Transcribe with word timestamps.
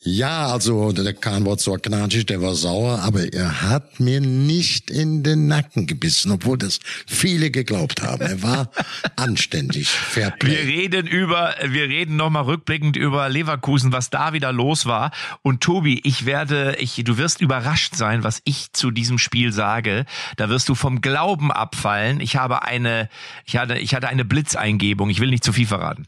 Ja, 0.00 0.46
also 0.46 0.92
der 0.92 1.12
Kahn 1.12 1.44
war 1.44 1.56
knatschig, 1.56 2.26
der 2.26 2.40
war 2.40 2.54
sauer, 2.54 3.00
aber 3.00 3.32
er 3.32 3.62
hat 3.62 3.98
mir 3.98 4.20
nicht 4.20 4.92
in 4.92 5.24
den 5.24 5.48
Nacken 5.48 5.88
gebissen, 5.88 6.30
obwohl 6.30 6.56
das 6.56 6.78
viele 7.08 7.50
geglaubt 7.50 8.00
haben. 8.02 8.22
Er 8.22 8.40
war 8.44 8.70
anständig, 9.16 9.88
fair 9.88 10.30
play. 10.30 10.52
Wir 10.52 10.60
reden 10.60 11.06
über, 11.08 11.56
wir 11.64 11.88
reden 11.88 12.14
nochmal 12.14 12.44
rückblickend 12.44 12.96
über 12.96 13.28
Leverkusen, 13.28 13.90
was 13.90 14.08
da 14.08 14.32
wieder 14.32 14.52
los 14.52 14.86
war. 14.86 15.10
Und 15.42 15.62
Tobi, 15.62 16.00
ich 16.04 16.24
werde, 16.24 16.76
ich, 16.78 17.02
du 17.04 17.18
wirst 17.18 17.40
überrascht 17.40 17.96
sein, 17.96 18.22
was 18.22 18.40
ich 18.44 18.72
zu 18.72 18.92
diesem 18.92 19.18
Spiel 19.18 19.52
sage. 19.52 20.04
Da 20.36 20.48
wirst 20.48 20.68
du 20.68 20.76
vom 20.76 21.00
Glauben 21.00 21.50
abfallen. 21.50 22.20
Ich 22.20 22.36
habe 22.36 22.62
eine, 22.62 23.08
ich 23.44 23.56
hatte, 23.56 23.76
ich 23.78 23.96
hatte 23.96 24.06
eine 24.06 24.24
Blitzeingebung. 24.24 25.10
Ich 25.10 25.18
will 25.18 25.30
nicht 25.30 25.42
zu 25.42 25.52
viel 25.52 25.66
verraten. 25.66 26.06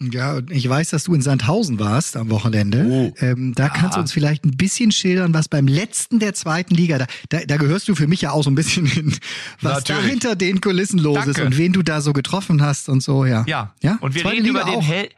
Ja, 0.00 0.38
ich 0.48 0.68
weiß, 0.68 0.90
dass 0.90 1.04
du 1.04 1.14
in 1.14 1.22
Sandhausen 1.22 1.80
warst 1.80 2.16
am 2.16 2.30
Wochenende. 2.30 2.86
Oh. 2.88 3.12
Ähm, 3.18 3.52
da 3.56 3.68
kannst 3.68 3.96
du 3.96 4.00
uns 4.00 4.12
vielleicht 4.12 4.44
ein 4.44 4.56
bisschen 4.56 4.92
schildern, 4.92 5.34
was 5.34 5.48
beim 5.48 5.66
letzten 5.66 6.20
der 6.20 6.34
zweiten 6.34 6.72
Liga, 6.74 6.98
da, 6.98 7.06
da, 7.30 7.40
da 7.44 7.56
gehörst 7.56 7.88
du 7.88 7.96
für 7.96 8.06
mich 8.06 8.20
ja 8.20 8.30
auch 8.30 8.44
so 8.44 8.50
ein 8.50 8.54
bisschen 8.54 8.86
hin, 8.86 9.16
was 9.60 9.78
Natürlich. 9.78 10.02
da 10.02 10.08
hinter 10.08 10.36
den 10.36 10.60
Kulissen 10.60 11.00
los 11.00 11.16
Danke. 11.16 11.30
ist 11.32 11.40
und 11.40 11.58
wen 11.58 11.72
du 11.72 11.82
da 11.82 12.00
so 12.00 12.12
getroffen 12.12 12.62
hast 12.62 12.88
und 12.88 13.02
so, 13.02 13.24
ja. 13.24 13.44
Ja, 13.48 13.74
ja? 13.82 13.98
und 14.00 14.14
wir 14.14 14.22
Zweite 14.22 14.36
reden 14.36 14.46
Liga 14.46 14.60
über 14.60 14.70
den 14.70 14.80
Hel 14.80 15.08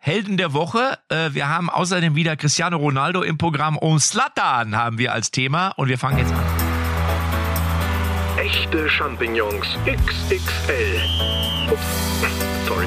Helden 0.00 0.36
der 0.36 0.52
Woche. 0.52 0.96
Äh, 1.08 1.30
wir 1.32 1.48
haben 1.48 1.68
außerdem 1.68 2.14
wieder 2.14 2.36
Cristiano 2.36 2.76
Ronaldo 2.76 3.22
im 3.22 3.36
Programm 3.36 3.76
und 3.76 3.98
Slatan 3.98 4.76
haben 4.76 4.98
wir 4.98 5.12
als 5.12 5.32
Thema 5.32 5.70
und 5.70 5.88
wir 5.88 5.98
fangen 5.98 6.18
jetzt 6.18 6.32
an. 6.32 6.44
Echte 8.36 8.88
Champignons 8.88 9.66
XXL. 9.84 11.00
Ups, 11.72 12.68
sorry. 12.68 12.86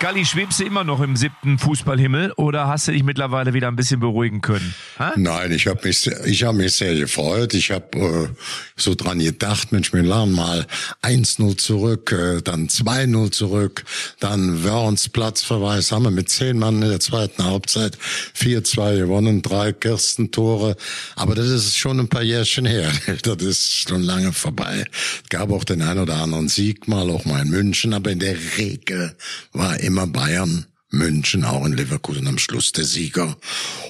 Galli, 0.00 0.24
schwebst 0.24 0.60
du 0.60 0.64
immer 0.64 0.84
noch 0.84 1.00
im 1.00 1.16
siebten 1.16 1.58
Fußballhimmel 1.58 2.30
oder 2.36 2.68
hast 2.68 2.86
du 2.86 2.92
dich 2.92 3.02
mittlerweile 3.02 3.52
wieder 3.52 3.66
ein 3.66 3.74
bisschen 3.74 3.98
beruhigen 3.98 4.40
können? 4.42 4.72
Ha? 4.96 5.14
Nein, 5.16 5.50
ich 5.50 5.66
habe 5.66 5.80
mich, 5.82 6.06
ich 6.06 6.44
habe 6.44 6.56
mich 6.56 6.74
sehr 6.74 6.94
gefreut. 6.94 7.52
Ich 7.54 7.72
habe 7.72 7.98
äh, 7.98 8.28
so 8.76 8.94
dran 8.94 9.18
gedacht, 9.18 9.72
Mensch, 9.72 9.92
wir 9.92 10.04
lernen 10.04 10.34
mal 10.34 10.68
1-0 11.02 11.56
zurück, 11.56 12.12
äh, 12.12 12.40
dann 12.42 12.68
2-0 12.68 13.32
zurück, 13.32 13.84
dann 14.20 14.62
Wörns 14.62 15.08
Platzverweis 15.08 15.90
haben 15.90 16.04
wir 16.04 16.12
mit 16.12 16.28
zehn 16.28 16.60
Mann 16.60 16.80
in 16.80 16.90
der 16.90 17.00
zweiten 17.00 17.44
Halbzeit 17.44 17.98
4-2 18.36 18.98
gewonnen, 18.98 19.42
drei 19.42 19.72
Kirstentore. 19.72 20.76
Aber 21.16 21.34
das 21.34 21.46
ist 21.48 21.76
schon 21.76 21.98
ein 21.98 22.08
paar 22.08 22.22
Jährchen 22.22 22.66
her. 22.66 22.92
Das 23.22 23.42
ist 23.42 23.88
schon 23.88 24.02
lange 24.02 24.32
vorbei. 24.32 24.84
Es 25.24 25.28
gab 25.28 25.50
auch 25.50 25.64
den 25.64 25.82
ein 25.82 25.98
oder 25.98 26.16
anderen 26.16 26.48
Sieg 26.48 26.86
mal, 26.86 27.10
auch 27.10 27.24
mal 27.24 27.42
in 27.42 27.50
München, 27.50 27.92
aber 27.92 28.10
in 28.10 28.20
der 28.20 28.36
Regel 28.58 29.16
war 29.52 29.78
immer 29.88 30.06
Bayern 30.06 30.66
München, 30.90 31.44
auch 31.44 31.66
in 31.66 31.74
Leverkusen 31.74 32.26
am 32.28 32.38
Schluss 32.38 32.72
der 32.72 32.84
Sieger. 32.84 33.36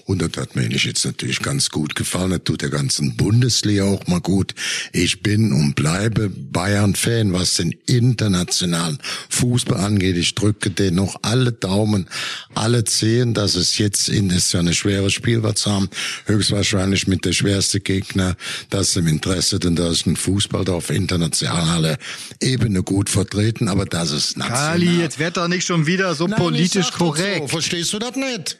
Und 0.04 0.20
das 0.20 0.30
hat 0.36 0.56
mir 0.56 0.66
jetzt 0.68 1.04
natürlich 1.04 1.40
ganz 1.40 1.70
gut 1.70 1.94
gefallen. 1.94 2.30
Das 2.30 2.42
tut 2.44 2.62
der 2.62 2.70
ganzen 2.70 3.16
Bundesliga 3.16 3.84
auch 3.84 4.06
mal 4.08 4.20
gut. 4.20 4.54
Ich 4.92 5.22
bin 5.22 5.52
und 5.52 5.74
bleibe 5.76 6.28
Bayern-Fan, 6.28 7.32
was 7.32 7.54
den 7.54 7.72
internationalen 7.86 8.98
Fußball 9.28 9.78
angeht. 9.78 10.16
Ich 10.16 10.34
drücke 10.34 10.70
den 10.70 10.96
noch 10.96 11.20
alle 11.22 11.52
Daumen, 11.52 12.08
alle 12.54 12.82
Zehen, 12.84 13.32
dass 13.32 13.54
es 13.54 13.78
jetzt 13.78 14.08
in, 14.08 14.28
das 14.28 14.38
ist 14.38 14.52
ja 14.54 14.60
eine 14.60 14.74
schwere 14.74 15.10
Spiel, 15.10 15.44
was 15.44 15.66
haben. 15.66 15.88
Höchstwahrscheinlich 16.26 17.06
mit 17.06 17.24
der 17.24 17.32
schwerste 17.32 17.78
Gegner, 17.78 18.36
dass 18.70 18.96
im 18.96 19.06
Interesse 19.06 19.60
denn 19.60 19.76
da 19.76 19.90
ist 19.90 20.06
ein 20.06 20.16
Fußball 20.16 20.64
da 20.64 20.72
auf 20.72 20.90
internationaler 20.90 21.96
Ebene 22.40 22.82
gut 22.82 23.08
vertreten, 23.08 23.68
aber 23.68 23.84
das 23.84 24.10
ist 24.10 24.36
national. 24.36 24.70
Kali, 24.70 25.00
jetzt 25.00 25.18
wird 25.20 25.36
doch 25.36 25.48
nicht 25.48 25.66
schon 25.66 25.86
wieder 25.86 26.14
so 26.14 26.26
Nein, 26.26 26.38
politisch 26.38 26.87
politisch 26.92 27.24
korrekt. 27.24 27.42
So. 27.42 27.48
Verstehst 27.48 27.92
du 27.92 27.98
das 27.98 28.16
nicht? 28.16 28.58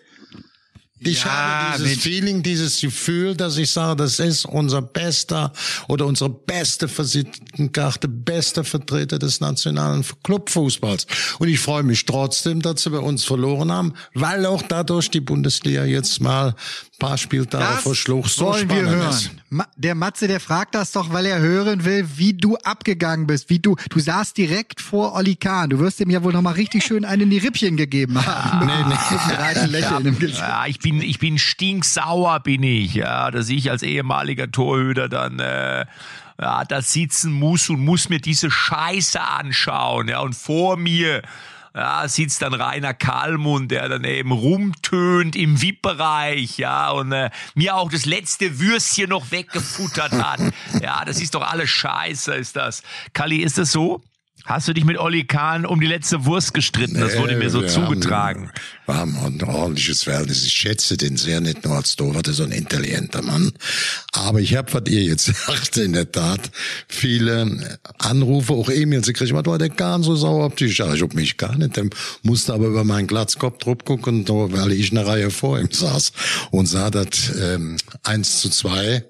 Ich 1.00 1.22
ja, 1.22 1.30
habe 1.30 1.82
dieses 1.82 2.02
Feeling, 2.02 2.42
dieses 2.42 2.80
Gefühl, 2.80 3.36
dass 3.36 3.56
ich 3.56 3.70
sage, 3.70 3.96
das 3.96 4.18
ist 4.18 4.44
unser 4.46 4.82
bester 4.82 5.52
oder 5.86 6.06
unsere 6.06 6.30
beste 6.30 6.88
Visitenkarte, 6.88 8.08
bester 8.08 8.64
Vertreter 8.64 9.18
des 9.18 9.40
nationalen 9.40 10.04
Clubfußballs. 10.24 11.06
Und 11.38 11.48
ich 11.48 11.60
freue 11.60 11.84
mich 11.84 12.04
trotzdem, 12.04 12.62
dass 12.62 12.82
sie 12.82 12.90
bei 12.90 12.98
uns 12.98 13.24
verloren 13.24 13.70
haben, 13.70 13.94
weil 14.14 14.44
auch 14.44 14.62
dadurch 14.62 15.08
die 15.10 15.20
Bundesliga 15.20 15.84
jetzt 15.84 16.20
mal 16.20 16.56
paar 16.98 17.16
Spieltage 17.16 17.78
vor 17.82 17.94
Schluss 17.94 18.36
so 18.36 18.46
wollen 18.46 18.68
wir 18.68 18.88
hören. 18.88 19.10
Ist. 19.10 19.30
Der 19.76 19.94
Matze, 19.94 20.26
der 20.26 20.40
fragt 20.40 20.74
das 20.74 20.92
doch, 20.92 21.12
weil 21.12 21.26
er 21.26 21.38
hören 21.38 21.84
will, 21.84 22.06
wie 22.16 22.34
du 22.34 22.56
abgegangen 22.56 23.26
bist, 23.26 23.50
wie 23.50 23.60
du, 23.60 23.76
du 23.88 24.00
saßt 24.00 24.36
direkt 24.36 24.80
vor 24.80 25.14
Olli 25.14 25.36
Kahn. 25.36 25.70
Du 25.70 25.78
wirst 25.78 26.00
ihm 26.00 26.10
ja 26.10 26.22
wohl 26.22 26.32
noch 26.32 26.42
mal 26.42 26.52
richtig 26.52 26.84
schön 26.84 27.04
einen 27.04 27.22
in 27.22 27.30
die 27.30 27.38
Rippchen 27.38 27.76
gegeben 27.76 28.24
haben. 28.24 28.68
Nee, 28.68 28.84
nee. 28.88 29.66
Lächeln 29.66 30.06
im 30.06 30.18
Gesicht. 30.18 30.40
Ja, 30.40 30.66
ich 30.66 30.78
bin, 30.80 31.00
ich 31.00 31.18
bin 31.18 31.38
stinksauer, 31.38 32.40
bin 32.40 32.62
ich, 32.62 32.94
ja, 32.94 33.30
dass 33.30 33.48
ich 33.48 33.70
als 33.70 33.82
ehemaliger 33.82 34.50
Torhüter 34.50 35.08
dann, 35.08 35.38
äh, 35.38 35.86
ja, 36.40 36.64
da 36.64 36.82
sitzen 36.82 37.32
muss 37.32 37.68
und 37.68 37.80
muss 37.80 38.08
mir 38.08 38.20
diese 38.20 38.50
Scheiße 38.50 39.20
anschauen, 39.20 40.08
ja, 40.08 40.20
und 40.20 40.34
vor 40.34 40.76
mir, 40.76 41.22
ja, 41.78 42.08
sitzt 42.08 42.42
dann 42.42 42.54
Rainer 42.54 42.92
Kalmund, 42.92 43.70
der 43.70 43.88
dann 43.88 44.02
eben 44.02 44.32
rumtönt 44.32 45.36
im 45.36 45.62
VIP-Bereich, 45.62 46.58
ja, 46.58 46.90
und 46.90 47.12
äh, 47.12 47.30
mir 47.54 47.76
auch 47.76 47.88
das 47.88 48.04
letzte 48.04 48.58
Würstchen 48.58 49.10
noch 49.10 49.30
weggefuttert 49.30 50.12
hat. 50.12 50.40
Ja, 50.82 51.04
das 51.04 51.20
ist 51.20 51.34
doch 51.34 51.42
alles 51.42 51.70
Scheiße, 51.70 52.34
ist 52.34 52.56
das. 52.56 52.82
Kali, 53.12 53.38
ist 53.38 53.58
das 53.58 53.72
so? 53.72 54.02
Hast 54.48 54.66
du 54.66 54.72
dich 54.72 54.86
mit 54.86 54.96
Olli 54.96 55.24
Kahn 55.24 55.66
um 55.66 55.78
die 55.78 55.86
letzte 55.86 56.24
Wurst 56.24 56.54
gestritten? 56.54 56.94
Nee, 56.94 57.00
das 57.00 57.18
wurde 57.18 57.36
mir 57.36 57.50
so 57.50 57.60
wir 57.60 57.68
zugetragen. 57.68 58.50
Haben, 58.86 59.12
wir 59.12 59.22
haben 59.22 59.42
ein 59.42 59.42
ordentliches 59.42 60.04
Verhältnis. 60.04 60.42
Ich 60.42 60.54
schätze 60.54 60.96
den 60.96 61.18
sehr, 61.18 61.42
nicht 61.42 61.66
nur 61.66 61.76
als 61.76 61.96
Torwart, 61.96 62.28
so 62.28 62.44
ein 62.44 62.52
intelligenter 62.52 63.20
Mann. 63.20 63.52
Aber 64.12 64.40
ich 64.40 64.56
habe, 64.56 64.72
was 64.72 64.84
ihr 64.88 65.02
jetzt 65.02 65.26
sagt, 65.46 65.76
in 65.76 65.92
der 65.92 66.10
Tat 66.10 66.50
viele 66.88 67.78
Anrufe, 67.98 68.54
auch 68.54 68.70
E-Mails 68.70 69.08
gekriegt. 69.08 69.34
Was 69.34 69.44
war 69.44 69.58
der 69.58 69.68
Kahn 69.68 70.02
so 70.02 70.16
sauer 70.16 70.46
auf 70.46 70.54
dich? 70.54 70.80
Ich 70.80 71.02
hab 71.02 71.12
mich 71.12 71.36
gar 71.36 71.58
nicht. 71.58 71.76
Der 71.76 71.84
musste 72.22 72.54
aber 72.54 72.68
über 72.68 72.84
meinen 72.84 73.06
Glatzkopf 73.06 73.58
drauf 73.58 73.84
gucken, 73.84 74.24
weil 74.26 74.72
ich 74.72 74.92
eine 74.92 75.06
Reihe 75.06 75.30
vor 75.30 75.60
ihm 75.60 75.70
saß 75.70 76.12
und 76.52 76.64
sah 76.64 76.88
das 76.88 77.06
ähm, 77.38 77.76
1 78.02 78.40
zu 78.40 78.48
2 78.48 79.04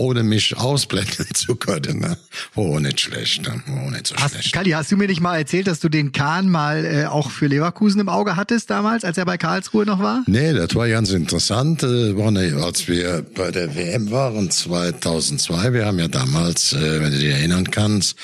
ohne 0.00 0.22
mich 0.22 0.56
ausblenden 0.56 1.26
zu 1.34 1.54
können. 1.54 2.00
Ne? 2.00 2.16
Oh, 2.56 2.78
nicht 2.78 3.00
schlecht, 3.00 3.42
ne? 3.42 3.62
oh, 3.68 3.90
nicht 3.90 4.06
so 4.06 4.16
hast, 4.16 4.32
schlecht. 4.32 4.52
Kali, 4.52 4.70
hast 4.70 4.90
du 4.90 4.96
mir 4.96 5.06
nicht 5.06 5.20
mal 5.20 5.36
erzählt, 5.36 5.66
dass 5.66 5.78
du 5.78 5.88
den 5.88 6.12
Kahn 6.12 6.48
mal 6.48 6.84
äh, 6.84 7.06
auch 7.06 7.30
für 7.30 7.46
Leverkusen 7.46 8.00
im 8.00 8.08
Auge 8.08 8.36
hattest 8.36 8.70
damals, 8.70 9.04
als 9.04 9.18
er 9.18 9.26
bei 9.26 9.36
Karlsruhe 9.36 9.84
noch 9.84 10.00
war? 10.00 10.24
Nee, 10.26 10.54
das 10.54 10.74
war 10.74 10.88
ganz 10.88 11.10
interessant. 11.10 11.82
Äh, 11.82 12.16
war 12.16 12.30
ne, 12.30 12.58
als 12.64 12.88
wir 12.88 13.24
bei 13.34 13.50
der 13.50 13.76
WM 13.76 14.10
waren 14.10 14.50
2002, 14.50 15.74
wir 15.74 15.84
haben 15.84 15.98
ja 15.98 16.08
damals, 16.08 16.72
äh, 16.72 17.00
wenn 17.00 17.12
du 17.12 17.18
dich 17.18 17.30
erinnern 17.30 17.70
kannst, 17.70 18.16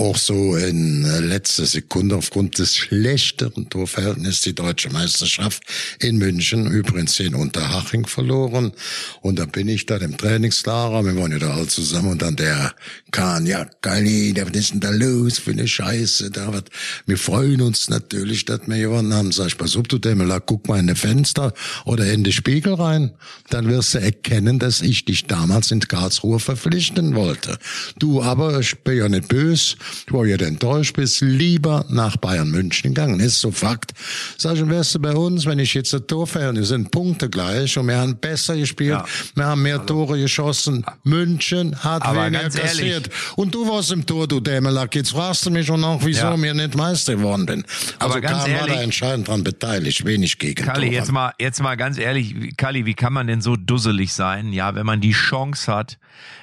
auch 0.00 0.16
so 0.16 0.56
in 0.56 1.02
letzter 1.02 1.66
Sekunde 1.66 2.16
aufgrund 2.16 2.58
des 2.58 2.74
schlechteren 2.74 3.68
Torverhältnisses 3.68 4.40
die 4.40 4.54
deutsche 4.54 4.90
Meisterschaft 4.90 5.62
in 5.98 6.16
München, 6.16 6.66
übrigens 6.66 7.20
in 7.20 7.34
Unterhaching 7.34 8.06
verloren. 8.06 8.72
Und 9.20 9.38
da 9.38 9.44
bin 9.44 9.68
ich 9.68 9.84
da 9.84 9.96
im 9.98 10.16
Trainingslager, 10.16 11.04
wir 11.04 11.16
waren 11.16 11.32
ja 11.32 11.38
da 11.38 11.54
alle 11.54 11.66
zusammen 11.66 12.12
und 12.12 12.22
dann 12.22 12.36
der 12.36 12.74
Kahn, 13.10 13.46
ja, 13.46 13.66
Kali, 13.82 14.34
was 14.36 14.58
ist 14.58 14.72
denn 14.72 14.80
da 14.80 14.90
los 14.90 15.38
für 15.38 15.50
eine 15.50 15.68
Scheiße? 15.68 16.30
Da 16.30 16.52
wird, 16.52 16.70
wir 17.06 17.18
freuen 17.18 17.60
uns 17.60 17.90
natürlich, 17.90 18.46
dass 18.46 18.60
wir 18.66 18.78
gewonnen 18.78 19.12
haben. 19.12 19.32
Sag 19.32 19.48
ich, 19.48 19.58
pass 19.58 19.76
auf, 19.76 19.86
du 19.86 19.98
Dämmler, 19.98 20.40
guck 20.40 20.66
mal 20.66 20.78
in 20.78 20.86
die 20.86 20.94
Fenster 20.94 21.52
oder 21.84 22.10
in 22.10 22.24
den 22.24 22.32
Spiegel 22.32 22.74
rein. 22.74 23.12
Dann 23.50 23.68
wirst 23.68 23.94
du 23.94 23.98
erkennen, 23.98 24.58
dass 24.58 24.80
ich 24.80 25.04
dich 25.04 25.26
damals 25.26 25.70
in 25.70 25.80
Karlsruhe 25.80 26.40
verpflichten 26.40 27.14
wollte. 27.14 27.58
Du 27.98 28.22
aber, 28.22 28.60
ich 28.60 28.78
bin 28.78 28.96
ja 28.96 29.08
nicht 29.08 29.28
böse, 29.28 29.76
du 30.06 30.24
ja 30.24 30.36
enttäuscht 30.36 30.96
bist, 30.96 31.20
lieber 31.20 31.84
nach 31.88 32.16
Bayern 32.16 32.50
München 32.50 32.94
gegangen. 32.94 33.20
Ist 33.20 33.40
so 33.40 33.50
Fakt. 33.50 33.92
Sag 34.36 34.56
ich, 34.56 34.68
wärst 34.68 34.94
du 34.94 34.98
bei 35.00 35.14
uns, 35.14 35.46
wenn 35.46 35.58
ich 35.58 35.74
jetzt 35.74 35.94
ein 35.94 36.06
Tor 36.06 36.26
wir 36.30 36.64
sind 36.64 36.90
Punkte 36.90 37.28
gleich 37.28 37.76
und 37.76 37.88
wir 37.88 37.98
haben 37.98 38.16
besser 38.16 38.56
gespielt, 38.56 38.90
ja. 38.90 39.04
wir 39.34 39.46
haben 39.46 39.62
mehr 39.62 39.84
Tore 39.84 40.18
geschossen. 40.18 40.84
München 41.02 41.76
hat 41.82 42.02
aber 42.02 42.26
weniger 42.26 42.48
kassiert. 42.48 43.08
Ehrlich. 43.08 43.36
Und 43.36 43.54
du 43.54 43.68
warst 43.68 43.92
im 43.92 44.06
Tor, 44.06 44.28
du 44.28 44.40
Dämelack. 44.40 44.94
Jetzt 44.94 45.10
fragst 45.10 45.46
du 45.46 45.50
mich 45.50 45.66
schon 45.66 45.80
noch, 45.80 46.00
wieso 46.04 46.26
ja. 46.26 46.36
mir 46.36 46.54
nicht 46.54 46.74
Meister 46.76 47.16
geworden 47.16 47.46
bin. 47.46 47.64
Also 47.98 48.14
aber 48.14 48.20
ganz 48.20 48.48
war 48.48 48.66
da 48.66 48.80
entscheidend 48.80 49.28
dran 49.28 49.44
beteiligt, 49.44 50.04
wenig 50.04 50.38
gegen 50.38 50.64
Kalli, 50.64 50.92
jetzt 50.92 51.12
mal, 51.12 51.32
jetzt 51.38 51.62
mal 51.62 51.76
ganz 51.76 51.98
ehrlich, 51.98 52.56
Kalli, 52.56 52.86
wie 52.86 52.94
kann 52.94 53.12
man 53.12 53.26
denn 53.26 53.40
so 53.40 53.56
dusselig 53.56 54.12
sein, 54.12 54.52
ja, 54.52 54.74
wenn 54.74 54.86
man 54.86 55.00
die 55.00 55.12
Chance 55.12 55.72
hat, 55.72 55.98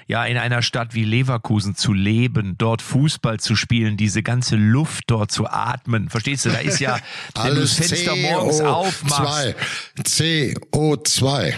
ja, 0.07 0.25
in 0.25 0.37
einer 0.37 0.61
Stadt 0.61 0.93
wie 0.93 1.03
Leverkusen 1.03 1.75
zu 1.75 1.93
leben, 1.93 2.55
dort 2.57 2.81
Fußball 2.81 3.39
zu 3.39 3.55
spielen, 3.55 3.97
diese 3.97 4.23
ganze 4.23 4.55
Luft 4.55 5.05
dort 5.07 5.31
zu 5.31 5.47
atmen. 5.47 6.09
Verstehst 6.09 6.45
du? 6.45 6.49
Da 6.49 6.59
ist 6.59 6.79
ja, 6.79 6.97
wenn 7.35 7.55
du 7.55 7.61
das 7.61 7.73
Fenster 7.73 8.15
morgens 8.15 8.61
aufmachst. 8.61 9.55
CO2 10.01 11.53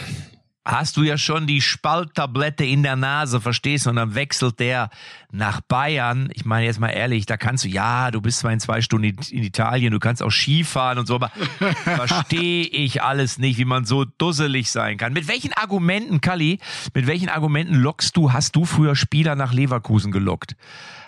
hast 0.69 0.97
du 0.97 1.03
ja 1.03 1.17
schon 1.17 1.47
die 1.47 1.61
Spalttablette 1.61 2.63
in 2.63 2.83
der 2.83 2.95
Nase, 2.95 3.41
verstehst 3.41 3.85
du? 3.85 3.89
Und 3.89 3.95
dann 3.95 4.15
wechselt 4.15 4.59
der 4.59 4.89
nach 5.31 5.61
Bayern. 5.61 6.29
Ich 6.33 6.45
meine 6.45 6.65
jetzt 6.65 6.79
mal 6.79 6.89
ehrlich, 6.89 7.25
da 7.25 7.37
kannst 7.37 7.63
du, 7.63 7.67
ja, 7.67 8.11
du 8.11 8.21
bist 8.21 8.39
zwar 8.39 8.51
in 8.51 8.59
zwei 8.59 8.81
Stunden 8.81 9.15
in 9.29 9.43
Italien, 9.43 9.91
du 9.91 9.99
kannst 9.99 10.23
auch 10.23 10.31
Skifahren 10.31 10.99
und 10.99 11.07
so, 11.07 11.15
aber 11.15 11.31
verstehe 11.83 12.65
ich 12.65 13.01
alles 13.01 13.37
nicht, 13.37 13.57
wie 13.57 13.65
man 13.65 13.85
so 13.85 14.05
dusselig 14.05 14.71
sein 14.71 14.97
kann. 14.97 15.13
Mit 15.13 15.27
welchen 15.27 15.53
Argumenten, 15.53 16.21
Kalli, 16.21 16.59
mit 16.93 17.07
welchen 17.07 17.29
Argumenten 17.29 17.75
lockst 17.75 18.15
du, 18.17 18.33
hast 18.33 18.55
du 18.55 18.65
früher 18.65 18.95
Spieler 18.95 19.35
nach 19.35 19.53
Leverkusen 19.53 20.11
gelockt? 20.11 20.55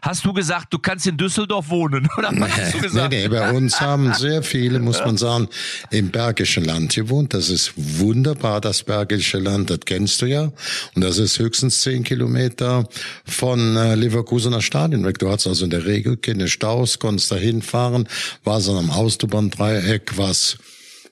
Hast 0.04 0.26
du 0.26 0.34
gesagt, 0.34 0.74
du 0.74 0.80
kannst 0.80 1.06
in 1.06 1.16
Düsseldorf 1.16 1.70
wohnen? 1.70 2.10
Oder 2.18 2.32
was 2.34 2.58
hast 2.58 2.74
du 2.74 2.80
gesagt? 2.80 3.12
Nee, 3.12 3.22
nee, 3.22 3.28
bei 3.28 3.52
uns 3.52 3.80
haben 3.80 4.12
sehr 4.14 4.42
viele, 4.42 4.80
muss 4.80 5.00
man 5.00 5.16
sagen, 5.18 5.48
im 5.92 6.10
Bergischen 6.10 6.66
Land 6.66 6.96
gewohnt. 6.96 7.36
Das 7.36 7.50
ist 7.50 7.74
wunderbar, 7.76 8.62
das 8.62 8.82
Bergische 8.82 9.38
Land, 9.38 9.51
das 9.60 9.80
kennst 9.86 10.22
du 10.22 10.26
ja. 10.26 10.52
Und 10.96 11.04
das 11.04 11.18
ist 11.18 11.40
höchstens 11.40 11.82
zehn 11.82 12.04
Kilometer 12.04 12.88
von 13.26 13.76
äh, 13.76 13.96
Leverkusener 13.96 14.62
Stadion 14.62 15.06
weg. 15.06 15.20
Du 15.20 15.30
hast 15.30 15.48
also 15.48 15.66
in 15.66 15.72
der 15.72 15.86
Regel 15.86 16.18
keine 16.18 16.48
Staus, 16.48 17.00
konntest 17.00 17.32
da 17.32 17.36
hinfahren, 17.36 18.08
war 18.44 18.62
so 18.62 18.78
am 18.78 18.90
Autobahndreieck, 18.90 20.18
was 20.18 20.58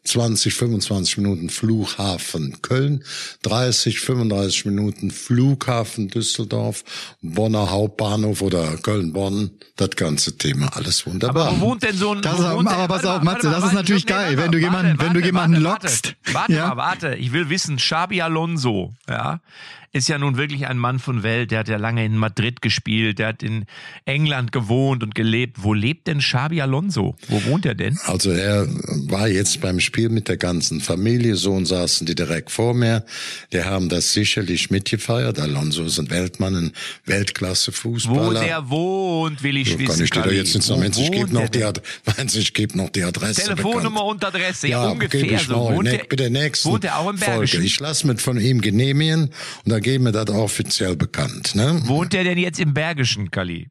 20, 0.03 0.53
25 0.53 1.17
Minuten 1.17 1.49
Flughafen 1.49 2.61
Köln, 2.61 3.03
30, 3.43 3.99
35 3.99 4.65
Minuten 4.65 5.11
Flughafen 5.11 6.07
Düsseldorf, 6.07 6.83
Bonner 7.21 7.69
Hauptbahnhof 7.69 8.41
oder 8.41 8.77
Köln-Bonn, 8.77 9.51
das 9.75 9.91
ganze 9.91 10.37
Thema, 10.37 10.75
alles 10.75 11.05
wunderbar. 11.05 11.47
Aber 11.47 11.61
wo 11.61 11.65
wohnt 11.67 11.83
denn 11.83 11.95
so 11.95 12.11
ein... 12.13 12.21
Das 12.21 12.39
aber 12.39 12.87
pass 12.87 13.05
auf, 13.05 13.21
Matze, 13.23 13.49
das 13.49 13.63
ist 13.65 13.73
natürlich 13.73 14.05
geil, 14.05 14.37
wenn 14.37 14.51
du 14.51 14.57
jemanden, 14.57 14.99
wenn 14.99 15.13
du 15.13 15.19
jemanden 15.19 15.61
lockst. 15.61 16.15
Warte, 16.31 16.53
warte 16.53 16.53
mal, 16.53 16.77
warte, 16.77 17.15
ich 17.15 17.31
will 17.31 17.49
wissen, 17.49 17.77
Xabi 17.77 18.21
Alonso, 18.21 18.93
ja, 19.07 19.41
ist 19.91 20.07
ja 20.07 20.17
nun 20.17 20.37
wirklich 20.37 20.67
ein 20.67 20.77
Mann 20.77 20.99
von 20.99 21.23
Welt. 21.23 21.51
Der 21.51 21.59
hat 21.59 21.67
ja 21.67 21.77
lange 21.77 22.05
in 22.05 22.15
Madrid 22.15 22.61
gespielt, 22.61 23.19
der 23.19 23.29
hat 23.29 23.43
in 23.43 23.65
England 24.05 24.51
gewohnt 24.51 25.03
und 25.03 25.15
gelebt. 25.15 25.63
Wo 25.63 25.73
lebt 25.73 26.07
denn 26.07 26.19
Xabi 26.19 26.61
Alonso? 26.61 27.15
Wo 27.27 27.43
wohnt 27.45 27.65
er 27.65 27.75
denn? 27.75 27.97
Also 28.05 28.31
er 28.31 28.67
war 29.07 29.27
jetzt 29.27 29.61
beim 29.61 29.79
Spiel 29.79 30.09
mit 30.09 30.27
der 30.27 30.37
ganzen 30.37 30.81
Familie. 30.81 31.35
Sohn 31.35 31.65
saßen 31.65 32.05
die 32.05 32.15
direkt 32.15 32.51
vor 32.51 32.73
mir. 32.73 33.03
Die 33.51 33.63
haben 33.63 33.89
das 33.89 34.13
sicherlich 34.13 34.69
mitgefeiert. 34.69 35.39
Alonso 35.39 35.83
ist 35.83 35.99
ein 35.99 36.09
Weltmann, 36.09 36.55
ein 36.55 36.71
Weltklasse-Fußballer. 37.05 38.27
Wo 38.27 38.33
der 38.33 38.69
wohnt, 38.69 39.41
will 39.43 39.57
ich 39.57 39.71
so, 39.71 39.79
wissen. 39.79 39.87
Kann 39.87 40.03
ich 40.03 40.09
dir 40.11 40.21
da 40.21 40.31
jetzt 40.31 40.55
nicht 40.55 40.65
sagen. 40.65 40.81
Meinst, 40.81 40.99
ich 40.99 41.11
gebe 41.11 41.33
noch, 41.33 41.49
die, 41.49 41.65
meinst, 42.17 42.35
ich 42.35 42.53
gebe 42.53 42.77
noch 42.77 42.89
die 42.89 43.03
Adresse. 43.03 43.41
Telefonnummer 43.41 44.01
bekannt. 44.01 44.11
und 44.11 44.25
Adresse, 44.25 44.67
ja, 44.67 44.83
ja 44.83 44.89
ungefähr 44.89 45.23
ich 45.23 45.41
so. 45.41 45.55
Wohnt 45.55 45.83
ne, 45.83 45.97
der, 45.97 46.03
bitte 46.05 46.29
nächsten 46.29 46.69
wohnt 46.69 46.85
er 46.85 46.99
auch 46.99 47.09
im 47.09 47.17
Bergischen? 47.17 47.57
Folge. 47.59 47.65
Ich 47.65 47.79
lasse 47.79 48.05
mit 48.05 48.21
von 48.21 48.39
ihm 48.39 48.61
genehmigen 48.61 49.31
und 49.65 49.71
dann 49.71 49.78
geben 49.81 50.05
wir 50.05 50.11
das 50.11 50.29
offiziell 50.29 50.95
bekannt. 50.95 51.55
Ne? 51.55 51.81
Wohnt 51.85 52.13
er 52.13 52.23
denn 52.23 52.37
jetzt 52.37 52.59
im 52.59 52.73
Bergischen, 52.73 53.31
Kali? 53.31 53.69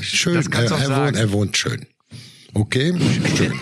Schön, 0.00 0.46
er, 0.52 0.70
er, 0.70 0.96
wohnt, 0.96 1.16
er 1.16 1.32
wohnt 1.32 1.56
schön. 1.56 1.86
Okay, 2.54 2.92
schön. 3.36 3.52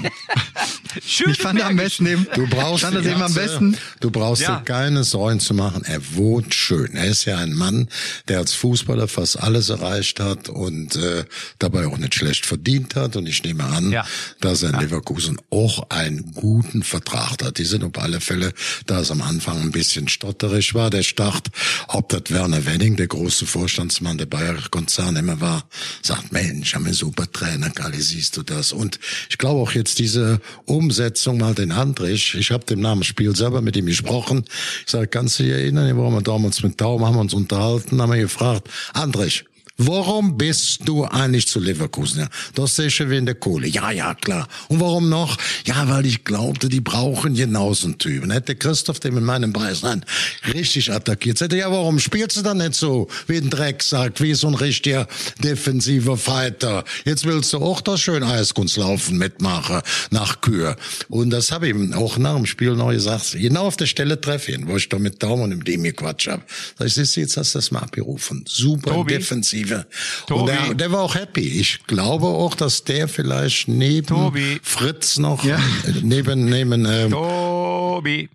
Schön 1.05 1.31
ich 1.31 1.39
fand 1.39 1.61
am 1.63 1.77
besten 1.77 2.07
eben, 2.07 2.27
du 2.35 2.47
brauchst 2.47 2.85
fand 2.85 2.97
das 2.97 3.07
eben 3.07 3.23
am 3.23 3.35
besten. 3.35 3.77
Du 4.01 4.11
brauchst 4.11 4.43
ja. 4.43 4.59
dir 4.59 4.65
keine 4.65 5.05
Sorgen 5.05 5.41
zu 5.41 5.55
machen. 5.55 5.85
Er 5.85 6.01
wohnt 6.15 6.55
schön. 6.55 6.95
Er 6.95 7.07
ist 7.07 7.25
ja 7.25 7.39
ein 7.39 7.53
Mann, 7.53 7.89
der 8.29 8.39
als 8.39 8.55
Fußballer 8.55 9.09
fast 9.09 9.39
alles 9.39 9.69
erreicht 9.69 10.21
hat 10.21 10.49
und 10.49 10.97
äh, 10.97 11.25
dabei 11.59 11.87
auch 11.87 11.99
nicht 11.99 12.15
schlecht 12.15 12.47
verdient 12.47 12.95
hat. 12.97 13.17
Und 13.17 13.27
ich 13.27 13.43
nehme 13.43 13.65
an, 13.65 13.93
ja. 13.93 14.07
dass 14.41 14.63
er 14.63 14.71
in 14.71 14.77
ja. 14.77 14.81
Leverkusen 14.83 15.39
auch 15.51 15.91
einen 15.91 16.33
guten 16.33 16.83
Vertrag 16.83 17.43
hat. 17.43 17.59
Die 17.59 17.65
sind 17.65 17.85
auf 17.85 18.03
alle 18.03 18.21
Fälle, 18.21 18.53
da 18.87 19.01
es 19.01 19.11
am 19.11 19.23
Anfang 19.23 19.61
ein 19.61 19.73
bisschen 19.73 20.09
stotterig 20.09 20.75
war, 20.75 20.91
der 20.91 21.03
Start, 21.03 21.49
ob 21.89 22.09
das 22.09 22.23
Werner 22.29 22.65
Wenning, 22.67 22.97
der 22.97 23.07
große 23.07 23.47
Vorstandsmann 23.47 24.19
der 24.19 24.27
Bayer 24.27 24.57
Konzern 24.71 25.17
immer 25.17 25.41
war, 25.41 25.65
sagt, 26.03 26.33
Mensch, 26.33 26.75
haben 26.75 26.87
wir 26.87 26.95
super 26.95 27.31
Trainer, 27.31 27.71
Gali, 27.71 28.01
siehst 28.01 28.37
du 28.37 28.43
das? 28.43 28.73
Und 28.73 28.99
ich 29.29 29.39
glaube 29.39 29.61
auch 29.61 29.73
jetzt 29.73 29.99
diese 29.99 30.41
Umsetzung 30.79 31.39
mal 31.39 31.55
den 31.55 31.73
Andrich. 31.73 32.37
Ich 32.39 32.53
habe 32.53 32.65
dem 32.65 32.81
Namen 32.81 33.03
Spiel 33.03 33.35
selber 33.35 33.61
mit 33.61 33.77
ihm 33.77 33.87
gesprochen. 33.87 34.45
Ich 34.85 34.93
sage, 34.93 35.09
kannst 35.09 35.39
du 35.39 35.43
dich 35.43 35.53
erinnern, 35.53 35.97
wo 35.97 36.09
wir 36.09 36.23
damals 36.23 36.63
mit 36.63 36.81
Daumen 36.81 37.05
haben 37.05 37.17
uns 37.17 37.35
unterhalten, 37.35 38.01
haben 38.01 38.13
wir 38.13 38.21
gefragt, 38.21 38.69
Andrich, 38.93 39.45
Warum 39.81 40.37
bist 40.37 40.81
du 40.87 41.05
eigentlich 41.05 41.47
zu 41.47 41.61
Leverkusen? 41.61 42.23
Ja, 42.23 42.29
das 42.57 42.77
ist 42.81 42.95
schon 42.95 43.11
wegen 43.11 43.27
der 43.27 43.37
Kohle. 43.37 43.69
Ja, 43.69 43.93
ja, 43.93 44.13
klar. 44.15 44.49
Und 44.67 44.81
warum 44.81 45.09
noch? 45.09 45.39
Ja, 45.67 45.89
weil 45.89 46.05
ich 46.05 46.25
glaubte, 46.25 46.69
die 46.69 46.81
brauchen 46.81 47.35
genauso 47.35 47.87
einen 47.87 47.97
Typen. 47.97 48.33
Hätte 48.33 48.57
Christoph 48.57 48.99
dem 48.99 49.17
in 49.17 49.23
meinem 49.23 49.53
Preis 49.53 49.83
nein, 49.83 50.05
richtig 50.53 50.93
attackiert. 50.93 51.41
Hätte 51.41 51.57
ja, 51.57 51.71
warum 51.71 52.01
spielst 52.01 52.37
du 52.37 52.43
dann 52.43 52.59
nicht 52.59 52.75
so 52.75 53.07
wie 53.29 53.37
ein 53.37 53.51
Drecksack, 53.51 54.21
wie 54.21 54.35
so 54.35 54.49
ein 54.49 54.55
richtiger 54.55 55.07
defensiver 55.45 56.17
Fighter? 56.17 56.83
Jetzt 57.05 57.25
willst 57.25 57.53
du 57.53 57.59
auch 57.59 57.81
das 57.81 58.01
schön 58.01 58.25
Eiskunstlaufen 58.25 59.17
mitmachen 59.17 59.83
nach 60.11 60.41
Kür. 60.41 60.75
Und 61.09 61.31
das 61.31 61.53
habe 61.53 61.69
ich 61.69 61.75
ihm 61.77 61.93
auch 61.95 62.19
nach 62.19 62.35
dem 62.35 62.47
Spiel 62.47 62.75
noch 62.75 62.91
gesagt. 62.91 63.37
Genau 63.39 63.69
auf 63.69 63.77
der 63.77 63.87
Stelle 63.87 64.21
treffe 64.21 64.51
ihn, 64.51 64.67
wo 64.67 64.77
ich 64.77 64.89
da 64.89 64.99
mit 64.99 65.23
Daumen 65.23 65.45
und 65.45 65.53
im 65.53 65.63
Demi 65.63 65.93
Quatsch 65.93 66.27
habe. 66.27 66.43
Ich, 66.81 66.95
siehst 66.95 67.15
jetzt 67.15 67.37
hast 67.37 67.55
du 67.55 67.59
das 67.59 67.71
mal 67.71 67.79
abgerufen. 67.79 68.45
Super 68.49 68.91
Tobi. 68.91 69.15
defensiv 69.15 69.68
Defensive. 69.69 69.87
Tobi. 70.27 70.41
Und 70.41 70.47
der, 70.47 70.75
der, 70.75 70.93
war 70.93 71.03
auch 71.03 71.15
happy. 71.15 71.61
Ich 71.61 71.87
glaube 71.87 72.27
auch, 72.27 72.55
dass 72.55 72.85
der 72.85 73.09
vielleicht 73.09 73.69
neben 73.69 74.07
Tobi. 74.07 74.61
Fritz 74.63 75.19
noch 75.19 75.45
ja. 75.45 75.59
neben 76.03 76.47
neben 76.47 76.85
ähm, 76.87 77.11
Tobi. 77.11 78.29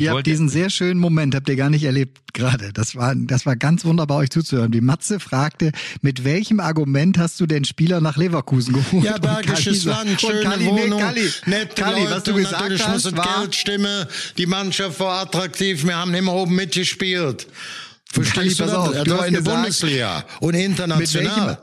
Ihr 0.00 0.12
habt 0.12 0.26
diesen 0.26 0.48
sehr 0.48 0.70
schönen 0.70 1.00
Moment, 1.00 1.34
habt 1.34 1.48
ihr 1.48 1.56
gar 1.56 1.70
nicht 1.70 1.82
erlebt 1.82 2.18
gerade. 2.32 2.72
Das 2.72 2.94
war, 2.94 3.14
das 3.16 3.46
war 3.46 3.56
ganz 3.56 3.84
wunderbar, 3.84 4.18
euch 4.18 4.30
zuzuhören. 4.30 4.70
Die 4.70 4.80
Matze 4.80 5.18
fragte, 5.18 5.72
mit 6.02 6.22
welchem 6.22 6.60
Argument 6.60 7.18
hast 7.18 7.40
du 7.40 7.46
den 7.46 7.64
Spieler 7.64 8.00
nach 8.00 8.16
Leverkusen 8.16 8.74
geholt? 8.74 9.04
Ja, 9.04 9.18
bergisches 9.18 9.84
Land, 9.84 10.20
schöne 10.20 10.42
Kali, 10.42 10.66
Wohnung, 10.66 11.00
nee, 11.00 11.04
Kali, 11.04 11.30
nette 11.46 11.82
Kali, 11.82 12.00
Leute, 12.02 12.14
was 12.14 12.22
du 12.22 12.34
gesagt 12.34 12.62
natürlich 12.62 12.86
hast, 12.86 13.04
muss 13.06 13.16
war, 13.16 13.40
Geld 13.40 13.56
stimmen. 13.56 14.06
Die 14.36 14.46
Mannschaft 14.46 15.00
war 15.00 15.22
attraktiv, 15.22 15.84
wir 15.84 15.96
haben 15.96 16.14
immer 16.14 16.32
oben 16.32 16.54
mitgespielt. 16.54 17.48
Verstehst 18.12 18.60
du 18.60 18.64
das? 18.64 18.74
Auf, 18.74 19.02
du 19.02 19.14
in 19.16 19.34
der 19.34 19.40
Bundesliga 19.42 20.24
und 20.40 20.54
international. 20.54 21.58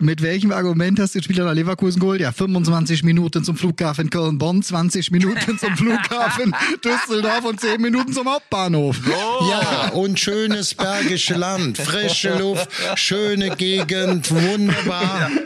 Mit 0.00 0.22
welchem 0.22 0.50
Argument 0.50 0.98
hast 0.98 1.14
du 1.14 1.20
den 1.20 1.24
Spieler 1.24 1.44
nach 1.44 1.54
Leverkusen 1.54 2.00
geholt? 2.00 2.20
Ja, 2.20 2.32
25 2.32 3.04
Minuten 3.04 3.44
zum 3.44 3.56
Flughafen 3.56 4.10
Köln-Bonn, 4.10 4.62
20 4.62 5.12
Minuten 5.12 5.56
zum 5.56 5.76
Flughafen 5.76 6.54
Düsseldorf 6.84 7.44
und 7.44 7.60
10 7.60 7.80
Minuten 7.80 8.12
zum 8.12 8.28
Hauptbahnhof. 8.28 8.96
Oh. 9.06 9.48
Ja, 9.48 9.90
und 9.90 10.18
schönes 10.18 10.74
bergische 10.74 11.34
Land, 11.34 11.78
frische 11.78 12.36
Luft, 12.36 12.68
schöne 12.96 13.56
Gegend, 13.56 14.30
wunderbar. 14.32 15.30
Ja. 15.30 15.40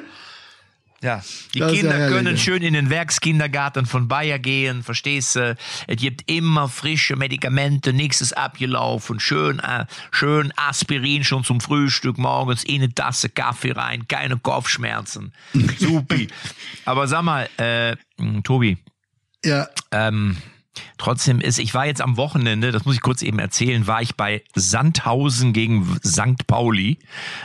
Ja, 1.01 1.23
die 1.55 1.61
das 1.61 1.73
Kinder 1.73 1.97
ja 1.97 2.09
können 2.09 2.37
schön 2.37 2.63
in 2.63 2.75
den 2.75 2.91
Werkskindergarten 2.91 3.87
von 3.87 4.09
Bayer 4.09 4.41
gehen, 4.41 4.83
verstehst 4.83 5.37
du? 5.37 5.57
Es 5.87 5.97
gibt 5.97 6.29
immer 6.29 6.69
frische 6.69 7.15
Medikamente, 7.15 7.93
nichts 7.93 8.21
ist 8.21 8.37
abgelaufen, 8.37 9.21
schön, 9.21 9.61
äh, 9.61 9.87
schön 10.11 10.53
Aspirin 10.57 11.23
schon 11.23 11.45
zum 11.45 11.61
Frühstück 11.61 12.19
morgens, 12.19 12.65
in 12.65 12.83
eine 12.83 12.93
Tasse 12.93 13.29
Kaffee 13.29 13.73
rein, 13.73 14.09
keine 14.09 14.39
Kopfschmerzen. 14.39 15.33
Supi. 15.79 16.29
Aber 16.85 17.07
sag 17.07 17.23
mal, 17.23 17.49
äh, 17.59 17.95
Tobi. 18.43 18.77
Ja. 19.45 19.69
Ähm, 19.93 20.37
Trotzdem 20.99 21.41
ist, 21.41 21.59
ich 21.59 21.75
war 21.75 21.87
jetzt 21.87 22.01
am 22.01 22.17
Wochenende, 22.17 22.73
das 22.73 22.85
muss 22.85 22.97
ich 22.97 23.01
kurz 23.01 23.23
eben 23.23 23.39
erzählen, 23.39 23.87
war 23.87 24.03
ich 24.03 24.17
bei 24.17 24.43
Sandhausen 24.55 25.53
gegen 25.53 25.99
St. 26.05 26.47
Pauli. 26.47 26.99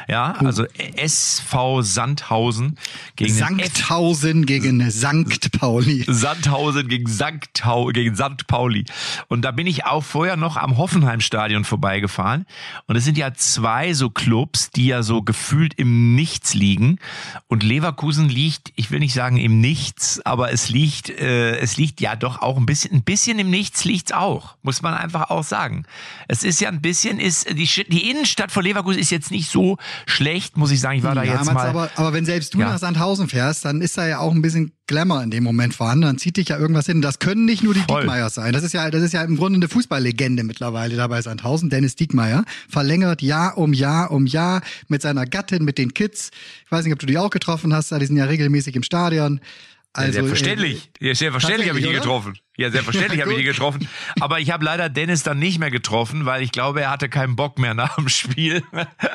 Ja, 0.07 0.35
oh. 0.41 0.45
also 0.45 0.65
SV 0.95 1.81
Sandhausen 1.81 2.77
gegen 3.15 3.33
Sandhausen 3.33 4.45
gegen 4.45 4.89
St. 4.89 5.51
Pauli. 5.59 6.03
Sandhausen 6.07 6.87
gegen 6.87 7.07
St. 7.07 7.63
gegen 7.93 8.15
St. 8.15 8.47
Pauli. 8.47 8.85
Und 9.27 9.43
da 9.43 9.51
bin 9.51 9.67
ich 9.67 9.85
auch 9.85 10.03
vorher 10.03 10.35
noch 10.35 10.57
am 10.57 10.77
Hoffenheim-Stadion 10.77 11.63
vorbeigefahren. 11.63 12.45
Und 12.87 12.95
es 12.95 13.05
sind 13.05 13.17
ja 13.17 13.33
zwei 13.33 13.93
so 13.93 14.09
Clubs, 14.09 14.71
die 14.71 14.87
ja 14.87 15.03
so 15.03 15.21
gefühlt 15.21 15.75
im 15.75 16.15
Nichts 16.15 16.53
liegen. 16.53 16.99
Und 17.47 17.63
Leverkusen 17.63 18.29
liegt, 18.29 18.73
ich 18.75 18.91
will 18.91 18.99
nicht 18.99 19.13
sagen 19.13 19.37
im 19.37 19.59
Nichts, 19.59 20.19
aber 20.25 20.51
es 20.51 20.69
liegt, 20.69 21.09
äh, 21.09 21.57
es 21.57 21.77
liegt 21.77 22.01
ja 22.01 22.15
doch 22.15 22.41
auch 22.41 22.57
ein 22.57 22.65
bisschen, 22.65 22.93
ein 22.93 23.03
bisschen 23.03 23.22
bisschen 23.23 23.39
im 23.39 23.49
Nichts 23.49 23.85
liegt's 23.85 24.11
auch, 24.11 24.57
muss 24.63 24.81
man 24.81 24.93
einfach 24.93 25.29
auch 25.29 25.43
sagen. 25.43 25.85
Es 26.27 26.43
ist 26.43 26.59
ja 26.59 26.67
ein 26.67 26.81
bisschen, 26.81 27.19
ist 27.19 27.49
die, 27.49 27.67
die 27.87 28.09
Innenstadt 28.09 28.51
von 28.51 28.63
Leverkusen 28.63 28.99
ist 28.99 29.11
jetzt 29.11 29.31
nicht 29.31 29.49
so 29.49 29.77
schlecht, 30.05 30.57
muss 30.57 30.71
ich 30.71 30.81
sagen. 30.81 30.97
Ich 30.97 31.03
war 31.03 31.15
da 31.15 31.23
ja, 31.23 31.35
jetzt 31.35 31.53
mal. 31.53 31.67
Aber, 31.67 31.89
aber 31.95 32.11
wenn 32.11 32.25
selbst 32.25 32.53
du 32.53 32.59
ja. 32.59 32.69
nach 32.69 32.79
Sandhausen 32.79 33.29
fährst, 33.29 33.63
dann 33.63 33.79
ist 33.79 33.97
da 33.97 34.05
ja 34.05 34.19
auch 34.19 34.33
ein 34.33 34.41
bisschen 34.41 34.73
Glamour 34.87 35.23
in 35.23 35.31
dem 35.31 35.43
Moment 35.43 35.73
vorhanden. 35.73 36.03
Dann 36.03 36.17
zieht 36.17 36.35
dich 36.35 36.49
ja 36.49 36.57
irgendwas 36.57 36.85
hin. 36.85 37.01
Das 37.01 37.19
können 37.19 37.45
nicht 37.45 37.63
nur 37.63 37.73
die 37.73 37.79
Voll. 37.87 38.03
Sein. 38.29 38.51
Das 38.51 38.63
ist 38.63 38.73
ja, 38.73 38.89
das 38.91 39.01
ist 39.03 39.13
ja 39.13 39.23
im 39.23 39.37
Grunde 39.37 39.57
eine 39.57 39.69
Fußballlegende 39.69 40.43
mittlerweile 40.43 40.97
dabei 40.97 41.21
Sandhausen. 41.21 41.69
Dennis 41.69 41.95
Diekmeyer 41.95 42.43
verlängert 42.67 43.21
Jahr 43.21 43.57
um 43.57 43.71
Jahr 43.71 44.11
um 44.11 44.25
Jahr 44.25 44.61
mit 44.89 45.01
seiner 45.01 45.25
Gattin, 45.25 45.63
mit 45.63 45.77
den 45.77 45.93
Kids. 45.93 46.31
Ich 46.65 46.71
weiß 46.71 46.83
nicht, 46.83 46.93
ob 46.93 46.99
du 46.99 47.05
die 47.05 47.17
auch 47.17 47.29
getroffen 47.29 47.73
hast. 47.73 47.91
Die 47.91 48.05
sind 48.05 48.17
ja 48.17 48.25
regelmäßig 48.25 48.75
im 48.75 48.83
Stadion. 48.83 49.39
Also, 49.93 50.07
ja, 50.07 50.13
selbstverständlich. 50.13 50.89
Äh, 50.99 51.07
ja, 51.07 51.15
selbstverständlich 51.15 51.69
habe 51.69 51.79
ich 51.79 51.85
die 51.85 51.93
getroffen. 51.93 52.37
Ja, 52.55 52.69
selbstverständlich 52.69 53.19
habe 53.19 53.31
ich 53.31 53.39
die 53.39 53.43
getroffen. 53.45 53.87
Aber 54.19 54.39
ich 54.39 54.51
habe 54.51 54.63
leider 54.63 54.87
Dennis 54.87 55.23
dann 55.23 55.39
nicht 55.39 55.57
mehr 55.57 55.71
getroffen, 55.71 56.27
weil 56.27 56.43
ich 56.43 56.51
glaube, 56.51 56.81
er 56.81 56.91
hatte 56.91 57.09
keinen 57.09 57.35
Bock 57.35 57.57
mehr 57.57 57.73
nach 57.73 57.95
dem 57.95 58.09
Spiel. 58.09 58.61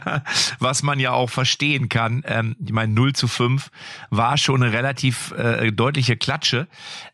Was 0.59 0.83
man 0.83 0.99
ja 0.99 1.13
auch 1.13 1.31
verstehen 1.31 1.89
kann. 1.89 2.25
Ähm, 2.27 2.57
ich 2.65 2.73
meine, 2.73 2.93
0 2.93 3.13
zu 3.13 3.29
5 3.29 3.71
war 4.11 4.39
schon 4.39 4.61
eine 4.61 4.73
relativ 4.73 5.31
äh, 5.39 5.71
deutliche 5.71 6.17
Klatsche. 6.17 6.67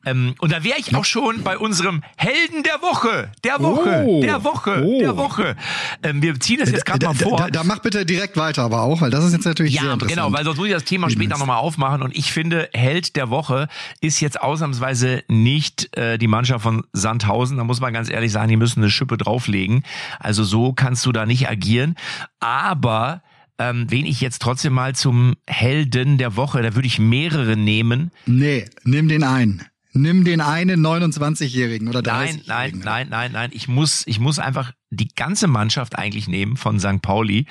Ähm, 0.07 0.35
und 0.39 0.51
da 0.51 0.65
wäre 0.65 0.79
ich 0.79 0.95
auch 0.97 1.05
schon 1.05 1.43
bei 1.43 1.59
unserem 1.59 2.03
Helden 2.17 2.63
der 2.63 2.81
Woche. 2.81 3.31
Der 3.45 3.61
Woche. 3.61 4.05
Oh, 4.07 4.23
der 4.23 4.45
Woche. 4.45 4.83
Oh. 4.83 5.01
Der 5.01 5.17
Woche. 5.19 5.57
Ähm, 6.03 6.23
wir 6.23 6.41
ziehen 6.41 6.59
das 6.59 6.71
jetzt 6.71 6.87
gerade 6.87 7.05
mal 7.05 7.15
vor. 7.15 7.37
Da, 7.37 7.45
da, 7.45 7.51
da, 7.51 7.65
mach 7.65 7.81
bitte 7.81 8.07
direkt 8.07 8.39
weiter, 8.39 8.63
aber 8.63 8.81
auch, 8.81 9.03
weil 9.03 9.11
das 9.11 9.27
ist 9.27 9.35
jetzt 9.35 9.45
natürlich 9.45 9.75
ja, 9.75 9.83
sehr 9.83 9.93
interessant. 9.93 10.19
genau, 10.19 10.33
weil 10.33 10.45
sonst 10.45 10.57
muss 10.57 10.69
ich 10.69 10.73
das 10.73 10.85
Thema 10.85 11.11
später 11.11 11.37
nochmal 11.37 11.59
aufmachen. 11.59 12.01
Und 12.01 12.17
ich 12.17 12.33
finde, 12.33 12.71
Held 12.73 13.17
der 13.17 13.29
Woche 13.29 13.69
ist 14.01 14.21
jetzt 14.21 14.41
ausnahmsweise 14.41 15.23
nicht 15.29 15.95
äh, 15.99 16.14
die 16.19 16.27
Mannschaft 16.27 16.63
von 16.63 16.85
Sandhausen. 16.93 17.57
Da 17.57 17.65
muss 17.65 17.81
man 17.81 17.93
ganz 17.93 18.11
ehrlich 18.11 18.33
sagen, 18.33 18.49
die 18.49 18.57
müssen 18.57 18.81
eine 18.81 18.91
Schippe 18.91 19.17
drauflegen. 19.17 19.83
Also 20.19 20.45
so 20.45 20.73
kannst 20.73 21.05
du 21.07 21.13
da 21.13 21.27
nicht 21.27 21.49
agieren. 21.49 21.95
Aber 22.41 23.23
ähm, 23.59 23.87
wen 23.89 24.07
ich 24.07 24.21
jetzt 24.21 24.43
trotzdem 24.43 24.73
mal 24.73 24.95
zum 24.95 25.35
Helden 25.47 26.19
der 26.19 26.37
Woche, 26.37 26.63
da 26.63 26.75
würde 26.75 26.87
ich 26.87 26.99
mehrere 26.99 27.57
nehmen. 27.57 28.11
Nee, 28.27 28.67
nimm 28.85 29.09
den 29.09 29.23
einen. 29.23 29.63
Nimm 29.97 30.25
den 30.25 30.41
einen 30.41 30.85
29-Jährigen 30.85 31.89
oder 31.89 32.01
30-Jährigen. 32.01 32.43
Nein, 32.47 32.73
nein, 32.75 32.81
nein, 32.83 33.09
nein, 33.11 33.33
nein. 33.33 33.51
Ich 33.53 33.69
muss, 33.69 34.03
ich 34.09 34.19
muss 34.19 34.41
einfach 34.41 34.73
die 34.95 35.09
ganze 35.09 35.47
Mannschaft 35.47 35.99
eigentlich 35.99 36.29
nehmen 36.29 36.57
von 36.57 36.79
St. 36.79 37.03
Pauli, 37.03 37.47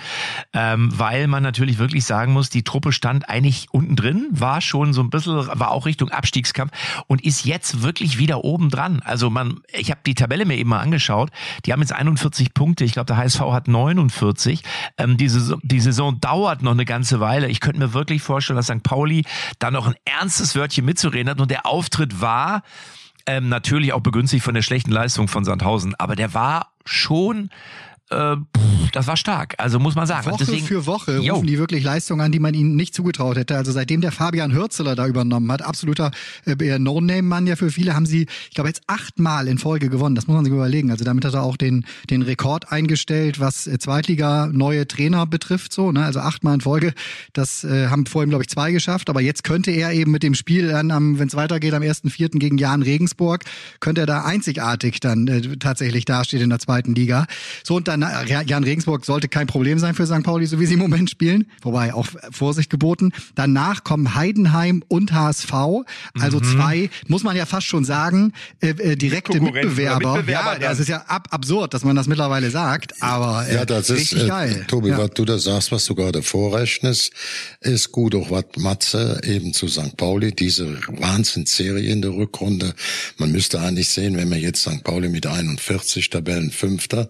ähm, 0.53 0.91
weil 0.97 1.27
man 1.27 1.43
natürlich 1.43 1.77
wirklich 1.77 2.05
sagen 2.05 2.33
muss, 2.33 2.49
die 2.49 2.63
Truppe 2.63 2.91
stand 2.91 3.29
eigentlich 3.29 3.67
unten 3.71 3.95
drin, 3.95 4.27
war 4.31 4.61
schon 4.61 4.93
so 4.93 5.01
ein 5.01 5.09
bisschen, 5.09 5.35
war 5.35 5.71
auch 5.71 5.85
Richtung 5.85 6.09
Abstiegskampf 6.09 6.71
und 7.07 7.23
ist 7.23 7.45
jetzt 7.45 7.81
wirklich 7.81 8.17
wieder 8.17 8.43
oben 8.43 8.69
dran. 8.69 9.01
Also 9.03 9.29
man, 9.29 9.61
ich 9.71 9.91
habe 9.91 10.01
die 10.05 10.15
Tabelle 10.15 10.45
mir 10.45 10.57
eben 10.57 10.69
mal 10.69 10.79
angeschaut, 10.79 11.31
die 11.65 11.73
haben 11.73 11.81
jetzt 11.81 11.93
41 11.93 12.53
Punkte, 12.53 12.83
ich 12.83 12.93
glaube 12.93 13.07
der 13.07 13.17
HSV 13.17 13.41
hat 13.41 13.67
49. 13.67 14.63
Ähm, 14.97 15.17
die, 15.17 15.29
Saison, 15.29 15.59
die 15.63 15.79
Saison 15.79 16.19
dauert 16.19 16.61
noch 16.61 16.71
eine 16.71 16.85
ganze 16.85 17.19
Weile. 17.19 17.47
Ich 17.47 17.59
könnte 17.59 17.79
mir 17.79 17.93
wirklich 17.93 18.21
vorstellen, 18.21 18.57
dass 18.57 18.67
St. 18.67 18.83
Pauli 18.83 19.25
da 19.59 19.71
noch 19.71 19.87
ein 19.87 19.95
ernstes 20.05 20.55
Wörtchen 20.55 20.85
mitzureden 20.85 21.29
hat 21.29 21.41
und 21.41 21.51
der 21.51 21.65
Auftritt 21.65 22.21
war, 22.21 22.63
ähm, 23.25 23.49
natürlich 23.49 23.93
auch 23.93 24.01
begünstigt 24.01 24.43
von 24.43 24.53
der 24.53 24.61
schlechten 24.61 24.91
Leistung 24.91 25.27
von 25.27 25.45
Sandhausen, 25.45 25.95
aber 25.95 26.15
der 26.15 26.33
war 26.33 26.73
schon 26.85 27.49
äh, 28.09 28.35
das 28.93 29.07
war 29.07 29.17
stark. 29.17 29.55
Also 29.57 29.79
muss 29.79 29.95
man 29.95 30.05
sagen. 30.05 30.29
Woche 30.29 30.45
deswegen, 30.45 30.65
für 30.65 30.85
Woche 30.85 31.17
rufen 31.17 31.25
yo. 31.25 31.41
die 31.41 31.57
wirklich 31.57 31.83
Leistungen 31.83 32.21
an, 32.21 32.31
die 32.31 32.39
man 32.39 32.53
ihnen 32.53 32.75
nicht 32.75 32.93
zugetraut 32.93 33.37
hätte. 33.37 33.57
Also 33.57 33.71
seitdem 33.71 34.01
der 34.01 34.11
Fabian 34.11 34.53
Hürzeler 34.53 34.95
da 34.95 35.07
übernommen 35.07 35.51
hat, 35.51 35.63
absoluter 35.63 36.11
äh, 36.45 36.79
No-Name-Mann 36.79 37.47
ja 37.47 37.55
für 37.55 37.71
viele, 37.71 37.95
haben 37.95 38.05
sie, 38.05 38.27
ich 38.49 38.55
glaube, 38.55 38.69
jetzt 38.69 38.83
achtmal 38.87 39.47
in 39.47 39.57
Folge 39.57 39.89
gewonnen. 39.89 40.15
Das 40.15 40.27
muss 40.27 40.35
man 40.35 40.45
sich 40.45 40.53
überlegen. 40.53 40.91
Also 40.91 41.03
damit 41.03 41.25
hat 41.25 41.33
er 41.33 41.41
auch 41.43 41.57
den, 41.57 41.85
den 42.09 42.21
Rekord 42.21 42.71
eingestellt, 42.71 43.39
was 43.39 43.65
äh, 43.65 43.79
Zweitliga 43.79 44.47
neue 44.47 44.87
Trainer 44.87 45.25
betrifft. 45.25 45.73
So, 45.73 45.91
ne? 45.91 46.05
Also 46.05 46.19
achtmal 46.19 46.55
in 46.55 46.61
Folge. 46.61 46.93
Das 47.33 47.63
äh, 47.63 47.87
haben 47.87 48.05
vorhin, 48.05 48.29
glaube 48.29 48.43
ich, 48.43 48.49
zwei 48.49 48.71
geschafft. 48.71 49.09
Aber 49.09 49.21
jetzt 49.21 49.43
könnte 49.43 49.71
er 49.71 49.91
eben 49.91 50.11
mit 50.11 50.21
dem 50.21 50.35
Spiel 50.35 50.67
dann, 50.67 51.17
wenn 51.17 51.27
es 51.27 51.35
weitergeht, 51.35 51.73
am 51.73 51.81
1.4. 51.81 52.37
gegen 52.37 52.59
Jan 52.59 52.83
Regensburg, 52.83 53.43
könnte 53.79 54.01
er 54.01 54.07
da 54.07 54.23
einzigartig 54.23 54.99
dann 54.99 55.27
äh, 55.27 55.57
tatsächlich 55.57 56.05
dastehen 56.05 56.43
in 56.43 56.49
der 56.49 56.59
zweiten 56.59 56.93
Liga. 56.93 57.25
So, 57.63 57.75
und 57.75 57.87
dann 57.99 58.27
Jan 58.47 58.63
Regensburg 58.63 59.05
sollte 59.05 59.27
kein 59.27 59.47
Problem 59.47 59.79
sein 59.79 59.95
für 59.95 60.05
St. 60.05 60.23
Pauli, 60.23 60.45
so 60.45 60.59
wie 60.59 60.65
sie 60.65 60.73
im 60.73 60.79
Moment 60.79 61.09
spielen. 61.09 61.47
Wobei 61.61 61.93
auch 61.93 62.07
Vorsicht 62.31 62.69
geboten. 62.69 63.11
Danach 63.35 63.83
kommen 63.83 64.15
Heidenheim 64.15 64.83
und 64.87 65.13
HSV. 65.13 65.53
Also 66.19 66.39
mhm. 66.39 66.43
zwei, 66.43 66.89
muss 67.07 67.23
man 67.23 67.35
ja 67.35 67.45
fast 67.45 67.67
schon 67.67 67.85
sagen, 67.85 68.33
äh, 68.61 68.69
äh, 68.69 68.95
direkte 68.95 69.39
Mitbewerber. 69.39 70.17
Mitbewerber. 70.17 70.53
Ja, 70.53 70.59
das 70.59 70.79
ist 70.79 70.89
ja 70.89 71.03
ab 71.07 71.27
absurd, 71.31 71.73
dass 71.73 71.83
man 71.83 71.95
das 71.95 72.07
mittlerweile 72.07 72.49
sagt. 72.49 73.01
Aber 73.01 73.47
äh, 73.47 73.55
ja, 73.55 73.65
das 73.65 73.89
ist 73.89 74.13
äh, 74.13 74.27
geil. 74.27 74.65
Tobi, 74.67 74.89
ja. 74.89 74.97
was 74.97 75.11
du 75.11 75.25
da 75.25 75.37
sagst, 75.37 75.71
was 75.71 75.85
du 75.85 75.95
gerade 75.95 76.23
vorrechnest, 76.23 77.11
ist 77.61 77.91
gut. 77.91 78.15
Auch 78.15 78.31
was 78.31 78.45
Matze 78.57 79.21
eben 79.23 79.53
zu 79.53 79.67
St. 79.67 79.97
Pauli, 79.97 80.33
diese 80.33 80.77
Wahnsinnsserie 80.87 81.91
in 81.91 82.01
der 82.01 82.11
Rückrunde. 82.11 82.73
Man 83.23 83.31
müsste 83.31 83.61
eigentlich 83.61 83.87
sehen, 83.87 84.17
wenn 84.17 84.29
wir 84.29 84.37
jetzt 84.37 84.63
St. 84.63 84.83
Pauli 84.83 85.07
mit 85.07 85.25
41 85.25 86.09
Tabellen 86.09 86.51
Fünfter, 86.51 87.07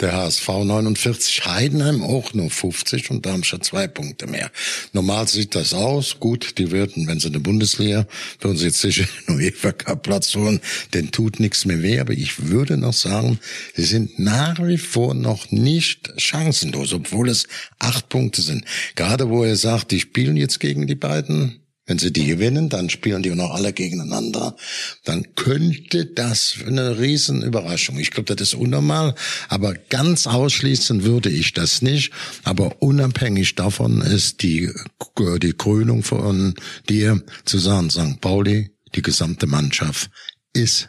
der 0.00 0.12
HSV 0.12 0.48
49, 0.48 1.46
Heidenheim 1.46 2.02
auch 2.02 2.34
nur 2.34 2.50
50 2.50 3.12
und 3.12 3.24
Darmstadt 3.24 3.64
zwei 3.64 3.86
Punkte 3.86 4.26
mehr. 4.26 4.50
Normal 4.92 5.28
sieht 5.28 5.54
das 5.54 5.72
aus. 5.72 6.18
Gut, 6.18 6.58
die 6.58 6.72
würden, 6.72 7.06
wenn 7.06 7.20
sie 7.20 7.28
eine 7.28 7.38
Bundesliga, 7.38 8.08
würden 8.40 8.56
sie 8.56 8.66
jetzt 8.66 8.80
sicher 8.80 9.06
nur 9.28 9.36
UEFA 9.36 9.70
Cup 9.70 10.02
Platz 10.02 10.34
holen, 10.34 10.58
denn 10.94 11.12
tut 11.12 11.38
nichts 11.38 11.64
mehr 11.64 11.80
weh. 11.80 12.00
Aber 12.00 12.12
ich 12.12 12.48
würde 12.48 12.76
noch 12.76 12.92
sagen, 12.92 13.38
sie 13.76 13.84
sind 13.84 14.18
nach 14.18 14.58
wie 14.66 14.78
vor 14.78 15.14
noch 15.14 15.52
nicht 15.52 16.12
chancenlos, 16.16 16.92
obwohl 16.92 17.28
es 17.28 17.46
acht 17.78 18.08
Punkte 18.08 18.42
sind. 18.42 18.64
Gerade 18.96 19.30
wo 19.30 19.44
er 19.44 19.54
sagt, 19.54 19.92
die 19.92 20.00
spielen 20.00 20.36
jetzt 20.36 20.58
gegen 20.58 20.88
die 20.88 20.96
beiden 20.96 21.61
wenn 21.92 21.98
sie 21.98 22.10
die 22.10 22.24
gewinnen, 22.24 22.70
dann 22.70 22.88
spielen 22.88 23.22
die 23.22 23.34
noch 23.34 23.50
alle 23.50 23.74
gegeneinander. 23.74 24.56
Dann 25.04 25.34
könnte 25.34 26.06
das 26.06 26.56
eine 26.66 26.98
Riesenüberraschung. 26.98 27.98
Ich 27.98 28.10
glaube, 28.10 28.34
das 28.34 28.48
ist 28.48 28.54
unnormal, 28.54 29.14
aber 29.50 29.74
ganz 29.90 30.26
ausschließen 30.26 31.04
würde 31.04 31.28
ich 31.28 31.52
das 31.52 31.82
nicht. 31.82 32.10
Aber 32.44 32.80
unabhängig 32.80 33.56
davon 33.56 34.00
ist 34.00 34.42
die, 34.42 34.70
die 35.42 35.52
Krönung 35.52 36.02
von 36.02 36.54
dir 36.88 37.22
zu 37.44 37.58
sagen, 37.58 37.90
St. 37.90 38.22
Pauli, 38.22 38.70
die 38.94 39.02
gesamte 39.02 39.46
Mannschaft 39.46 40.08
ist 40.54 40.88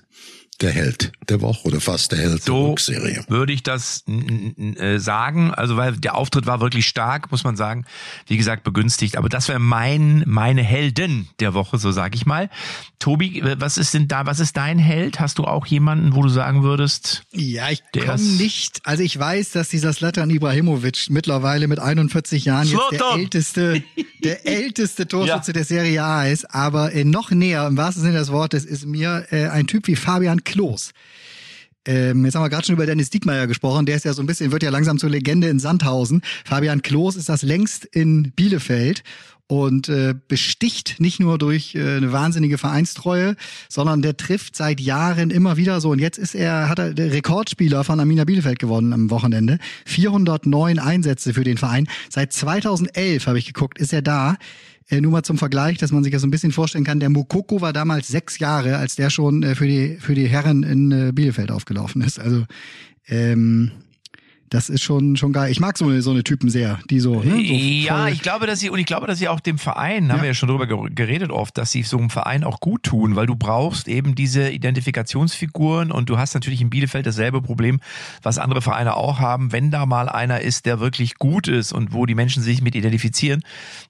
der 0.62 0.72
Held 0.72 1.12
der 1.30 1.42
Woche 1.42 1.68
oder 1.68 1.82
fast 1.82 2.12
der 2.12 2.20
Held 2.20 2.44
so 2.44 2.54
der 2.54 2.72
Rückserie. 2.72 3.26
Würde 3.28 3.54
ich 3.54 3.64
das 3.64 4.04
äh, 4.08 4.98
sagen, 4.98 5.54
also 5.54 5.78
weil 5.78 5.94
der 5.94 6.16
Auftritt 6.16 6.46
war 6.46 6.62
wirklich 6.62 6.88
stark, 6.88 7.32
muss 7.32 7.44
man 7.44 7.56
sagen. 7.56 7.86
Wie 8.28 8.38
gesagt, 8.38 8.64
begünstigt, 8.64 9.18
aber 9.18 9.30
das 9.30 9.48
wäre 9.48 9.60
mein 9.60 10.24
meine 10.26 10.64
Helden 10.64 11.30
der 11.40 11.54
Woche, 11.54 11.78
so 11.78 11.92
sage 11.92 12.16
ich 12.16 12.26
mal. 12.26 12.50
Tobi, 13.00 13.44
was 13.58 13.78
ist 13.78 13.94
denn 13.94 14.08
da, 14.08 14.26
was 14.26 14.40
ist 14.40 14.56
dein 14.56 14.80
Held? 14.80 15.20
Hast 15.20 15.38
du 15.38 15.44
auch 15.44 15.66
jemanden, 15.66 16.16
wo 16.16 16.22
du 16.22 16.30
sagen 16.30 16.64
würdest? 16.64 17.24
Ja, 17.34 17.70
ich 17.70 17.84
komme 17.92 18.18
nicht, 18.22 18.80
also 18.86 19.04
ich 19.04 19.20
weiß, 19.20 19.52
dass 19.52 19.70
dieser 19.70 19.92
Slatan 19.92 20.30
Ibrahimovic 20.30 21.10
mittlerweile 21.10 21.68
mit 21.68 21.80
41 21.80 22.46
Jahren 22.46 22.68
jetzt 22.68 22.92
der 22.92 23.18
älteste 23.18 23.84
der 24.24 24.46
älteste 24.48 25.08
Torschütze 25.08 25.52
ja. 25.52 25.54
der 25.54 25.66
Serie 25.66 26.04
A 26.04 26.28
ist, 26.28 26.54
aber 26.54 26.94
äh, 26.94 27.04
noch 27.04 27.32
näher 27.32 27.68
im 27.68 27.78
wahrsten 27.78 28.04
Sinne 28.04 28.20
des 28.20 28.32
Wortes 28.32 28.66
ist 28.66 28.86
mir 28.86 29.26
äh, 29.32 29.48
ein 29.48 29.68
Typ 29.68 29.88
wie 29.88 29.96
Fabian 29.96 30.43
Klos. 30.44 30.92
Ähm, 31.86 32.24
jetzt 32.24 32.36
haben 32.36 32.44
wir 32.44 32.50
gerade 32.50 32.66
schon 32.66 32.76
über 32.76 32.86
Dennis 32.86 33.10
Diekmeyer 33.10 33.48
gesprochen. 33.48 33.86
Der 33.86 33.98
ist 33.98 34.06
ja 34.06 34.14
so 34.14 34.22
ein 34.22 34.26
bisschen, 34.26 34.52
wird 34.52 34.64
ja 34.64 34.70
langsam 34.70 34.98
zur 34.98 35.10
Legende 35.10 35.50
in 35.50 35.60
Sandhausen. 35.60 36.22
Fabian 36.46 36.82
Klos 36.82 37.16
ist 37.16 37.28
das 37.28 37.42
längst 37.42 37.86
in 37.86 38.32
Bielefeld 38.32 39.04
und 39.48 39.90
äh, 39.90 40.16
besticht 40.28 40.96
nicht 41.00 41.20
nur 41.20 41.38
durch 41.38 41.76
äh, 41.76 41.98
eine 41.98 42.14
wahnsinnige 42.14 42.58
Vereinstreue, 42.58 43.36
sondern 43.68 44.02
der 44.02 44.16
trifft 44.16 44.56
seit 44.56 44.80
Jahren 44.80 45.30
immer 45.30 45.58
wieder 45.58 45.82
so. 45.82 45.90
Und 45.90 46.00
jetzt 46.00 46.18
ist 46.18 46.36
er, 46.36 46.70
hat 46.70 46.80
er 46.80 46.94
der 46.94 47.12
Rekordspieler 47.12 47.84
von 47.84 48.00
Amina 48.00 48.24
Bielefeld 48.24 48.60
gewonnen 48.60 48.94
am 48.94 49.10
Wochenende. 49.10 49.60
409 49.86 50.80
Einsätze 50.80 51.34
für 51.34 51.44
den 51.44 51.58
Verein. 51.58 51.88
Seit 52.10 52.32
2011 52.32 53.28
habe 53.28 53.38
ich 53.38 53.46
geguckt, 53.46 53.78
ist 53.78 53.92
er 53.92 54.02
da. 54.02 54.38
Äh, 54.90 55.02
nur 55.02 55.12
mal 55.12 55.24
zum 55.24 55.38
Vergleich, 55.38 55.78
dass 55.78 55.92
man 55.92 56.04
sich 56.04 56.12
das 56.12 56.22
so 56.22 56.28
ein 56.28 56.32
bisschen 56.32 56.52
vorstellen 56.52 56.84
kann. 56.84 57.00
Der 57.00 57.10
Mukoko 57.10 57.62
war 57.62 57.74
damals 57.74 58.08
sechs 58.08 58.40
Jahre, 58.40 58.78
als 58.78 58.96
der 58.96 59.10
schon 59.10 59.44
äh, 59.44 59.56
für 59.56 59.68
die 59.68 59.98
für 60.00 60.16
die 60.16 60.28
Herren 60.28 60.64
in 60.64 60.92
äh, 60.92 61.12
Bielefeld 61.14 61.52
aufgelaufen 61.52 62.02
ist. 62.02 62.20
Also 62.20 62.46
ähm, 63.08 63.72
Das 64.54 64.70
ist 64.70 64.84
schon, 64.84 65.18
schon 65.18 65.34
geil. 65.34 65.50
Ich 65.50 65.60
mag 65.60 65.80
so 65.80 65.86
eine, 65.86 66.04
so 66.04 66.12
eine 66.12 66.24
Typen 66.24 66.48
sehr, 66.48 66.80
die 66.88 67.00
so. 67.00 67.24
Ne, 67.24 67.44
so 67.44 67.54
ja, 67.56 68.08
ich 68.10 68.22
glaube, 68.22 68.46
dass 68.46 68.60
sie, 68.60 68.70
und 68.70 68.78
ich 68.78 68.86
glaube, 68.86 69.08
dass 69.08 69.18
sie 69.18 69.28
auch 69.28 69.40
dem 69.40 69.58
Verein, 69.58 70.06
ja. 70.06 70.14
haben 70.14 70.22
wir 70.22 70.28
ja 70.28 70.36
schon 70.36 70.48
drüber 70.48 70.68
geredet 70.68 71.32
oft, 71.32 71.58
dass 71.58 71.72
sie 71.72 71.82
so 71.82 71.98
einem 71.98 72.12
Verein 72.12 72.44
auch 72.44 72.60
gut 72.60 72.84
tun, 72.84 73.16
weil 73.16 73.26
du 73.26 73.36
brauchst 73.36 73.88
eben 73.88 74.14
diese 74.14 74.52
Identifikationsfiguren 74.52 75.92
und 75.92 76.08
du 76.08 76.20
hast 76.20 76.36
natürlich 76.36 76.62
in 76.62 76.70
Bielefeld 76.70 77.08
dasselbe 77.08 77.42
Problem, 77.42 77.80
was 78.22 78.38
andere 78.38 78.62
Vereine 78.62 78.96
auch 78.96 79.20
haben. 79.20 79.52
Wenn 79.52 79.72
da 79.72 79.88
mal 79.88 80.08
einer 80.08 80.42
ist, 80.42 80.68
der 80.68 80.80
wirklich 80.80 81.16
gut 81.16 81.48
ist 81.48 81.74
und 81.74 81.92
wo 81.92 82.06
die 82.06 82.14
Menschen 82.14 82.44
sich 82.44 82.62
mit 82.62 82.76
identifizieren, 82.76 83.42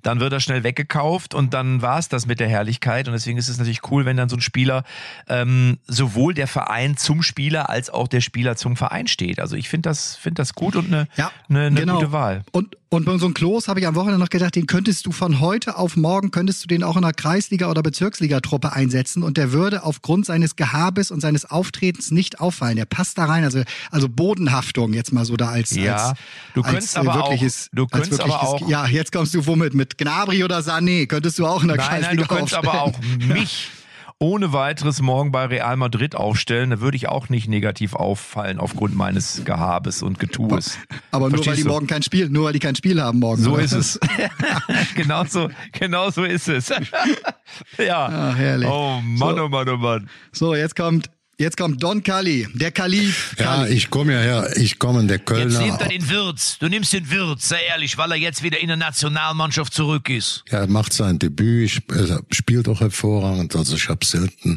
dann 0.01 0.21
wird 0.21 0.31
er 0.31 0.39
schnell 0.39 0.63
weggekauft 0.63 1.33
und 1.33 1.53
dann 1.53 1.81
war 1.81 1.99
es 1.99 2.07
das 2.07 2.25
mit 2.25 2.39
der 2.39 2.47
Herrlichkeit. 2.47 3.09
Und 3.09 3.13
deswegen 3.13 3.37
ist 3.37 3.49
es 3.49 3.57
natürlich 3.57 3.91
cool, 3.91 4.05
wenn 4.05 4.15
dann 4.15 4.29
so 4.29 4.37
ein 4.37 4.41
Spieler 4.41 4.85
ähm, 5.27 5.79
sowohl 5.87 6.33
der 6.33 6.47
Verein 6.47 6.95
zum 6.95 7.21
Spieler 7.21 7.69
als 7.69 7.89
auch 7.89 8.07
der 8.07 8.21
Spieler 8.21 8.55
zum 8.55 8.77
Verein 8.77 9.07
steht. 9.07 9.41
Also 9.41 9.57
ich 9.57 9.67
finde 9.67 9.89
das, 9.89 10.15
finde 10.15 10.35
das 10.35 10.52
gut 10.55 10.75
und 10.75 10.87
eine, 10.87 11.07
ja, 11.15 11.31
eine, 11.49 11.67
eine 11.67 11.79
genau. 11.79 11.95
gute 11.95 12.11
Wahl. 12.11 12.43
Und 12.51 12.75
und 12.93 13.05
bei 13.05 13.17
so 13.17 13.25
einem 13.25 13.33
Klos 13.33 13.67
habe 13.67 13.79
ich 13.79 13.87
am 13.87 13.95
Wochenende 13.95 14.19
noch 14.19 14.29
gedacht, 14.29 14.55
den 14.55 14.67
könntest 14.67 15.07
du 15.07 15.11
von 15.11 15.39
heute 15.39 15.77
auf 15.77 15.95
morgen, 15.95 16.29
könntest 16.29 16.63
du 16.63 16.67
den 16.67 16.83
auch 16.83 16.95
in 16.95 17.03
einer 17.03 17.11
Kreisliga- 17.11 17.67
oder 17.71 17.81
Bezirksligatruppe 17.81 18.71
einsetzen 18.71 19.23
und 19.23 19.35
der 19.35 19.51
würde 19.51 19.83
aufgrund 19.83 20.27
seines 20.27 20.55
Gehabes 20.55 21.09
und 21.09 21.19
seines 21.19 21.49
Auftretens 21.49 22.11
nicht 22.11 22.39
auffallen. 22.39 22.75
Der 22.75 22.85
passt 22.85 23.17
da 23.17 23.25
rein, 23.25 23.43
also, 23.45 23.63
also 23.89 24.07
Bodenhaftung 24.09 24.93
jetzt 24.93 25.11
mal 25.11 25.25
so 25.25 25.35
da 25.37 25.49
als, 25.49 25.71
ja, 25.71 26.09
als, 26.09 26.19
du 26.53 26.61
könntest 26.61 26.95
als, 26.95 27.07
aber 27.07 27.17
wirkliches, 27.17 27.69
auch, 27.71 27.75
du 27.77 27.87
könntest 27.87 28.21
aber 28.21 28.43
auch, 28.43 28.69
ja, 28.69 28.85
jetzt 28.85 29.11
kommst 29.11 29.33
du 29.33 29.43
womit? 29.47 29.73
Mit 29.73 29.97
Gnabry 29.97 30.43
oder 30.43 30.59
Sané 30.59 31.07
könntest 31.07 31.39
du 31.39 31.47
auch 31.47 31.63
in 31.63 31.69
der 31.69 31.77
nein, 31.77 31.87
Kreisliga 31.87 32.09
Nein, 32.09 32.17
du 32.17 32.27
könntest 32.27 32.57
aufstellen. 32.57 32.77
aber 32.77 32.83
auch 32.83 32.99
mich 33.35 33.71
ohne 34.23 34.53
weiteres 34.53 35.01
morgen 35.01 35.33
bei 35.33 35.45
Real 35.47 35.75
Madrid 35.75 36.15
aufstellen, 36.15 36.69
da 36.69 36.79
würde 36.79 36.95
ich 36.95 37.09
auch 37.09 37.27
nicht 37.27 37.49
negativ 37.49 37.93
auffallen 37.93 38.57
aufgrund 38.57 38.95
meines 38.95 39.43
Gehabes 39.43 40.01
und 40.01 40.17
Getues. 40.17 40.79
Aber 41.11 41.29
nur 41.29 41.45
weil 41.45 41.57
die 41.57 41.65
morgen 41.65 41.87
kein 41.87 42.03
Spiel, 42.03 42.29
nur 42.29 42.45
weil 42.45 42.53
die 42.53 42.59
kein 42.59 42.75
Spiel 42.75 43.01
haben 43.01 43.19
morgen. 43.19 43.41
So 43.41 43.57
ist 43.57 43.73
es. 43.73 43.99
genau 44.95 45.25
so, 45.25 45.49
genau 45.73 46.09
so 46.09 46.23
ist 46.23 46.47
es. 46.47 46.69
ja. 47.77 48.31
Ach, 48.31 48.37
herrlich. 48.37 48.69
Oh 48.69 49.01
Mann, 49.03 49.35
so. 49.35 49.43
oh 49.43 49.49
Mann, 49.49 49.67
oh 49.67 49.77
Mann. 49.77 50.09
So, 50.31 50.55
jetzt 50.55 50.77
kommt 50.77 51.09
Jetzt 51.43 51.57
kommt 51.57 51.83
Don 51.83 52.01
Kali, 52.03 52.47
der 52.53 52.71
Kalif. 52.71 53.35
Ja, 53.37 53.67
ich 53.67 53.89
komme 53.89 54.13
ja 54.13 54.19
her, 54.21 54.53
ich 54.55 54.79
komme 54.79 55.05
der 55.07 55.19
Kölner. 55.19 55.51
Jetzt 55.51 55.59
nimmt 55.59 55.81
er 55.81 55.89
den 55.89 56.09
Wirtz. 56.09 56.57
Du 56.57 56.69
nimmst 56.69 56.93
den 56.93 57.11
Wirtz, 57.11 57.49
sei 57.49 57.59
ehrlich, 57.67 57.97
weil 57.97 58.11
er 58.11 58.17
jetzt 58.17 58.43
wieder 58.43 58.61
in 58.61 58.69
der 58.69 58.77
Nationalmannschaft 58.77 59.73
zurück 59.73 60.09
ist. 60.09 60.45
Ja, 60.49 60.59
er 60.59 60.67
macht 60.67 60.93
sein 60.93 61.19
Debüt, 61.19 61.81
er 61.89 62.21
spielt 62.31 62.69
auch 62.69 62.79
hervorragend. 62.79 63.57
Also 63.57 63.75
ich 63.75 63.89
habe 63.89 64.05
selten 64.05 64.55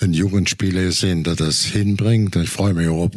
einen 0.00 0.14
Jugendspieler 0.14 0.84
gesehen, 0.84 1.22
der 1.22 1.34
das 1.34 1.64
hinbringt. 1.64 2.34
Ich 2.36 2.48
freue 2.48 2.72
mich 2.72 2.88
auch, 2.88 3.02
ob 3.02 3.16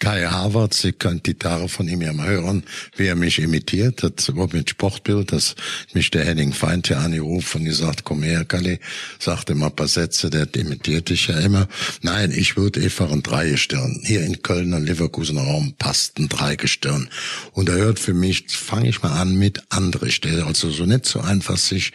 Kai 0.00 0.26
Havertz, 0.26 0.82
ich 0.82 0.98
kann 0.98 1.18
die 1.18 1.34
Gitarre 1.34 1.68
von 1.68 1.86
ihm 1.86 2.02
ja 2.02 2.12
mal 2.12 2.26
hören, 2.26 2.64
wie 2.96 3.06
er 3.06 3.14
mich 3.14 3.38
imitiert 3.38 4.02
hat, 4.02 4.28
überhaupt 4.28 4.54
mit 4.54 4.70
Sportbild, 4.70 5.30
dass 5.30 5.54
mich 5.92 6.10
der 6.10 6.24
Henning 6.24 6.52
Feind 6.52 6.88
ja 6.88 6.98
angerufen 6.98 7.60
und 7.60 7.66
gesagt, 7.66 8.02
komm 8.02 8.24
her, 8.24 8.44
Kali, 8.44 8.80
sagte 9.20 9.54
mal 9.54 9.66
ein 9.66 9.76
paar 9.76 9.86
Sätze, 9.86 10.30
der 10.30 10.52
imitiert 10.56 11.10
dich 11.10 11.28
ja 11.28 11.38
immer. 11.38 11.68
Nein, 12.02 12.32
ich 12.32 12.55
würde 12.56 12.80
einfach 12.80 13.10
ein 13.10 13.22
Dreigestirn. 13.22 14.00
Hier 14.04 14.22
in 14.22 14.42
Köln 14.42 14.74
und 14.74 14.86
Leverkusener 14.86 15.42
Raum 15.42 15.74
passt 15.78 16.18
ein 16.18 16.28
Dreigestirn. 16.28 17.08
Und 17.52 17.68
er 17.68 17.76
hört 17.76 17.98
für 17.98 18.14
mich, 18.14 18.46
fange 18.48 18.88
ich 18.88 19.02
mal 19.02 19.20
an 19.20 19.36
mit 19.36 19.62
andere 19.68 20.10
Stelle. 20.10 20.46
Also 20.46 20.70
so 20.70 20.84
nicht 20.84 21.06
so 21.06 21.20
einfach 21.20 21.56
sich 21.56 21.92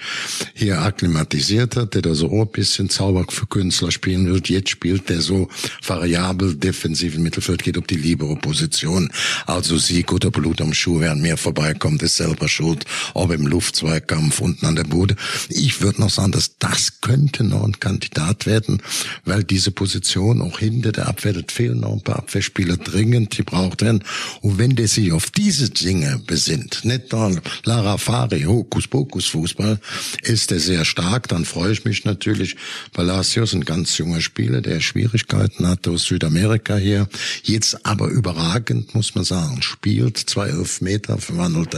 hier 0.53 0.81
akklimatisiert 0.81 1.75
hat, 1.75 1.95
der 1.95 2.01
da 2.01 2.13
so 2.13 2.29
ein 2.41 2.47
bisschen 2.51 2.89
Zauber 2.89 3.25
für 3.29 3.47
Künstler 3.47 3.91
spielen 3.91 4.27
wird. 4.27 4.49
Jetzt 4.49 4.69
spielt 4.69 5.09
der 5.09 5.21
so 5.21 5.49
variabel 5.85 6.55
defensiven 6.55 7.23
Mittelfeld, 7.23 7.63
geht 7.63 7.77
auf 7.77 7.87
die 7.87 7.95
libere 7.95 8.35
Position. 8.35 9.11
Also 9.45 9.77
Sieg 9.77 10.11
oder 10.11 10.31
Blut 10.31 10.61
am 10.61 10.73
Schuh, 10.73 10.99
während 10.99 11.21
mir 11.21 11.37
vorbeikommt, 11.37 12.03
ist 12.03 12.17
selber 12.17 12.47
schuld. 12.47 12.85
Ob 13.13 13.31
im 13.31 13.47
Luftzweikampf 13.47 14.39
unten 14.39 14.65
an 14.65 14.75
der 14.75 14.83
Bude. 14.83 15.15
Ich 15.49 15.81
würde 15.81 16.01
noch 16.01 16.09
sagen, 16.09 16.31
dass 16.31 16.57
das 16.57 17.01
könnte 17.01 17.43
noch 17.43 17.63
ein 17.63 17.79
Kandidat 17.79 18.45
werden, 18.45 18.81
weil 19.25 19.43
diese 19.43 19.71
Position 19.71 20.40
auch 20.41 20.59
hinter 20.59 20.91
der 20.91 21.07
Abwehr, 21.07 21.33
das 21.33 21.45
fehlen 21.49 21.81
noch 21.81 21.93
ein 21.93 22.01
paar 22.01 22.19
Abwehrspieler 22.19 22.77
dringend, 22.77 23.37
die 23.37 23.43
braucht 23.43 23.81
er. 23.81 23.99
Und 24.41 24.57
wenn 24.57 24.75
der 24.75 24.87
sich 24.87 25.11
auf 25.11 25.29
diese 25.31 25.69
Dinge 25.69 26.21
besinnt, 26.25 26.83
nicht 26.85 27.11
nur 27.11 27.41
Lara 27.63 27.97
Fari, 27.97 28.43
Hokus 28.43 28.87
Pokus 28.87 29.27
Fußball, 29.27 29.79
ist 30.23 30.51
er 30.51 30.59
sehr 30.59 30.85
stark, 30.85 31.27
dann 31.27 31.45
freue 31.45 31.71
ich 31.71 31.85
mich 31.85 32.05
natürlich. 32.05 32.55
Palacios, 32.93 33.53
ein 33.53 33.65
ganz 33.65 33.97
junger 33.97 34.21
Spieler, 34.21 34.61
der 34.61 34.79
Schwierigkeiten 34.79 35.67
hat 35.67 35.87
aus 35.87 36.03
Südamerika 36.03 36.75
hier, 36.77 37.07
jetzt 37.43 37.85
aber 37.85 38.07
überragend, 38.07 38.93
muss 38.95 39.15
man 39.15 39.23
sagen, 39.23 39.61
spielt 39.61 40.17
zwei 40.17 40.49
Elfmeter 40.49 41.17
verwandelt 41.17 41.71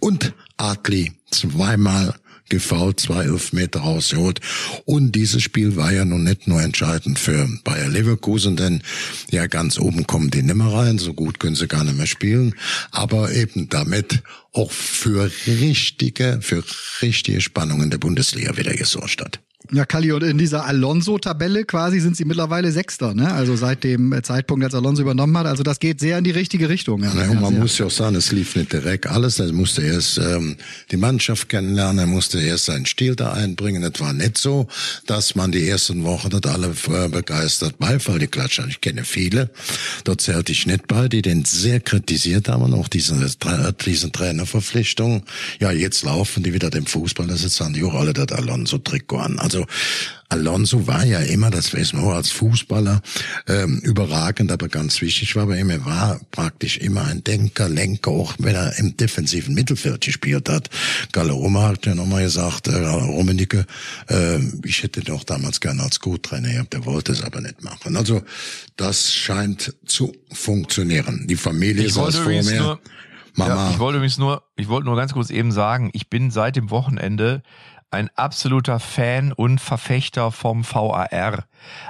und 0.00 0.32
Adli 0.56 1.12
zweimal 1.30 2.14
gefault, 2.50 3.00
zwei 3.00 3.24
Elfmeter 3.24 3.80
rausgeholt. 3.80 4.40
Und 4.84 5.12
dieses 5.12 5.42
Spiel 5.42 5.76
war 5.76 5.92
ja 5.92 6.04
nun 6.04 6.24
nicht 6.24 6.46
nur 6.46 6.60
entscheidend 6.60 7.18
für 7.18 7.48
Bayer 7.64 7.88
Leverkusen, 7.88 8.56
denn 8.56 8.82
ja 9.30 9.46
ganz 9.46 9.78
oben 9.78 10.06
kommen 10.06 10.30
die 10.30 10.42
nimmer 10.42 10.72
rein, 10.72 10.98
so 10.98 11.14
gut 11.14 11.40
können 11.40 11.56
sie 11.56 11.68
gar 11.68 11.84
nicht 11.84 11.96
mehr 11.96 12.06
spielen, 12.06 12.54
aber 12.90 13.32
eben 13.32 13.68
damit 13.68 14.22
auch 14.52 14.70
für 14.70 15.30
richtige, 15.46 16.40
für 16.42 16.62
richtige 17.00 17.40
Spannungen 17.40 17.90
der 17.90 17.98
Bundesliga 17.98 18.56
wieder 18.56 18.74
gesorgt 18.74 19.20
hat. 19.22 19.40
Ja, 19.72 19.84
Kali, 19.84 20.10
und 20.10 20.24
in 20.24 20.36
dieser 20.36 20.64
Alonso-Tabelle 20.66 21.64
quasi 21.64 22.00
sind 22.00 22.16
sie 22.16 22.24
mittlerweile 22.24 22.72
Sechster, 22.72 23.14
ne? 23.14 23.32
Also 23.32 23.54
seit 23.54 23.84
dem 23.84 24.18
Zeitpunkt, 24.22 24.64
als 24.64 24.74
Alonso 24.74 25.02
übernommen 25.02 25.36
hat. 25.38 25.46
Also 25.46 25.62
das 25.62 25.78
geht 25.78 26.00
sehr 26.00 26.18
in 26.18 26.24
die 26.24 26.32
richtige 26.32 26.68
Richtung. 26.68 27.04
Ja, 27.04 27.14
ja 27.14 27.34
man 27.34 27.58
muss 27.58 27.78
ja 27.78 27.86
auch 27.86 27.90
sagen, 27.90 28.16
es 28.16 28.32
lief 28.32 28.56
nicht 28.56 28.72
direkt 28.72 29.06
alles. 29.06 29.38
Er 29.38 29.52
musste 29.52 29.82
erst 29.82 30.18
ähm, 30.18 30.56
die 30.90 30.96
Mannschaft 30.96 31.48
kennenlernen, 31.48 31.98
er 31.98 32.06
musste 32.06 32.40
erst 32.40 32.64
seinen 32.64 32.84
Stil 32.86 33.14
da 33.14 33.32
einbringen. 33.32 33.84
Es 33.84 34.00
war 34.00 34.12
nicht 34.12 34.38
so, 34.38 34.66
dass 35.06 35.36
man 35.36 35.52
die 35.52 35.68
ersten 35.68 36.02
Wochen 36.02 36.30
dort 36.30 36.46
alle 36.48 36.74
äh, 36.88 37.08
begeistert 37.08 37.78
Beifall 37.78 38.18
die 38.18 38.26
klatschen. 38.26 38.68
Ich 38.68 38.80
kenne 38.80 39.04
viele, 39.04 39.50
dort 40.02 40.20
zählte 40.20 40.50
ich 40.50 40.66
nicht 40.66 40.88
bei, 40.88 41.08
die 41.08 41.22
den 41.22 41.44
sehr 41.44 41.78
kritisiert 41.78 42.48
haben 42.48 42.62
und 42.62 42.74
auch 42.74 42.88
diese, 42.88 43.14
diese 43.86 44.12
Trainerverpflichtung. 44.12 45.22
Ja, 45.60 45.70
jetzt 45.70 46.02
laufen 46.02 46.42
die 46.42 46.52
wieder 46.52 46.70
dem 46.70 46.86
Fußball, 46.86 47.28
das 47.28 47.44
ist 47.44 47.60
dann 47.60 47.72
die 47.72 47.84
auch 47.84 47.94
alle 47.94 48.12
das 48.12 48.32
Alonso-Trikot 48.32 49.18
an. 49.18 49.38
Also 49.38 49.59
also 49.60 49.66
Alonso 50.28 50.86
war 50.86 51.04
ja 51.04 51.18
immer, 51.18 51.50
das 51.50 51.72
wissen 51.72 52.00
wir 52.00 52.06
auch 52.06 52.14
als 52.14 52.30
Fußballer, 52.30 53.02
ähm, 53.48 53.80
überragend, 53.80 54.52
aber 54.52 54.68
ganz 54.68 55.00
wichtig 55.00 55.34
war 55.34 55.46
bei 55.46 55.58
ihm, 55.58 55.70
er 55.70 55.84
war 55.84 56.20
praktisch 56.30 56.78
immer 56.78 57.04
ein 57.04 57.24
Denker, 57.24 57.68
Lenker, 57.68 58.12
auch 58.12 58.34
wenn 58.38 58.54
er 58.54 58.78
im 58.78 58.96
defensiven 58.96 59.54
Mittelfeld 59.54 60.02
gespielt 60.02 60.48
hat. 60.48 60.70
Galle 61.10 61.32
Roma 61.32 61.68
hat 61.68 61.84
ja 61.84 61.96
nochmal 61.96 62.22
gesagt, 62.22 62.68
äh, 62.68 62.76
Rummenigge, 62.76 63.66
äh, 64.08 64.38
ich 64.64 64.84
hätte 64.84 65.00
doch 65.00 65.24
damals 65.24 65.60
gerne 65.60 65.82
als 65.82 65.98
Co-Trainer 65.98 66.52
gehabt, 66.52 66.74
der 66.74 66.84
wollte 66.84 67.10
es 67.10 67.24
aber 67.24 67.40
nicht 67.40 67.64
machen. 67.64 67.96
Also 67.96 68.22
das 68.76 69.12
scheint 69.12 69.74
zu 69.84 70.12
funktionieren. 70.32 71.26
Die 71.26 71.36
Familie 71.36 71.86
ich 71.86 71.94
saß 71.94 72.16
vor 72.16 72.30
mir. 72.30 72.78
Mama. 73.34 73.54
Ja, 73.54 73.70
ich 73.70 73.78
wollte 73.78 73.96
übrigens 73.98 74.18
nur, 74.18 74.42
ich 74.56 74.68
wollte 74.68 74.86
nur 74.86 74.96
ganz 74.96 75.12
kurz 75.12 75.30
eben 75.30 75.52
sagen, 75.52 75.90
ich 75.92 76.08
bin 76.08 76.30
seit 76.30 76.56
dem 76.56 76.70
Wochenende 76.70 77.42
ein 77.90 78.08
absoluter 78.14 78.78
Fan 78.78 79.32
und 79.32 79.60
Verfechter 79.60 80.30
vom 80.30 80.64
VAR. 80.64 81.44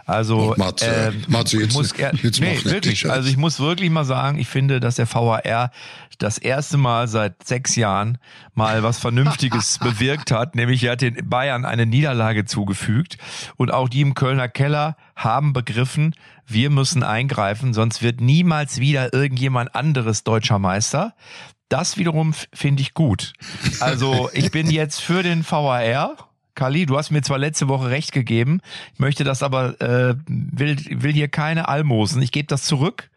Also 0.07 0.55
Matze, 0.57 0.87
äh, 0.87 1.13
Matze, 1.29 1.59
jetzt, 1.59 1.75
muss 1.75 1.93
er, 1.93 2.15
jetzt 2.15 2.41
nee, 2.41 2.59
wirklich. 2.65 3.09
Also 3.09 3.29
ich 3.29 3.37
muss 3.37 3.61
wirklich 3.61 3.91
mal 3.91 4.05
sagen, 4.05 4.39
ich 4.39 4.49
finde, 4.49 4.81
dass 4.81 4.97
der 4.97 5.13
VAR 5.13 5.71
das 6.19 6.39
erste 6.39 6.77
Mal 6.77 7.09
seit 7.09 7.47
sechs 7.47 7.77
Jahren 7.77 8.19
mal 8.55 8.83
was 8.83 8.99
Vernünftiges 8.99 9.79
bewirkt 9.83 10.31
hat, 10.31 10.55
nämlich 10.55 10.85
er 10.85 10.93
hat 10.93 11.03
den 11.03 11.29
Bayern 11.29 11.65
eine 11.65 11.87
Niederlage 11.87 12.45
zugefügt 12.45 13.19
und 13.57 13.73
auch 13.73 13.89
die 13.89 14.01
im 14.01 14.15
Kölner 14.15 14.49
Keller 14.49 14.97
haben 15.17 15.53
begriffen, 15.53 16.15
wir 16.47 16.71
müssen 16.71 17.03
eingreifen, 17.03 17.75
sonst 17.75 18.03
wird 18.03 18.21
niemals 18.21 18.81
wieder 18.81 19.13
irgendjemand 19.13 19.75
anderes 19.75 20.25
deutscher 20.25 20.59
Meister. 20.59 21.15
Das 21.71 21.97
wiederum 21.97 22.35
finde 22.53 22.83
ich 22.83 22.95
gut. 22.95 23.33
Also 23.79 24.29
ich 24.35 24.51
bin 24.51 24.71
jetzt 24.71 25.01
für 25.01 25.23
den 25.23 25.49
VAR. 25.49 26.29
Kali, 26.57 26.85
du 26.85 26.99
hast 26.99 27.11
mir 27.11 27.23
zwar 27.23 27.39
letzte 27.39 27.69
Woche 27.69 27.91
recht 27.91 28.11
gegeben, 28.13 28.61
ich 28.93 28.99
möchte 28.99 29.23
das 29.23 29.43
aber, 29.43 29.81
äh, 29.81 30.17
will, 30.27 30.77
will 30.91 31.13
hier 31.13 31.29
keine 31.29 31.69
Almosen. 31.69 32.21
Ich 32.21 32.33
gebe 32.33 32.49
das 32.49 32.65
zurück. 32.65 33.09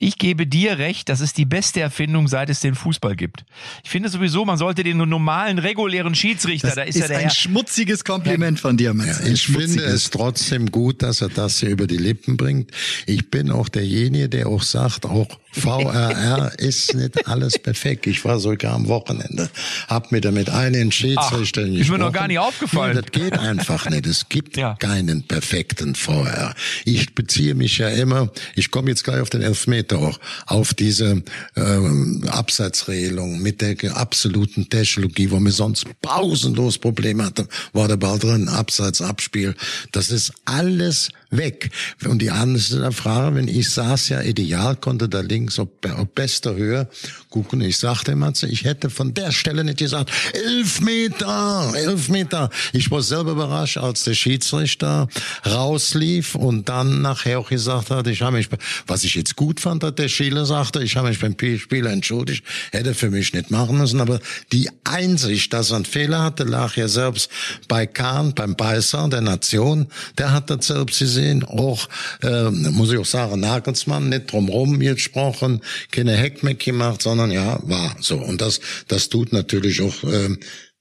Ich 0.00 0.18
gebe 0.18 0.46
dir 0.46 0.78
recht, 0.78 1.08
das 1.08 1.20
ist 1.20 1.38
die 1.38 1.44
beste 1.44 1.80
Erfindung, 1.80 2.28
seit 2.28 2.50
es 2.50 2.60
den 2.60 2.76
Fußball 2.76 3.16
gibt. 3.16 3.44
Ich 3.82 3.90
finde 3.90 4.08
sowieso, 4.08 4.44
man 4.44 4.56
sollte 4.56 4.84
den 4.84 4.98
normalen, 4.98 5.58
regulären 5.58 6.14
Schiedsrichter, 6.14 6.68
das 6.68 6.76
da 6.76 6.82
ist, 6.82 6.94
ist 6.94 7.02
ja 7.02 7.08
der 7.08 7.18
ein 7.18 7.30
schmutziges 7.30 8.04
Kompliment 8.04 8.60
von 8.60 8.76
dir, 8.76 8.94
Mats. 8.94 9.18
Ja, 9.18 9.26
ich 9.26 9.46
finde 9.46 9.82
es 9.82 10.10
trotzdem 10.10 10.70
gut, 10.70 11.02
dass 11.02 11.20
er 11.20 11.30
das 11.30 11.58
hier 11.58 11.70
über 11.70 11.88
die 11.88 11.96
Lippen 11.96 12.36
bringt. 12.36 12.70
Ich 13.06 13.28
bin 13.30 13.50
auch 13.50 13.68
derjenige, 13.68 14.28
der 14.28 14.46
auch 14.46 14.62
sagt, 14.62 15.04
auch 15.04 15.36
VRR 15.50 16.52
ist 16.58 16.94
nicht 16.94 17.26
alles 17.26 17.58
perfekt. 17.58 18.06
Ich 18.06 18.24
war 18.24 18.38
sogar 18.38 18.74
am 18.74 18.86
Wochenende, 18.86 19.50
hab 19.88 20.12
mir 20.12 20.20
damit 20.20 20.48
einen 20.48 20.92
Schiedsrichter 20.92 21.62
gesprochen. 21.62 21.80
Ist 21.80 21.90
mir 21.90 21.98
noch 21.98 22.12
gar 22.12 22.28
nicht 22.28 22.38
aufgefallen. 22.38 22.94
Ja, 22.94 23.02
das 23.02 23.10
geht 23.10 23.36
einfach 23.36 23.90
nicht. 23.90 24.06
Es 24.06 24.28
gibt 24.28 24.56
ja. 24.56 24.74
keinen 24.74 25.24
perfekten 25.24 25.96
VR. 25.96 26.54
Ich 26.84 27.16
beziehe 27.16 27.56
mich 27.56 27.78
ja 27.78 27.88
immer, 27.88 28.30
ich 28.54 28.70
komme 28.70 28.90
jetzt 28.90 29.02
gleich 29.02 29.20
auf 29.20 29.30
den 29.30 29.42
Elfmeter 29.42 29.87
hätte 29.88 29.98
auch 29.98 30.18
auf 30.46 30.74
diese 30.74 31.22
ähm, 31.56 32.24
Abseitsregelung 32.28 33.40
mit 33.40 33.60
der 33.60 33.96
absoluten 33.96 34.68
Technologie, 34.68 35.30
wo 35.30 35.40
wir 35.40 35.52
sonst 35.52 35.86
pausenlos 36.02 36.78
Probleme 36.78 37.24
hatten, 37.24 37.48
war 37.72 37.88
der 37.88 37.96
Ball 37.96 38.18
drin, 38.18 38.48
Abseits, 38.48 39.00
Abspiel. 39.00 39.54
Das 39.92 40.10
ist 40.10 40.32
alles 40.44 41.08
weg. 41.30 41.70
Und 42.06 42.20
die 42.20 42.30
andere 42.30 42.92
Frage, 42.92 43.36
wenn 43.36 43.48
ich 43.48 43.70
saß 43.70 44.08
ja 44.08 44.22
ideal, 44.22 44.76
konnte 44.76 45.08
da 45.08 45.20
links 45.20 45.58
auf, 45.58 45.68
auf 45.94 46.08
bester 46.14 46.54
Höhe 46.54 46.88
gucken. 47.28 47.60
Ich 47.60 47.76
sagte 47.76 48.12
immer, 48.12 48.32
ich 48.42 48.64
hätte 48.64 48.88
von 48.88 49.12
der 49.12 49.32
Stelle 49.32 49.64
nicht 49.64 49.78
gesagt, 49.78 50.10
elf 50.32 50.80
Meter, 50.80 51.72
elf 51.74 52.08
Meter. 52.08 52.50
Ich 52.72 52.90
war 52.90 53.02
selber 53.02 53.32
überrascht, 53.32 53.76
als 53.76 54.04
der 54.04 54.14
Schiedsrichter 54.14 55.08
rauslief 55.44 56.34
und 56.34 56.68
dann 56.68 57.02
nachher 57.02 57.40
auch 57.40 57.50
gesagt 57.50 57.90
hat, 57.90 58.06
ich 58.06 58.22
habe 58.22 58.38
mich, 58.38 58.48
was 58.86 59.04
ich 59.04 59.14
jetzt 59.14 59.36
gut 59.36 59.60
fand, 59.60 59.84
hat 59.84 59.98
der 59.98 60.08
Schieler 60.08 60.46
sagte, 60.46 60.82
ich 60.82 60.96
habe 60.96 61.08
mich 61.08 61.20
beim 61.20 61.36
Spieler 61.58 61.90
entschuldigt, 61.90 62.44
hätte 62.72 62.94
für 62.94 63.10
mich 63.10 63.34
nicht 63.34 63.50
machen 63.50 63.78
müssen, 63.78 64.00
aber 64.00 64.20
die 64.52 64.70
Einsicht, 64.84 65.52
dass 65.52 65.70
er 65.70 65.76
einen 65.76 65.84
Fehler 65.84 66.22
hatte, 66.22 66.44
lag 66.44 66.76
ja 66.76 66.88
selbst 66.88 67.30
bei 67.68 67.86
Kahn, 67.86 68.34
beim 68.34 68.56
Beißer 68.56 69.08
der 69.08 69.20
Nation, 69.20 69.88
der 70.16 70.32
hat 70.32 70.50
das 70.50 70.68
selbst 70.68 70.98
gesehen 70.98 71.17
gesehen, 71.18 71.44
auch, 71.44 71.88
äh, 72.22 72.50
muss 72.50 72.92
ich 72.92 72.98
auch 72.98 73.04
sagen, 73.04 73.40
Nagelsmann, 73.40 74.08
nicht 74.08 74.32
drumherum 74.32 74.78
gesprochen, 74.78 75.60
keine 75.90 76.16
Heckmeck 76.16 76.60
gemacht, 76.60 77.02
sondern 77.02 77.30
ja, 77.30 77.58
war 77.62 77.96
so. 78.00 78.18
Und 78.18 78.40
das, 78.40 78.60
das 78.86 79.08
tut 79.08 79.32
natürlich 79.32 79.82
auch 79.82 80.04
äh, 80.04 80.36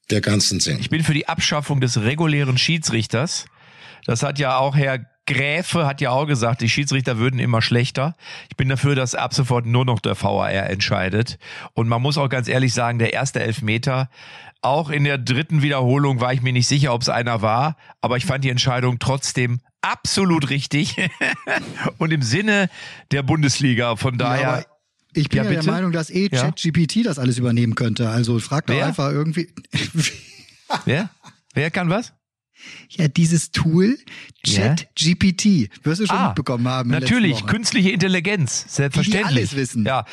der 0.10 0.22
ganzen 0.22 0.60
Sinn. 0.60 0.78
Ich 0.80 0.90
bin 0.90 1.04
für 1.04 1.14
die 1.14 1.28
Abschaffung 1.28 1.82
des 1.82 2.02
regulären 2.02 2.58
Schiedsrichters. 2.58 3.46
Das 4.06 4.24
hat 4.24 4.40
ja 4.40 4.58
auch 4.58 4.76
Herr 4.76 5.06
Gräfe 5.26 5.86
hat 5.86 6.00
ja 6.00 6.12
auch 6.12 6.26
gesagt, 6.26 6.62
die 6.62 6.70
Schiedsrichter 6.70 7.18
würden 7.18 7.38
immer 7.38 7.62
schlechter. 7.62 8.16
Ich 8.50 8.56
bin 8.56 8.70
dafür, 8.70 8.96
dass 8.96 9.14
ab 9.14 9.34
sofort 9.34 9.66
nur 9.66 9.84
noch 9.84 10.00
der 10.00 10.16
VAR 10.16 10.70
entscheidet. 10.70 11.38
Und 11.74 11.90
man 11.90 12.02
muss 12.02 12.18
auch 12.18 12.30
ganz 12.30 12.48
ehrlich 12.48 12.74
sagen, 12.74 12.98
der 12.98 13.12
erste 13.12 13.42
Elfmeter, 13.42 14.10
auch 14.62 14.90
in 14.90 15.04
der 15.04 15.18
dritten 15.18 15.62
Wiederholung 15.62 16.22
war 16.22 16.32
ich 16.32 16.42
mir 16.42 16.54
nicht 16.54 16.68
sicher, 16.68 16.94
ob 16.94 17.02
es 17.02 17.10
einer 17.10 17.42
war, 17.42 17.76
aber 18.00 18.16
ich 18.16 18.26
fand 18.26 18.46
die 18.46 18.50
Entscheidung 18.50 19.00
trotzdem 19.00 19.60
absolut 19.82 20.50
richtig 20.50 20.96
und 21.98 22.12
im 22.12 22.22
Sinne 22.22 22.70
der 23.12 23.24
Bundesliga. 23.24 23.96
Von 23.96 24.18
daher. 24.18 24.60
Ja, 24.60 24.66
ich 25.14 25.30
bin 25.30 25.38
ja, 25.38 25.44
ja 25.46 25.62
der 25.62 25.72
Meinung, 25.72 25.92
dass 25.92 26.10
eh 26.10 26.30
ChatGPT 26.30 27.06
das 27.06 27.18
alles 27.18 27.38
übernehmen 27.38 27.76
könnte. 27.76 28.10
Also 28.10 28.40
frag 28.40 28.68
doch 28.68 28.76
Wer? 28.76 28.88
einfach 28.88 29.12
irgendwie. 29.12 29.54
Wer? 30.86 31.10
Wer 31.54 31.72
kann 31.72 31.90
was? 31.90 32.14
Ja, 32.90 33.08
dieses 33.08 33.52
Tool, 33.52 33.98
Chat 34.46 34.88
GPT, 34.96 35.70
wirst 35.84 36.02
du 36.02 36.08
schon 36.08 36.18
ah, 36.18 36.28
mitbekommen 36.28 36.68
haben. 36.68 36.90
Natürlich, 36.90 37.46
künstliche 37.46 37.90
Intelligenz, 37.90 38.66
selbstverständlich. 38.70 39.30
Die, 39.30 39.38
alles 39.38 39.56
wissen. 39.56 39.86
Ja, 39.86 40.06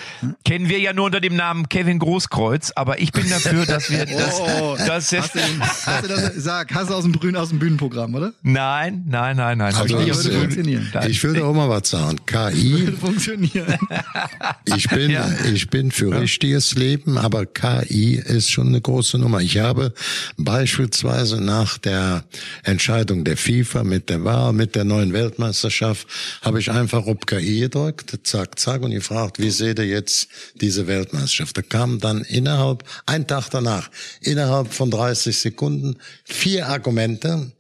kennen 0.45 0.69
wir 0.69 0.81
ja 0.81 0.93
nur 0.93 1.07
unter 1.07 1.21
dem 1.21 1.37
Namen 1.37 1.69
Kevin 1.69 1.99
Großkreuz, 1.99 2.73
aber 2.75 3.01
ich 3.01 3.13
bin 3.13 3.29
dafür, 3.31 3.65
dass 3.67 3.91
wir 3.91 4.07
das. 4.07 4.41
Oh, 4.41 4.77
das 4.77 5.13
hast, 5.13 5.35
du 5.35 5.41
hast 5.61 6.05
du 6.05 6.09
das, 6.09 6.35
sag, 6.37 6.75
hast 6.75 6.91
du 6.91 6.95
aus 6.95 7.05
dem, 7.05 7.13
Bühnen, 7.13 7.37
aus 7.37 7.51
dem 7.51 7.59
Bühnenprogramm, 7.59 8.15
oder? 8.15 8.33
Nein, 8.43 9.05
nein, 9.07 9.37
nein, 9.37 9.59
nein. 9.59 9.75
Also 9.75 9.99
ich, 9.99 10.15
würde 10.15 10.39
funktionieren. 10.39 10.93
Ich 11.09 11.23
würde 11.23 11.45
auch 11.45 11.55
mal 11.55 11.69
was 11.69 11.91
sagen. 11.91 12.19
KI. 12.27 12.73
Würde 12.85 12.97
funktionieren. 12.97 13.79
Ich 14.77 14.89
bin, 14.89 15.11
ja. 15.11 15.29
ich 15.53 15.69
bin 15.69 15.91
für 15.91 16.11
ja. 16.11 16.19
richtiges 16.19 16.75
Leben, 16.75 17.19
aber 17.19 17.47
KI 17.47 18.15
ist 18.15 18.51
schon 18.51 18.69
eine 18.69 18.81
große 18.81 19.19
Nummer. 19.19 19.41
Ich 19.41 19.59
habe 19.59 19.93
beispielsweise 20.37 21.41
nach 21.41 21.79
der 21.79 22.25
Entscheidung 22.63 23.25
der 23.25 23.37
FIFA 23.37 23.85
mit 23.85 24.09
der 24.09 24.25
Wahl, 24.25 24.53
mit 24.53 24.75
der 24.75 24.85
neuen 24.85 25.13
Weltmeisterschaft, 25.13 26.07
habe 26.43 26.61
ich 26.61 26.71
einfach 26.71 27.07
auf 27.07 27.21
KI 27.27 27.61
gedrückt, 27.61 28.19
zack, 28.25 28.59
zack, 28.59 28.83
und 28.83 28.91
gefragt, 28.91 29.39
wie 29.39 29.51
seht 29.51 29.79
ihr 29.79 29.87
jetzt 29.87 30.29
diese 30.55 30.87
Weltmeisterschaft? 30.87 31.57
Da 31.57 31.63
kam 31.63 32.01
dann 32.01 32.23
innerhalb, 32.23 32.85
ein 33.07 33.27
Tag 33.27 33.49
danach, 33.51 33.91
innerhalb 34.21 34.73
von 34.73 34.91
30 34.91 35.37
Sekunden 35.37 35.97
vier 36.25 36.69
Argumente, 36.69 37.53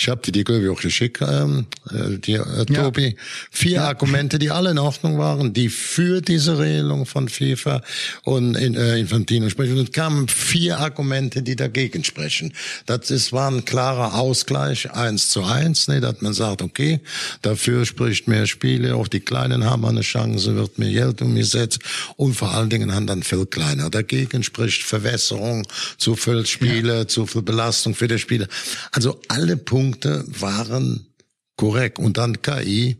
ich 0.00 0.08
habe 0.08 0.22
die, 0.24 0.32
die 0.32 0.44
glaube 0.44 0.62
ich 0.62 0.70
auch 0.70 0.80
geschickt, 0.80 1.20
ähm, 1.20 1.66
äh, 1.90 2.16
die, 2.16 2.32
äh, 2.32 2.64
Tobi. 2.64 3.08
Ja. 3.08 3.14
Vier 3.50 3.72
ja. 3.72 3.84
Argumente, 3.84 4.38
die 4.38 4.50
alle 4.50 4.70
in 4.70 4.78
Ordnung 4.78 5.18
waren, 5.18 5.52
die 5.52 5.68
für 5.68 6.22
diese 6.22 6.58
Regelung 6.58 7.04
von 7.04 7.28
FIFA 7.28 7.82
und 8.24 8.54
in, 8.54 8.76
äh, 8.76 8.98
Infantino 8.98 9.50
sprechen. 9.50 9.76
Und 9.76 9.90
es 9.90 9.92
kamen 9.92 10.26
vier 10.28 10.78
Argumente, 10.78 11.42
die 11.42 11.54
dagegen 11.54 12.02
sprechen. 12.02 12.54
Das 12.86 13.10
ist, 13.10 13.32
war 13.34 13.50
ein 13.50 13.66
klarer 13.66 14.14
Ausgleich, 14.14 14.90
eins 14.90 15.28
zu 15.28 15.44
eins, 15.44 15.86
ne, 15.86 16.00
dass 16.00 16.22
man 16.22 16.32
sagt, 16.32 16.62
okay, 16.62 17.00
dafür 17.42 17.84
spricht 17.84 18.26
mehr 18.26 18.46
Spiele, 18.46 18.96
auch 18.96 19.08
die 19.08 19.20
Kleinen 19.20 19.64
haben 19.64 19.84
eine 19.84 20.00
Chance, 20.00 20.56
wird 20.56 20.78
mehr 20.78 20.92
Geld 20.92 21.20
umgesetzt 21.20 21.80
und 22.16 22.32
vor 22.32 22.54
allen 22.54 22.70
Dingen 22.70 22.94
haben 22.94 23.06
dann 23.06 23.22
viel 23.22 23.44
kleiner. 23.44 23.90
Dagegen 23.90 24.42
spricht 24.42 24.82
Verwässerung, 24.82 25.68
zu 25.98 26.16
viel 26.16 26.46
Spiele, 26.46 27.00
ja. 27.00 27.06
zu 27.06 27.26
viel 27.26 27.42
Belastung 27.42 27.94
für 27.94 28.08
die 28.08 28.18
Spieler. 28.18 28.46
Also 28.92 29.20
alle 29.28 29.58
Punkte 29.58 29.89
Punkte 29.90 30.24
waren 30.40 31.06
korrekt. 31.56 31.98
Und 31.98 32.16
dann 32.16 32.42
KI, 32.42 32.96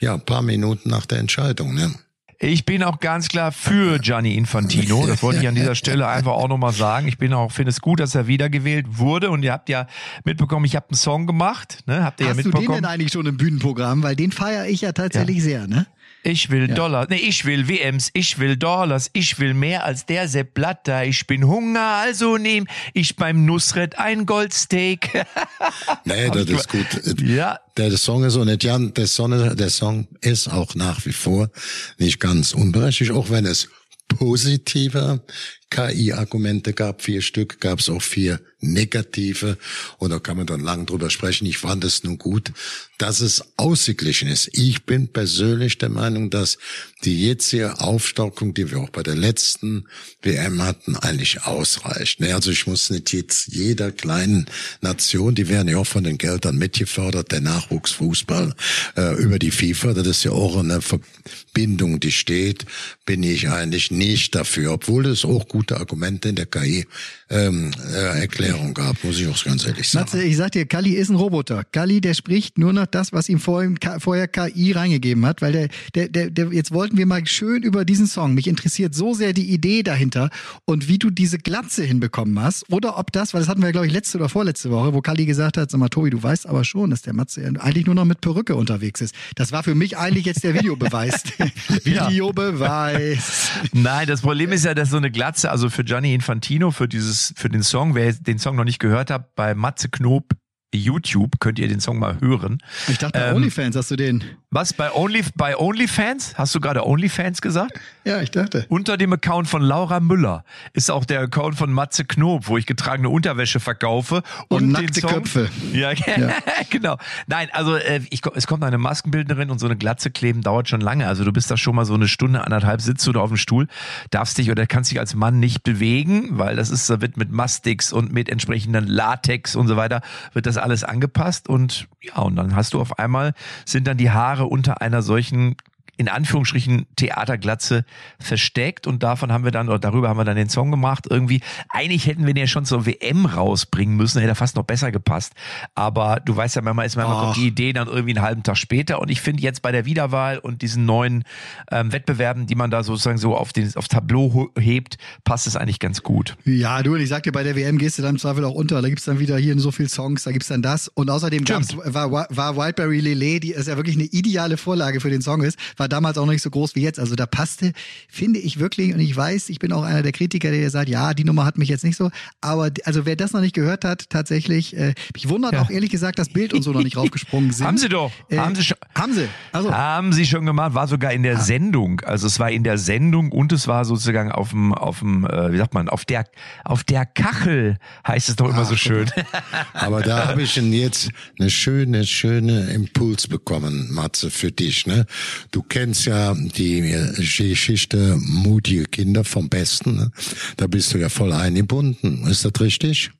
ja, 0.00 0.14
ein 0.14 0.24
paar 0.24 0.42
Minuten 0.42 0.90
nach 0.90 1.06
der 1.06 1.18
Entscheidung. 1.18 1.74
Ne? 1.74 1.94
Ich 2.40 2.66
bin 2.66 2.82
auch 2.82 2.98
ganz 2.98 3.28
klar 3.28 3.52
für 3.52 4.00
Gianni 4.00 4.34
Infantino. 4.34 5.06
Das 5.06 5.22
wollte 5.22 5.40
ich 5.40 5.46
an 5.46 5.54
dieser 5.54 5.76
Stelle 5.76 6.08
einfach 6.08 6.32
auch 6.32 6.48
nochmal 6.48 6.72
sagen. 6.72 7.06
Ich 7.06 7.16
bin 7.16 7.32
auch, 7.32 7.52
finde 7.52 7.70
es 7.70 7.80
gut, 7.80 8.00
dass 8.00 8.16
er 8.16 8.26
wiedergewählt 8.26 8.98
wurde. 8.98 9.30
Und 9.30 9.44
ihr 9.44 9.52
habt 9.52 9.68
ja 9.68 9.86
mitbekommen, 10.24 10.64
ich 10.64 10.74
habe 10.74 10.88
einen 10.90 10.96
Song 10.96 11.28
gemacht. 11.28 11.84
Ne? 11.86 12.02
Habt 12.04 12.20
ihr 12.20 12.26
Hast 12.26 12.32
ja 12.32 12.42
mitbekommen? 12.42 12.66
du 12.66 12.72
den 12.72 12.82
denn 12.82 12.90
eigentlich 12.90 13.12
schon 13.12 13.26
im 13.26 13.36
Bühnenprogramm? 13.36 14.02
Weil 14.02 14.16
den 14.16 14.32
feiere 14.32 14.66
ich 14.66 14.80
ja 14.80 14.90
tatsächlich 14.90 15.36
ja. 15.38 15.42
sehr, 15.44 15.68
ne? 15.68 15.86
Ich 16.24 16.50
will 16.50 16.68
ja. 16.68 16.74
Dollars, 16.74 17.08
nee, 17.08 17.16
ich 17.16 17.44
will 17.44 17.68
WMs, 17.68 18.10
ich 18.12 18.38
will 18.38 18.56
Dollars, 18.56 19.10
ich 19.12 19.38
will 19.40 19.54
mehr 19.54 19.84
als 19.84 20.06
der 20.06 20.28
Sepp 20.28 20.54
Blatter. 20.54 21.04
Ich 21.04 21.26
bin 21.26 21.46
Hunger, 21.46 21.80
also 21.80 22.36
nehm 22.36 22.66
ich 22.94 23.16
beim 23.16 23.44
Nusret 23.44 23.98
ein 23.98 24.24
Goldsteak. 24.24 25.24
nee, 26.04 26.30
das 26.30 26.48
ist 26.48 26.68
gut. 26.68 27.20
Ja. 27.22 27.58
Der 27.76 27.96
Song 27.96 28.24
ist 28.24 28.36
auch 28.36 28.44
nicht, 28.44 28.62
Jan, 28.62 28.94
der 28.94 29.06
Song, 29.06 29.56
der 29.56 29.70
Song 29.70 30.06
ist 30.20 30.48
auch 30.48 30.74
nach 30.74 31.04
wie 31.06 31.12
vor 31.12 31.50
nicht 31.98 32.20
ganz 32.20 32.52
unberechtigt, 32.52 33.10
auch 33.10 33.30
wenn 33.30 33.46
es 33.46 33.68
positive 34.08 35.22
KI-Argumente 35.70 36.72
gab, 36.72 37.02
vier 37.02 37.22
Stück, 37.22 37.60
gab 37.60 37.80
es 37.80 37.88
auch 37.88 38.02
vier 38.02 38.40
negative. 38.62 39.58
Und 39.98 40.10
da 40.10 40.18
kann 40.18 40.36
man 40.36 40.46
dann 40.46 40.60
lang 40.60 40.86
drüber 40.86 41.10
sprechen. 41.10 41.46
Ich 41.46 41.58
fand 41.58 41.84
es 41.84 42.04
nun 42.04 42.18
gut, 42.18 42.52
dass 42.98 43.20
es 43.20 43.44
ausgeglichen 43.56 44.28
ist. 44.28 44.48
Ich 44.52 44.84
bin 44.84 45.08
persönlich 45.08 45.78
der 45.78 45.88
Meinung, 45.88 46.30
dass 46.30 46.58
die 47.04 47.26
jetzige 47.26 47.80
Aufstockung, 47.80 48.54
die 48.54 48.70
wir 48.70 48.78
auch 48.78 48.90
bei 48.90 49.02
der 49.02 49.16
letzten 49.16 49.86
WM 50.22 50.62
hatten, 50.62 50.96
eigentlich 50.96 51.44
ausreicht. 51.44 52.20
Ne, 52.20 52.34
also 52.34 52.50
ich 52.50 52.66
muss 52.66 52.90
nicht 52.90 53.12
jetzt 53.12 53.48
jeder 53.48 53.90
kleinen 53.90 54.46
Nation, 54.80 55.34
die 55.34 55.48
werden 55.48 55.68
ja 55.68 55.78
auch 55.78 55.86
von 55.86 56.04
den 56.04 56.16
Geldern 56.16 56.56
mitgefördert, 56.56 57.32
der 57.32 57.40
Nachwuchsfußball 57.40 58.54
äh, 58.96 59.14
über 59.16 59.38
die 59.38 59.50
FIFA, 59.50 59.94
das 59.94 60.06
ist 60.06 60.24
ja 60.24 60.30
auch 60.30 60.56
eine 60.56 60.80
Verbindung, 60.80 61.98
die 61.98 62.12
steht, 62.12 62.66
bin 63.04 63.22
ich 63.24 63.48
eigentlich 63.48 63.90
nicht 63.90 64.34
dafür, 64.36 64.72
obwohl 64.72 65.06
es 65.06 65.24
auch 65.24 65.48
gute 65.48 65.78
Argumente 65.78 66.28
in 66.28 66.36
der 66.36 66.46
KI 66.46 66.86
ähm, 67.32 67.70
äh, 67.90 68.20
Erklärung 68.20 68.74
gab, 68.74 69.02
muss 69.02 69.18
ich 69.18 69.26
auch 69.26 69.44
ganz 69.44 69.66
ehrlich 69.66 69.88
sagen. 69.88 70.04
Matze, 70.04 70.22
ich 70.22 70.36
sag 70.36 70.52
dir, 70.52 70.66
Kali 70.66 70.90
ist 70.90 71.08
ein 71.08 71.16
Roboter. 71.16 71.64
Kali, 71.64 72.00
der 72.00 72.12
spricht 72.14 72.58
nur 72.58 72.72
noch 72.72 72.86
das, 72.86 73.12
was 73.12 73.28
ihm 73.28 73.38
vorhin, 73.38 73.78
vorher 73.98 74.28
KI 74.28 74.72
reingegeben 74.72 75.24
hat, 75.24 75.40
weil 75.40 75.52
der, 75.52 75.68
der, 75.94 76.08
der, 76.08 76.30
der, 76.30 76.52
jetzt 76.52 76.72
wollten 76.72 76.98
wir 76.98 77.06
mal 77.06 77.26
schön 77.26 77.62
über 77.62 77.84
diesen 77.84 78.06
Song. 78.06 78.34
Mich 78.34 78.48
interessiert 78.48 78.94
so 78.94 79.14
sehr 79.14 79.32
die 79.32 79.50
Idee 79.50 79.82
dahinter 79.82 80.28
und 80.66 80.88
wie 80.88 80.98
du 80.98 81.10
diese 81.10 81.38
Glatze 81.38 81.84
hinbekommen 81.84 82.38
hast. 82.38 82.70
Oder 82.70 82.98
ob 82.98 83.12
das, 83.12 83.32
weil 83.32 83.40
das 83.40 83.48
hatten 83.48 83.62
wir, 83.62 83.72
glaube 83.72 83.86
ich, 83.86 83.92
letzte 83.92 84.18
oder 84.18 84.28
vorletzte 84.28 84.70
Woche, 84.70 84.92
wo 84.92 85.00
Kali 85.00 85.24
gesagt 85.24 85.56
hat, 85.56 85.70
sag 85.70 85.78
mal, 85.78 85.88
Tobi, 85.88 86.10
du 86.10 86.22
weißt 86.22 86.46
aber 86.46 86.64
schon, 86.64 86.90
dass 86.90 87.00
der 87.00 87.14
Matze 87.14 87.50
eigentlich 87.58 87.86
nur 87.86 87.94
noch 87.94 88.04
mit 88.04 88.20
Perücke 88.20 88.56
unterwegs 88.56 89.00
ist. 89.00 89.14
Das 89.36 89.52
war 89.52 89.62
für 89.62 89.74
mich 89.74 89.96
eigentlich 89.96 90.26
jetzt 90.26 90.44
der 90.44 90.52
Videobeweis. 90.54 91.22
Videobeweis. 91.84 93.50
Nein, 93.72 94.06
das 94.06 94.20
Problem 94.20 94.52
ist 94.52 94.64
ja, 94.66 94.74
dass 94.74 94.90
so 94.90 94.98
eine 94.98 95.10
Glatze, 95.10 95.50
also 95.50 95.70
für 95.70 95.84
Gianni 95.84 96.14
Infantino, 96.14 96.70
für 96.70 96.88
dieses, 96.88 97.21
für 97.36 97.48
den 97.48 97.62
Song, 97.62 97.94
wer 97.94 98.12
den 98.12 98.38
Song 98.38 98.56
noch 98.56 98.64
nicht 98.64 98.78
gehört 98.78 99.10
hat, 99.10 99.34
bei 99.34 99.54
Matze 99.54 99.88
Knob 99.88 100.34
YouTube 100.72 101.40
könnt 101.40 101.58
ihr 101.58 101.68
den 101.68 101.80
Song 101.80 101.98
mal 101.98 102.20
hören. 102.20 102.62
Ich 102.88 102.98
dachte, 102.98 103.18
bei 103.18 103.28
ähm, 103.28 103.36
OnlyFans 103.36 103.76
hast 103.76 103.90
du 103.90 103.96
den. 103.96 104.24
Was? 104.50 104.72
Bei, 104.72 104.92
Only, 104.92 105.24
bei 105.34 105.56
OnlyFans? 105.56 106.34
Hast 106.36 106.54
du 106.54 106.60
gerade 106.60 106.86
OnlyFans 106.86 107.40
gesagt? 107.40 107.78
Ja, 108.04 108.20
ich 108.20 108.30
dachte. 108.30 108.66
Unter 108.68 108.96
dem 108.96 109.12
Account 109.12 109.48
von 109.48 109.62
Laura 109.62 110.00
Müller 110.00 110.44
ist 110.72 110.90
auch 110.90 111.04
der 111.04 111.20
Account 111.20 111.56
von 111.56 111.72
Matze 111.72 112.04
Knob, 112.04 112.48
wo 112.48 112.58
ich 112.58 112.66
getragene 112.66 113.08
Unterwäsche 113.08 113.60
verkaufe. 113.60 114.22
Und, 114.48 114.62
und 114.62 114.68
nackte 114.72 115.00
Köpfe. 115.00 115.48
Ja, 115.72 115.92
ja, 115.92 116.32
genau. 116.68 116.98
Nein, 117.26 117.48
also 117.52 117.76
äh, 117.76 118.00
ich, 118.10 118.20
es 118.34 118.46
kommt 118.46 118.64
eine 118.64 118.78
Maskenbildnerin 118.78 119.50
und 119.50 119.58
so 119.58 119.66
eine 119.66 119.76
Glatze 119.76 120.10
kleben 120.10 120.42
dauert 120.42 120.68
schon 120.68 120.80
lange. 120.80 121.06
Also 121.06 121.24
du 121.24 121.32
bist 121.32 121.50
da 121.50 121.56
schon 121.56 121.74
mal 121.74 121.84
so 121.84 121.94
eine 121.94 122.08
Stunde, 122.08 122.44
anderthalb 122.44 122.80
sitzt 122.80 123.06
du 123.06 123.12
da 123.12 123.20
auf 123.20 123.30
dem 123.30 123.36
Stuhl, 123.36 123.68
darfst 124.10 124.38
dich 124.38 124.50
oder 124.50 124.66
kannst 124.66 124.90
dich 124.90 125.00
als 125.00 125.14
Mann 125.14 125.40
nicht 125.40 125.62
bewegen, 125.62 126.38
weil 126.38 126.56
das 126.56 126.70
ist, 126.70 126.88
da 126.90 127.00
wird 127.00 127.16
mit 127.16 127.30
Mastix 127.30 127.92
und 127.92 128.12
mit 128.12 128.28
entsprechenden 128.28 128.86
Latex 128.86 129.56
und 129.56 129.68
so 129.68 129.76
weiter, 129.76 130.02
wird 130.32 130.46
das 130.46 130.58
alles 130.62 130.84
angepasst 130.84 131.48
und 131.48 131.88
ja, 132.00 132.16
und 132.22 132.36
dann 132.36 132.54
hast 132.54 132.74
du 132.74 132.80
auf 132.80 132.98
einmal, 132.98 133.34
sind 133.64 133.86
dann 133.86 133.96
die 133.96 134.10
Haare 134.10 134.46
unter 134.46 134.80
einer 134.80 135.02
solchen 135.02 135.56
in 135.98 136.08
Anführungsstrichen 136.08 136.86
Theaterglatze 136.96 137.84
versteckt 138.18 138.86
und 138.86 139.02
davon 139.02 139.30
haben 139.30 139.44
wir 139.44 139.50
dann, 139.50 139.68
oder 139.68 139.78
darüber 139.78 140.08
haben 140.08 140.16
wir 140.16 140.24
dann 140.24 140.36
den 140.36 140.48
Song 140.48 140.70
gemacht. 140.70 141.06
Irgendwie, 141.08 141.40
eigentlich 141.68 142.06
hätten 142.06 142.26
wir 142.26 142.32
den 142.32 142.42
ja 142.42 142.46
schon 142.46 142.64
zur 142.64 142.86
WM 142.86 143.26
rausbringen 143.26 143.96
müssen, 143.96 144.18
hätte 144.20 144.32
er 144.32 144.34
fast 144.34 144.56
noch 144.56 144.64
besser 144.64 144.90
gepasst. 144.90 145.34
Aber 145.74 146.20
du 146.24 146.34
weißt 146.34 146.56
ja, 146.56 146.62
manchmal 146.62 146.86
ist 146.86 146.96
manchmal 146.96 147.24
kommt 147.24 147.36
die 147.36 147.46
Idee 147.46 147.72
dann 147.72 147.88
irgendwie 147.88 148.16
einen 148.16 148.24
halben 148.24 148.42
Tag 148.42 148.56
später 148.56 149.00
und 149.00 149.10
ich 149.10 149.20
finde 149.20 149.42
jetzt 149.42 149.60
bei 149.60 149.70
der 149.70 149.84
Wiederwahl 149.84 150.38
und 150.38 150.62
diesen 150.62 150.86
neuen 150.86 151.24
ähm, 151.70 151.92
Wettbewerben, 151.92 152.46
die 152.46 152.54
man 152.54 152.70
da 152.70 152.82
sozusagen 152.82 153.18
so 153.18 153.36
auf 153.36 153.52
den, 153.52 153.74
aufs 153.76 153.88
Tableau 153.88 154.50
hebt, 154.58 154.96
passt 155.24 155.46
es 155.46 155.56
eigentlich 155.56 155.78
ganz 155.78 156.02
gut. 156.02 156.36
Ja, 156.44 156.82
du, 156.82 156.94
und 156.94 157.00
ich 157.00 157.08
sag 157.10 157.22
dir, 157.22 157.32
bei 157.32 157.42
der 157.42 157.54
WM 157.54 157.76
gehst 157.76 157.98
du 157.98 158.02
dann 158.02 158.14
im 158.14 158.18
Zweifel 158.18 158.44
auch 158.44 158.54
unter. 158.54 158.80
Da 158.80 158.88
gibt's 158.88 159.04
dann 159.04 159.18
wieder 159.18 159.36
hier 159.36 159.58
so 159.58 159.70
viele 159.70 159.90
Songs, 159.90 160.24
da 160.24 160.32
gibt's 160.32 160.48
dann 160.48 160.62
das. 160.62 160.88
Und 160.88 161.10
außerdem 161.10 161.46
war, 161.48 162.26
war 162.30 162.56
Wildberry 162.56 163.00
Lele, 163.00 163.40
die 163.40 163.52
ist 163.52 163.68
ja 163.68 163.76
wirklich 163.76 163.96
eine 163.96 164.06
ideale 164.06 164.56
Vorlage 164.56 165.00
für 165.00 165.10
den 165.10 165.20
Song 165.20 165.42
ist, 165.42 165.58
war 165.82 165.88
damals 165.88 166.16
auch 166.16 166.26
noch 166.26 166.32
nicht 166.32 166.42
so 166.42 166.50
groß 166.50 166.76
wie 166.76 166.82
jetzt. 166.82 167.00
Also 167.00 167.16
da 167.16 167.26
passte, 167.26 167.72
finde 168.08 168.38
ich 168.38 168.60
wirklich, 168.60 168.94
und 168.94 169.00
ich 169.00 169.16
weiß, 169.16 169.48
ich 169.48 169.58
bin 169.58 169.72
auch 169.72 169.82
einer 169.82 170.02
der 170.02 170.12
Kritiker, 170.12 170.52
der 170.52 170.70
sagt, 170.70 170.88
ja, 170.88 171.12
die 171.12 171.24
Nummer 171.24 171.44
hat 171.44 171.58
mich 171.58 171.68
jetzt 171.68 171.82
nicht 171.82 171.96
so. 171.96 172.10
Aber 172.40 172.70
also 172.84 173.04
wer 173.04 173.16
das 173.16 173.32
noch 173.32 173.40
nicht 173.40 173.54
gehört 173.54 173.84
hat, 173.84 174.08
tatsächlich, 174.08 174.76
äh, 174.76 174.94
mich 175.12 175.28
wundert 175.28 175.54
ja. 175.54 175.62
auch 175.62 175.70
ehrlich 175.70 175.90
gesagt, 175.90 176.20
das 176.20 176.28
Bild 176.28 176.54
und 176.54 176.62
so 176.62 176.70
noch 176.72 176.84
nicht 176.84 176.96
raufgesprungen 177.02 177.50
sind. 177.50 177.66
haben 177.66 177.78
sie 177.78 177.88
doch. 177.88 178.12
Äh, 178.28 178.38
haben 178.38 178.54
sie 178.54 178.62
schon. 178.62 178.76
Haben 178.94 179.12
sie. 179.12 179.28
Also. 179.50 179.72
Haben 179.74 180.12
sie 180.12 180.24
schon 180.24 180.46
gemacht, 180.46 180.74
war 180.74 180.86
sogar 180.86 181.12
in 181.12 181.24
der 181.24 181.38
ah. 181.38 181.40
Sendung. 181.40 182.00
Also 182.02 182.28
es 182.28 182.38
war 182.38 182.52
in 182.52 182.62
der 182.62 182.78
Sendung 182.78 183.32
und 183.32 183.50
es 183.52 183.66
war 183.66 183.84
sozusagen 183.84 184.30
auf 184.30 184.50
dem, 184.50 184.72
auf 184.72 185.00
dem, 185.00 185.26
äh, 185.26 185.52
wie 185.52 185.58
sagt 185.58 185.74
man, 185.74 185.88
auf 185.88 186.04
der, 186.04 186.26
auf 186.64 186.84
der 186.84 187.06
Kachel 187.06 187.78
heißt 188.06 188.28
es 188.28 188.36
doch 188.36 188.48
immer 188.48 188.62
Ach, 188.62 188.68
so 188.68 188.76
schön. 188.76 189.10
Aber 189.72 190.02
da 190.02 190.28
habe 190.28 190.42
ich 190.42 190.54
jetzt 190.54 191.10
eine 191.40 191.50
schöne, 191.50 192.06
schöne 192.06 192.70
Impuls 192.70 193.26
bekommen, 193.26 193.92
Matze, 193.92 194.30
für 194.30 194.52
dich. 194.52 194.86
Ne? 194.86 195.06
Du 195.50 195.62
kennst 195.72 196.04
ja 196.04 196.34
die 196.34 196.94
Geschichte 197.16 198.18
mutige 198.20 198.84
Kinder 198.84 199.24
vom 199.24 199.48
Besten. 199.48 199.96
Ne? 199.96 200.10
Da 200.58 200.66
bist 200.66 200.92
du 200.92 200.98
ja 200.98 201.08
voll 201.08 201.32
eingebunden. 201.32 202.26
Ist 202.26 202.44
das 202.44 202.52
richtig? 202.60 203.10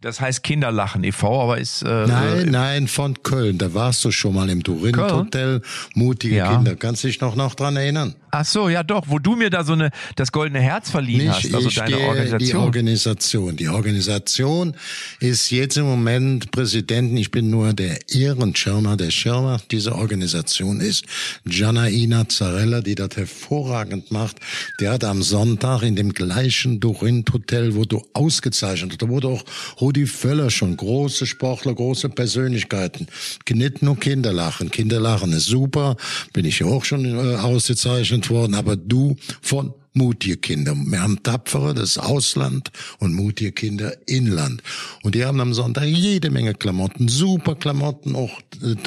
Das 0.00 0.20
heißt 0.20 0.42
Kinderlachen 0.42 1.04
e.V., 1.04 1.42
aber 1.42 1.58
ist. 1.58 1.82
Äh, 1.82 2.06
nein, 2.06 2.48
nein, 2.50 2.88
von 2.88 3.22
Köln. 3.22 3.58
Da 3.58 3.72
warst 3.72 4.04
du 4.04 4.10
schon 4.10 4.34
mal 4.34 4.50
im 4.50 4.64
Dorint 4.64 4.98
Hotel. 4.98 5.62
Mutige 5.94 6.36
ja. 6.36 6.54
Kinder. 6.54 6.74
Kannst 6.74 7.04
dich 7.04 7.20
noch, 7.20 7.36
noch 7.36 7.54
dran 7.54 7.76
erinnern? 7.76 8.14
Ach 8.38 8.44
so, 8.44 8.68
ja 8.68 8.82
doch, 8.82 9.04
wo 9.08 9.18
du 9.18 9.34
mir 9.34 9.48
da 9.48 9.64
so 9.64 9.72
eine 9.72 9.90
das 10.14 10.30
goldene 10.30 10.60
Herz 10.60 10.90
verliehen 10.90 11.28
Nicht 11.28 11.44
hast, 11.44 11.54
also 11.54 11.70
deine 11.70 11.98
Organisation. 12.00 12.38
Die 12.38 12.56
Organisation, 12.56 13.56
die 13.56 13.68
Organisation 13.68 14.76
ist 15.20 15.50
jetzt 15.50 15.78
im 15.78 15.86
Moment 15.86 16.50
Präsidenten. 16.50 17.16
Ich 17.16 17.30
bin 17.30 17.48
nur 17.48 17.72
der 17.72 17.98
Ehrenschirmer, 18.10 18.98
der 18.98 19.10
Schirmer 19.10 19.58
dieser 19.70 19.96
Organisation 19.96 20.80
ist 20.80 21.06
Giannaina 21.46 22.28
Zarella, 22.28 22.82
die 22.82 22.94
das 22.94 23.16
hervorragend 23.16 24.10
macht. 24.10 24.36
Der 24.80 24.92
hat 24.92 25.04
am 25.04 25.22
Sonntag 25.22 25.82
in 25.82 25.96
dem 25.96 26.12
gleichen 26.12 26.78
Dorint 26.78 27.32
Hotel, 27.32 27.74
wo 27.74 27.86
du 27.86 28.04
ausgezeichnet, 28.12 29.00
da 29.00 29.08
wurde 29.08 29.28
auch 29.28 29.44
Rudi 29.80 30.04
Völler 30.06 30.50
schon, 30.50 30.76
große 30.76 31.24
Sportler, 31.24 31.74
große 31.74 32.10
Persönlichkeiten. 32.10 33.06
Nicht 33.48 33.80
nur 33.80 33.98
Kinderlachen. 33.98 34.70
Kinderlachen 34.70 35.32
ist 35.32 35.46
super, 35.46 35.96
bin 36.34 36.44
ich 36.44 36.58
ja 36.58 36.66
auch 36.66 36.84
schon 36.84 37.06
äh, 37.06 37.36
ausgezeichnet 37.36 38.25
worden, 38.30 38.54
aber 38.54 38.76
du 38.76 39.16
von 39.40 39.74
mutige 39.96 40.36
Kinder. 40.36 40.74
Wir 40.76 41.02
haben 41.02 41.22
tapfere, 41.22 41.74
das 41.74 41.98
Ausland 41.98 42.70
und 42.98 43.14
mutige 43.14 43.52
Kinder 43.52 43.92
Inland. 44.06 44.62
Und 45.02 45.14
die 45.14 45.24
haben 45.24 45.40
am 45.40 45.54
Sonntag 45.54 45.84
jede 45.84 46.30
Menge 46.30 46.54
Klamotten, 46.54 47.08
super 47.08 47.54
Klamotten. 47.54 48.14
Auch 48.14 48.40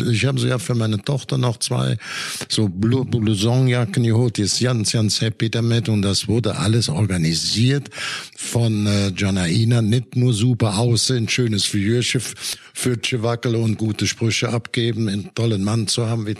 ich 0.09 0.25
habe 0.25 0.39
so 0.39 0.47
ja 0.47 0.59
für 0.59 0.75
meine 0.75 1.01
Tochter 1.01 1.37
noch 1.37 1.57
zwei 1.57 1.97
so 2.47 2.69
Blousonjacken 2.69 4.03
geholt. 4.03 4.37
Die 4.37 4.43
ist 4.43 4.61
ganz, 4.61 4.91
ganz 4.91 5.21
happy 5.21 5.49
damit 5.49 5.89
und 5.89 6.01
das 6.01 6.27
wurde 6.27 6.57
alles 6.57 6.89
organisiert 6.89 7.89
von 8.35 8.85
äh, 8.87 9.11
Janaina. 9.15 9.81
Nicht 9.81 10.15
nur 10.15 10.33
super 10.33 10.77
aussehen, 10.77 11.27
schönes 11.27 11.65
Figürchen 11.65 12.21
Pfötchen 12.79 13.23
wackeln 13.23 13.55
und 13.55 13.77
gute 13.77 14.07
Sprüche 14.07 14.49
abgeben, 14.49 15.09
einen 15.09 15.33
tollen 15.35 15.63
Mann 15.63 15.87
zu 15.87 16.07
haben, 16.07 16.25
wie. 16.25 16.35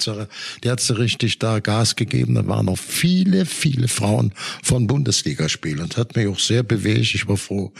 Der 0.64 0.72
hat 0.72 0.80
sie 0.80 0.98
richtig 0.98 1.40
da 1.40 1.60
Gas 1.60 1.98
gegeben. 1.98 2.36
Da 2.36 2.48
waren 2.48 2.68
noch 2.68 2.78
viele, 2.78 3.46
viele 3.46 3.90
Frauen 3.90 4.32
von 4.64 4.88
Bundesligaspielen 4.88 5.82
und 5.82 5.98
hat 5.98 6.16
mich 6.16 6.28
auch 6.28 6.40
sehr 6.40 6.64
bewegt. 6.64 7.16
Ich 7.16 7.28
war 7.28 7.38
froh, 7.38 7.72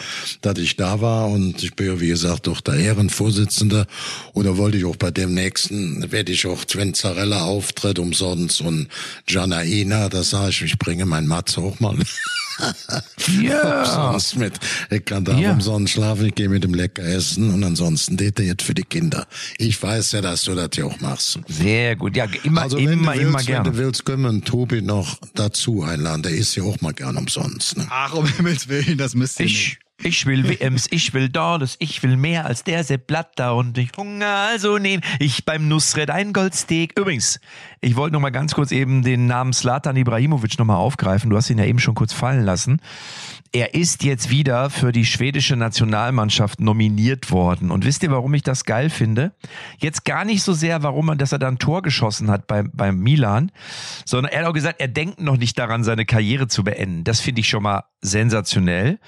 dass 0.42 0.58
ich 0.58 0.76
da 0.76 1.02
war 1.02 1.30
und 1.30 1.62
ich 1.64 1.76
bin 1.76 1.88
ja, 1.88 2.00
wie 2.00 2.08
gesagt, 2.08 2.48
auch 2.48 2.62
der 2.62 2.76
Ehrenvorsitzende 2.76 3.88
oder 4.34 4.58
wollte 4.58 4.78
ich 4.78 4.86
auch 4.86 4.96
bei 4.96 5.12
dem 5.12 5.34
nächsten, 5.34 6.12
werde 6.12 6.32
ich 6.32 6.46
auch 6.48 6.64
Sven 6.68 6.94
Zarella 6.94 7.44
auftritt 7.44 8.00
umsonst 8.00 8.62
und 8.62 8.88
Janaina, 9.28 10.10
da 10.10 10.24
sage 10.24 10.50
ich, 10.50 10.62
ich 10.62 10.80
bringe 10.80 11.06
mein 11.06 11.28
Matze 11.28 11.62
auch 11.62 11.80
mal. 11.80 11.98
ja. 13.42 13.80
Umsonst 13.80 14.36
mit. 14.38 14.60
Ich 14.90 15.06
kann 15.06 15.26
da 15.26 15.38
ja. 15.38 15.52
umsonst 15.52 15.94
schlafen, 15.94 16.26
ich 16.26 16.36
gehe 16.36 16.50
mit 16.50 16.64
dem 16.64 16.74
lecker 16.74 17.04
essen 17.04 17.54
und 17.54 17.64
ansonsten 17.64 18.18
detailliert 18.18 18.62
für 18.62 18.74
die 18.74 18.84
Kinder. 18.84 19.28
Ich 19.58 19.82
weiß 19.82 20.14
ja, 20.14 20.22
dass 20.22 20.44
du 20.44 20.56
das 20.56 20.70
ja 20.76 20.86
auch 20.86 21.00
machst. 21.00 21.40
Sehr 21.48 21.96
gut. 21.96 22.16
Ja, 22.16 22.26
immer, 22.44 22.64
also, 22.64 22.78
immer, 22.78 23.14
willst, 23.14 23.22
immer 23.22 23.44
gerne. 23.44 23.66
Wenn 23.66 23.74
du 23.74 23.78
willst, 23.78 24.06
können 24.06 24.24
wir 24.24 24.30
einen 24.30 24.44
Tobi 24.44 24.82
noch 24.82 25.20
dazu 25.34 25.84
einladen. 25.84 26.24
Der 26.24 26.32
ist 26.32 26.56
ja 26.56 26.64
auch 26.64 26.80
mal 26.82 26.94
gern 26.94 27.18
umsonst. 27.18 27.78
Ne? 27.78 27.88
Ach, 27.90 28.14
um 28.14 28.26
Himmels 28.26 28.68
Willen, 28.68 28.98
das 28.98 29.16
müsst 29.16 29.40
ihr 29.40 29.46
ich, 29.46 29.54
nicht. 29.54 29.89
Ich 30.02 30.26
will 30.26 30.48
WMs, 30.48 30.88
ich 30.92 31.14
will 31.14 31.28
Dorles, 31.28 31.76
ich 31.80 32.02
will 32.04 32.16
mehr 32.16 32.46
als 32.46 32.64
der 32.64 32.86
Sepp 32.86 33.08
Blatter 33.08 33.54
und 33.54 33.78
ich 33.78 33.90
Hunger, 33.98 34.48
also 34.50 34.78
nehm 34.78 35.02
ich 35.20 35.44
beim 35.44 35.68
Nussred 35.68 36.10
ein 36.10 36.32
Goldsteak. 36.32 36.98
Übrigens, 36.98 37.42
ich 37.82 37.98
wollte 37.98 38.14
noch 38.14 38.22
mal 38.22 38.30
ganz 38.30 38.56
kurz 38.56 38.72
eben 38.72 39.04
den 39.04 39.26
Namen 39.26 39.52
Slatan 39.52 39.98
Ibrahimovic 39.98 40.58
noch 40.58 40.66
mal 40.66 40.78
aufgreifen. 40.78 41.30
Du 41.30 41.36
hast 41.36 41.50
ihn 41.50 41.58
ja 41.58 41.66
eben 41.66 41.80
schon 41.80 41.96
kurz 41.96 42.14
fallen 42.14 42.46
lassen. 42.46 42.82
Er 43.52 43.74
ist 43.74 44.04
jetzt 44.04 44.30
wieder 44.30 44.70
für 44.70 44.94
die 44.94 45.06
schwedische 45.06 45.58
Nationalmannschaft 45.58 46.62
nominiert 46.62 47.30
worden. 47.30 47.70
Und 47.70 47.84
wisst 47.84 48.02
ihr, 48.02 48.12
warum 48.12 48.34
ich 48.36 48.44
das 48.44 48.64
geil 48.64 48.90
finde? 48.90 49.34
Jetzt 49.80 50.06
gar 50.06 50.24
nicht 50.24 50.44
so 50.44 50.54
sehr, 50.54 50.82
warum 50.82 51.08
man, 51.08 51.18
dass 51.18 51.34
er 51.34 51.40
da 51.40 51.50
ein 51.50 51.60
Tor 51.60 51.82
geschossen 51.82 52.32
hat 52.32 52.48
beim, 52.48 52.72
beim 52.74 53.00
Milan, 53.00 53.52
sondern 54.06 54.32
er 54.32 54.42
hat 54.42 54.48
auch 54.48 54.54
gesagt, 54.54 54.80
er 54.80 54.88
denkt 54.88 55.20
noch 55.20 55.36
nicht 55.36 55.60
daran, 55.60 55.84
seine 55.84 56.06
Karriere 56.06 56.48
zu 56.48 56.64
beenden. 56.64 57.04
Das 57.04 57.20
finde 57.20 57.42
ich 57.42 57.50
schon 57.50 57.64
mal 57.64 57.84
sensationell 58.02 59.00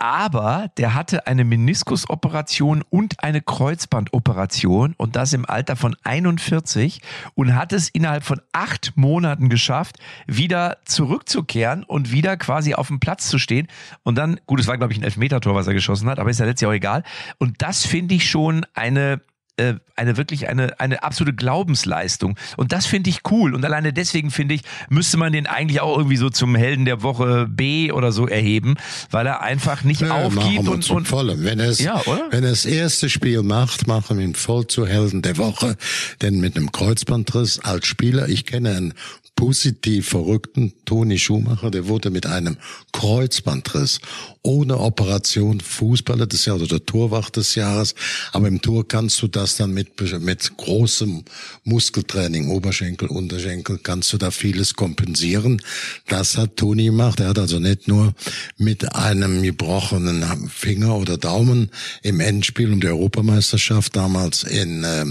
aber 0.00 0.70
der 0.78 0.94
hatte 0.94 1.26
eine 1.26 1.44
Meniskusoperation 1.44 2.82
und 2.88 3.22
eine 3.22 3.42
Kreuzbandoperation 3.42 4.94
und 4.96 5.14
das 5.14 5.34
im 5.34 5.44
Alter 5.44 5.76
von 5.76 5.94
41 6.02 7.02
und 7.34 7.54
hat 7.54 7.72
es 7.74 7.90
innerhalb 7.90 8.24
von 8.24 8.40
acht 8.52 8.96
Monaten 8.96 9.50
geschafft, 9.50 9.98
wieder 10.26 10.78
zurückzukehren 10.86 11.84
und 11.84 12.10
wieder 12.12 12.38
quasi 12.38 12.74
auf 12.74 12.88
dem 12.88 12.98
Platz 12.98 13.28
zu 13.28 13.38
stehen. 13.38 13.68
Und 14.02 14.16
dann, 14.16 14.40
gut, 14.46 14.58
es 14.58 14.66
war 14.66 14.78
glaube 14.78 14.94
ich 14.94 14.98
ein 14.98 15.04
Elfmetertor, 15.04 15.54
was 15.54 15.66
er 15.66 15.74
geschossen 15.74 16.08
hat, 16.08 16.18
aber 16.18 16.30
ist 16.30 16.40
ja 16.40 16.46
letztes 16.46 16.62
Jahr 16.62 16.70
auch 16.70 16.76
egal. 16.76 17.04
Und 17.38 17.60
das 17.60 17.84
finde 17.84 18.14
ich 18.14 18.28
schon 18.28 18.64
eine 18.74 19.20
äh, 19.60 19.74
eine 19.96 20.16
wirklich 20.16 20.48
eine, 20.48 20.80
eine 20.80 21.02
absolute 21.02 21.36
Glaubensleistung. 21.36 22.36
Und 22.56 22.72
das 22.72 22.86
finde 22.86 23.10
ich 23.10 23.20
cool. 23.30 23.54
Und 23.54 23.64
alleine 23.64 23.92
deswegen 23.92 24.30
finde 24.30 24.54
ich, 24.54 24.62
müsste 24.88 25.18
man 25.18 25.32
den 25.32 25.46
eigentlich 25.46 25.82
auch 25.82 25.98
irgendwie 25.98 26.16
so 26.16 26.30
zum 26.30 26.54
Helden 26.54 26.86
der 26.86 27.02
Woche 27.02 27.46
B 27.46 27.92
oder 27.92 28.10
so 28.10 28.26
erheben, 28.26 28.76
weil 29.10 29.26
er 29.26 29.42
einfach 29.42 29.84
nicht 29.84 30.00
ja, 30.00 30.24
aufgibt 30.24 30.68
und, 30.68 30.88
und 30.90 31.06
voll. 31.06 31.34
Wenn 31.36 31.60
es, 31.60 31.80
ja, 31.80 32.02
wenn 32.30 32.44
er 32.44 32.50
das 32.50 32.64
erste 32.64 33.10
Spiel 33.10 33.42
macht, 33.42 33.86
machen 33.86 34.18
wir 34.18 34.24
ihn 34.24 34.34
voll 34.34 34.66
zu 34.66 34.86
Helden 34.86 35.20
der 35.20 35.36
Woche. 35.36 35.76
Denn 36.22 36.40
mit 36.40 36.56
einem 36.56 36.72
Kreuzbandriss 36.72 37.58
als 37.60 37.86
Spieler, 37.86 38.28
ich 38.28 38.46
kenne 38.46 38.74
einen 38.74 38.94
positiv 39.36 40.08
verrückten 40.08 40.74
Toni 40.84 41.18
Schumacher, 41.18 41.70
der 41.70 41.88
wurde 41.88 42.10
mit 42.10 42.26
einem 42.26 42.56
Kreuzbandriss 42.92 44.00
ohne 44.42 44.78
Operation 44.78 45.60
Fußballer 45.60 46.26
des 46.26 46.46
Jahres 46.46 46.62
oder 46.62 46.84
Torwart 46.84 47.36
des 47.36 47.54
Jahres. 47.54 47.94
Aber 48.32 48.48
im 48.48 48.62
Tor 48.62 48.88
kannst 48.88 49.20
du 49.20 49.28
das 49.28 49.56
dann 49.56 49.72
mit, 49.72 50.00
mit 50.20 50.56
großem 50.56 51.24
Muskeltraining, 51.64 52.48
Oberschenkel, 52.48 53.08
Unterschenkel, 53.08 53.78
kannst 53.82 54.12
du 54.12 54.18
da 54.18 54.30
vieles 54.30 54.74
kompensieren. 54.74 55.60
Das 56.08 56.38
hat 56.38 56.56
Toni 56.56 56.86
gemacht. 56.86 57.20
Er 57.20 57.28
hat 57.28 57.38
also 57.38 57.58
nicht 57.58 57.86
nur 57.86 58.14
mit 58.56 58.94
einem 58.94 59.42
gebrochenen 59.42 60.48
Finger 60.48 60.96
oder 60.96 61.18
Daumen 61.18 61.70
im 62.02 62.20
Endspiel 62.20 62.72
um 62.72 62.80
die 62.80 62.88
Europameisterschaft 62.88 63.94
damals 63.94 64.44
in 64.44 64.84
äh, 64.84 65.04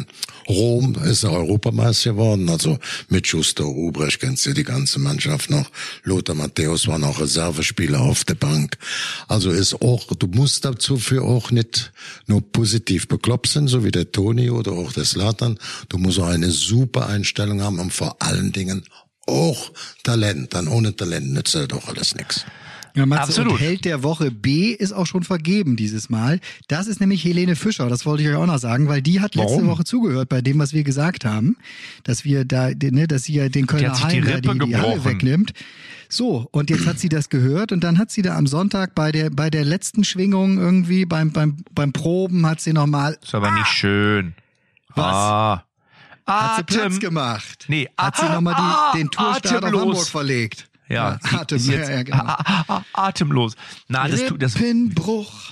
Rom 0.49 0.95
ist 1.03 1.23
er 1.23 1.31
Europameister 1.31 2.11
geworden, 2.11 2.49
also 2.49 2.79
mit 3.07 3.27
Schuster, 3.27 3.65
Ubrecht 3.65 4.19
kennst 4.19 4.47
du 4.47 4.53
die 4.53 4.63
ganze 4.63 4.97
Mannschaft 4.97 5.51
noch. 5.51 5.69
Lothar 6.03 6.35
Matthäus 6.35 6.87
war 6.87 6.97
noch 6.97 7.19
Reservespieler 7.21 8.01
auf 8.01 8.23
der 8.23 8.33
Bank. 8.33 8.77
Also 9.27 9.51
ist 9.51 9.81
auch, 9.81 10.05
du 10.13 10.27
musst 10.27 10.65
dazu 10.65 10.97
für 10.97 11.23
auch 11.23 11.51
nicht 11.51 11.91
nur 12.27 12.41
positiv 12.41 13.07
bekloppt 13.07 13.47
sein, 13.47 13.67
so 13.67 13.83
wie 13.83 13.91
der 13.91 14.11
Toni 14.11 14.49
oder 14.49 14.71
auch 14.71 14.93
der 14.93 15.05
Slatan. 15.05 15.57
Du 15.89 15.97
musst 15.97 16.19
auch 16.19 16.27
eine 16.27 16.51
super 16.51 17.07
Einstellung 17.07 17.61
haben 17.61 17.79
und 17.79 17.93
vor 17.93 18.21
allen 18.21 18.51
Dingen 18.51 18.83
auch 19.27 19.71
Talent. 20.03 20.53
Dann 20.53 20.67
ohne 20.67 20.95
Talent 20.95 21.31
nützt 21.31 21.55
er 21.55 21.67
doch 21.67 21.87
alles 21.87 22.15
nichts. 22.15 22.45
Ja, 22.95 23.05
Matze, 23.05 23.23
Absolut. 23.23 23.53
Und 23.53 23.59
Held 23.59 23.85
der 23.85 24.03
Woche 24.03 24.31
B 24.31 24.71
ist 24.71 24.91
auch 24.91 25.05
schon 25.05 25.23
vergeben 25.23 25.75
dieses 25.75 26.09
Mal. 26.09 26.39
Das 26.67 26.87
ist 26.87 26.99
nämlich 26.99 27.23
Helene 27.23 27.55
Fischer. 27.55 27.87
Das 27.87 28.05
wollte 28.05 28.23
ich 28.23 28.29
euch 28.29 28.35
auch 28.35 28.45
noch 28.45 28.57
sagen, 28.57 28.87
weil 28.87 29.01
die 29.01 29.21
hat 29.21 29.35
letzte 29.35 29.53
Warum? 29.53 29.67
Woche 29.67 29.83
zugehört 29.83 30.29
bei 30.29 30.41
dem, 30.41 30.59
was 30.59 30.73
wir 30.73 30.83
gesagt 30.83 31.25
haben, 31.25 31.57
dass 32.03 32.25
wir 32.25 32.45
da, 32.45 32.69
ne, 32.69 33.07
dass 33.07 33.23
sie 33.23 33.33
ja 33.33 33.49
den 33.49 33.67
Kölner 33.67 34.01
Heim 34.01 34.25
die, 34.25 34.41
die, 34.41 34.59
die 34.65 34.77
Halle 34.77 35.05
wegnimmt. 35.05 35.53
So, 36.11 36.47
und 36.51 36.71
jetzt 36.71 36.87
hat 36.87 36.97
sie 36.97 37.07
das 37.07 37.29
gehört 37.29 37.71
und 37.71 37.83
dann 37.83 37.99
hat 37.99 38.09
sie 38.09 38.23
da 38.23 38.35
am 38.35 38.47
Sonntag 38.47 38.95
bei 38.95 39.11
der, 39.11 39.29
bei 39.29 39.51
der 39.51 39.63
letzten 39.63 40.03
Schwingung 40.03 40.57
irgendwie 40.57 41.05
beim, 41.05 41.31
beim, 41.31 41.57
beim 41.71 41.93
Proben 41.93 42.47
hat 42.47 42.59
sie 42.61 42.73
nochmal. 42.73 43.17
Ist 43.21 43.35
aber 43.35 43.49
ah, 43.49 43.59
nicht 43.59 43.67
schön. 43.67 44.33
Was? 44.95 45.05
Ah. 45.05 45.63
Hat 46.25 46.55
sie 46.57 46.63
Platz 46.63 46.99
gemacht? 46.99 47.65
Nee, 47.67 47.89
hat 47.95 48.17
sie 48.17 48.25
nochmal 48.25 48.55
ah, 48.57 48.91
den 48.95 49.11
Tourstart 49.11 49.63
auf 49.63 49.71
Hamburg 49.71 50.07
verlegt. 50.07 50.67
Ja, 50.87 51.19
ja 51.23 51.39
Atem, 51.39 51.59
jetzt, 51.59 51.89
ja, 51.89 52.01
genau. 52.01 52.35
atemlos. 52.93 53.55
Na, 53.87 54.07
das 54.07 54.25
tut 54.25 54.41
das. 54.41 54.55
Rippenbruch. 54.55 55.51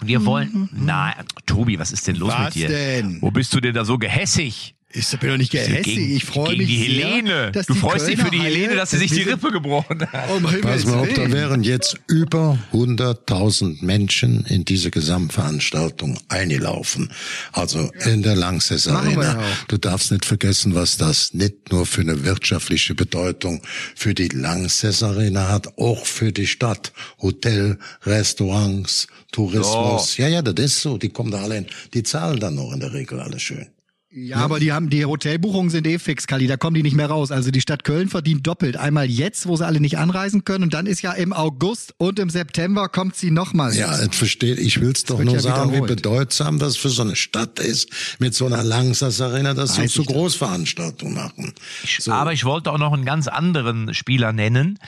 Wir 0.00 0.24
wollen. 0.24 0.70
Na, 0.72 1.14
Tobi, 1.44 1.78
was 1.78 1.92
ist 1.92 2.06
denn 2.06 2.16
los 2.16 2.32
was 2.32 2.46
mit 2.46 2.54
dir? 2.54 2.68
Denn? 2.68 3.20
Wo 3.20 3.30
bist 3.30 3.52
du 3.52 3.60
denn 3.60 3.74
da 3.74 3.84
so 3.84 3.98
gehässig? 3.98 4.74
Ich 4.90 5.10
bin 5.18 5.28
doch 5.28 5.36
nicht 5.36 5.52
gehässig. 5.52 5.98
Ich 5.98 6.24
freue 6.24 6.56
mich 6.56 6.66
die 6.66 6.76
Helene. 6.76 7.50
Sehr, 7.52 7.62
du 7.64 7.74
freust 7.74 8.06
Kölner 8.06 8.16
dich 8.16 8.24
für 8.24 8.30
die 8.30 8.40
Helene, 8.40 8.74
dass 8.74 8.90
sie 8.90 8.96
sich 8.96 9.10
die 9.10 9.20
Rippe 9.20 9.50
gebrochen 9.52 10.00
hat. 10.10 10.30
Oh 10.30 10.40
Pass 10.62 10.86
mal 10.86 11.00
auf, 11.00 11.12
da 11.14 11.30
wären 11.30 11.62
jetzt 11.62 11.96
über 12.06 12.58
100.000 12.72 13.84
Menschen 13.84 14.46
in 14.46 14.64
diese 14.64 14.90
Gesamtveranstaltung 14.90 16.18
eingelaufen. 16.28 17.12
Also 17.52 17.90
in 18.06 18.22
der 18.22 18.34
Langsess 18.34 18.88
Arena. 18.88 19.42
Du 19.68 19.76
darfst 19.76 20.10
nicht 20.10 20.24
vergessen, 20.24 20.74
was 20.74 20.96
das 20.96 21.34
nicht 21.34 21.70
nur 21.70 21.84
für 21.84 22.00
eine 22.00 22.24
wirtschaftliche 22.24 22.94
Bedeutung 22.94 23.60
für 23.94 24.14
die 24.14 24.28
Langsess 24.28 25.02
Arena 25.02 25.48
hat, 25.48 25.76
auch 25.76 26.06
für 26.06 26.32
die 26.32 26.46
Stadt. 26.46 26.92
Hotel, 27.20 27.78
Restaurants, 28.04 29.06
Tourismus. 29.32 30.14
So. 30.14 30.22
Ja, 30.22 30.28
ja, 30.28 30.40
das 30.40 30.64
ist 30.64 30.80
so. 30.80 30.96
Die 30.96 31.10
kommen 31.10 31.30
da 31.30 31.42
alle 31.42 31.56
hin. 31.56 31.66
Die 31.92 32.02
zahlen 32.02 32.40
dann 32.40 32.54
noch 32.54 32.72
in 32.72 32.80
der 32.80 32.94
Regel 32.94 33.20
alles 33.20 33.42
schön. 33.42 33.66
Ja, 34.10 34.38
aber 34.38 34.58
die 34.58 34.72
haben 34.72 34.88
die 34.88 35.04
Hotelbuchungen 35.04 35.68
sind 35.68 35.86
eh 35.86 35.98
fix, 35.98 36.26
Kali, 36.26 36.46
da 36.46 36.56
kommen 36.56 36.74
die 36.74 36.82
nicht 36.82 36.96
mehr 36.96 37.08
raus. 37.08 37.30
Also 37.30 37.50
die 37.50 37.60
Stadt 37.60 37.84
Köln 37.84 38.08
verdient 38.08 38.46
doppelt. 38.46 38.78
Einmal 38.78 39.04
jetzt, 39.04 39.46
wo 39.46 39.54
sie 39.56 39.66
alle 39.66 39.80
nicht 39.80 39.98
anreisen 39.98 40.44
können 40.44 40.64
und 40.64 40.72
dann 40.72 40.86
ist 40.86 41.02
ja 41.02 41.12
im 41.12 41.34
August 41.34 41.94
und 41.98 42.18
im 42.18 42.30
September 42.30 42.88
kommt 42.88 43.16
sie 43.16 43.30
nochmal. 43.30 43.76
Ja, 43.76 44.02
ich 44.02 44.14
verstehe, 44.14 44.54
ich 44.54 44.80
will's 44.80 45.04
doch 45.04 45.22
nur 45.22 45.34
ja 45.34 45.40
sagen, 45.40 45.74
wie 45.74 45.82
bedeutsam 45.82 46.58
das 46.58 46.78
für 46.78 46.88
so 46.88 47.02
eine 47.02 47.16
Stadt 47.16 47.58
ist, 47.58 47.90
mit 48.18 48.34
so 48.34 48.46
einer 48.46 48.62
Langsas 48.62 49.20
Arena, 49.20 49.52
dass 49.52 49.74
sie 49.74 49.88
so 49.88 50.02
Großveranstaltungen 50.04 51.14
machen. 51.14 51.52
So. 51.98 52.10
Aber 52.10 52.32
ich 52.32 52.46
wollte 52.46 52.72
auch 52.72 52.78
noch 52.78 52.94
einen 52.94 53.04
ganz 53.04 53.28
anderen 53.28 53.92
Spieler 53.92 54.32
nennen, 54.32 54.78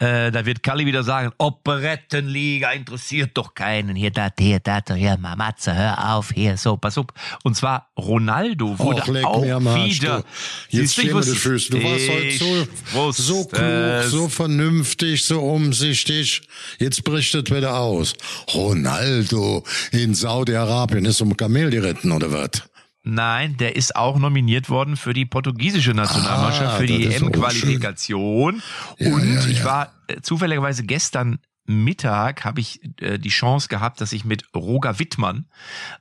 äh, 0.00 0.30
da 0.30 0.46
wird 0.46 0.62
Kalli 0.62 0.86
wieder 0.86 1.04
sagen, 1.04 1.30
Operettenliga 1.38 2.72
interessiert 2.72 3.30
doch 3.34 3.54
keinen. 3.54 3.94
Hier, 3.94 4.10
da, 4.10 4.28
hier, 4.38 4.58
da, 4.58 4.80
hier, 4.94 5.18
Matze, 5.18 5.74
hör 5.74 6.14
auf, 6.14 6.30
hier, 6.34 6.56
so, 6.56 6.76
pass 6.76 6.96
auf. 6.96 7.06
Und 7.44 7.54
zwar 7.54 7.90
Ronaldo 7.98 8.78
wurde 8.78 9.02
Och, 9.02 9.24
auch 9.24 9.42
wieder. 9.42 10.24
Jetzt 10.70 10.94
stehen 10.94 11.14
wir 11.14 11.20
die 11.20 11.30
Füße. 11.30 11.70
Du 11.70 11.82
warst 11.82 12.08
heute 12.08 12.72
so, 12.92 13.12
so 13.12 13.44
klug, 13.44 14.04
so 14.04 14.28
vernünftig, 14.28 15.24
so 15.24 15.40
umsichtig. 15.40 16.42
Jetzt 16.78 17.04
bricht 17.04 17.34
wieder 17.50 17.78
aus. 17.78 18.14
Ronaldo 18.54 19.64
in 19.92 20.14
Saudi-Arabien 20.14 21.04
ist 21.04 21.20
um 21.20 21.36
Kamel 21.36 21.70
geritten, 21.70 22.12
oder 22.12 22.32
was? 22.32 22.69
Nein, 23.02 23.56
der 23.56 23.76
ist 23.76 23.96
auch 23.96 24.18
nominiert 24.18 24.68
worden 24.68 24.96
für 24.96 25.14
die 25.14 25.24
portugiesische 25.24 25.92
Nationalmannschaft, 25.92 26.74
ah, 26.74 26.76
für 26.76 26.86
die 26.86 27.06
EM-Qualifikation. 27.06 28.62
Ja, 28.98 29.14
und 29.14 29.34
ja, 29.34 29.40
ja. 29.40 29.46
ich 29.46 29.64
war 29.64 29.92
äh, 30.08 30.20
zufälligerweise 30.20 30.84
gestern 30.84 31.38
Mittag 31.70 32.44
habe 32.44 32.60
ich 32.60 32.80
äh, 33.00 33.18
die 33.18 33.28
Chance 33.28 33.68
gehabt, 33.68 34.00
dass 34.00 34.12
ich 34.12 34.24
mit 34.24 34.44
Roger 34.54 34.98
Wittmann 34.98 35.46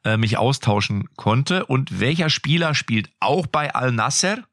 äh, 0.04 0.18
mich 0.18 0.38
austauschen 0.38 1.10
konnte. 1.16 1.66
Und 1.66 2.00
welcher 2.00 2.30
Spieler 2.30 2.74
spielt 2.74 3.10
auch 3.20 3.48
bei 3.48 3.74
Al 3.74 3.92
Nasser? 3.92 4.44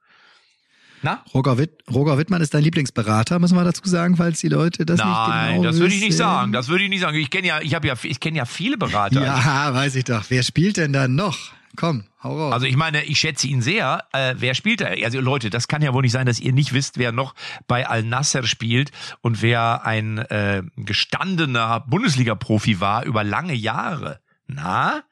Na? 1.03 1.23
Roger, 1.35 1.59
Witt, 1.59 1.83
Roger 1.93 2.19
Wittmann 2.19 2.43
ist 2.43 2.55
dein 2.55 2.63
Lieblingsberater, 2.63 3.39
müssen 3.39 3.57
wir 3.57 3.65
dazu 3.65 3.83
sagen, 3.85 4.17
falls 4.17 4.41
die 4.41 4.49
Leute 4.49 4.85
das 4.87 4.99
Nein, 4.99 5.09
nicht 5.09 5.17
genau 5.17 5.37
Nein, 5.37 5.63
das 5.63 5.79
würde 5.79 5.95
ich 5.95 6.01
nicht 6.01 6.17
sagen. 6.17 6.53
Das 6.53 6.69
würde 6.69 6.85
ich 6.85 6.91
nicht 6.91 7.01
sagen. 7.01 7.17
Ich 7.17 7.31
kenne 7.31 7.47
ja, 7.47 7.61
ich 7.61 7.75
habe 7.75 7.87
ja, 7.87 7.95
ich 8.03 8.21
kenne 8.21 8.39
ja 8.39 8.45
viele 8.45 8.77
Berater. 8.77 9.23
Ja, 9.23 9.73
weiß 9.75 9.95
ich 9.97 10.05
doch. 10.05 10.25
Wer 10.29 10.43
spielt 10.43 10.77
denn 10.77 10.93
dann 10.93 11.15
noch? 11.15 11.56
Komm, 11.77 12.05
hau 12.23 12.37
raus. 12.37 12.55
Also 12.55 12.67
ich 12.67 12.77
meine, 12.77 13.05
ich 13.05 13.19
schätze 13.19 13.47
ihn 13.47 13.63
sehr. 13.63 14.05
Äh, 14.13 14.35
wer 14.39 14.55
spielt 14.55 14.81
da? 14.81 14.87
Also 14.87 15.21
Leute, 15.21 15.51
das 15.51 15.69
kann 15.69 15.83
ja 15.83 15.93
wohl 15.93 16.03
nicht 16.03 16.13
sein, 16.13 16.27
dass 16.27 16.41
ihr 16.41 16.53
nicht 16.53 16.73
wisst, 16.73 16.99
wer 16.99 17.13
noch 17.13 17.35
bei 17.69 17.87
Al 17.87 18.03
Nasser 18.03 18.43
spielt 18.45 18.91
und 19.21 19.43
wer 19.43 19.85
ein 19.85 20.19
äh, 20.19 20.63
gestandener 20.77 21.81
Bundesliga-Profi 21.81 22.81
war 22.81 23.05
über 23.05 23.25
lange 23.25 23.55
Jahre. 23.55 24.21
Na? 24.47 25.03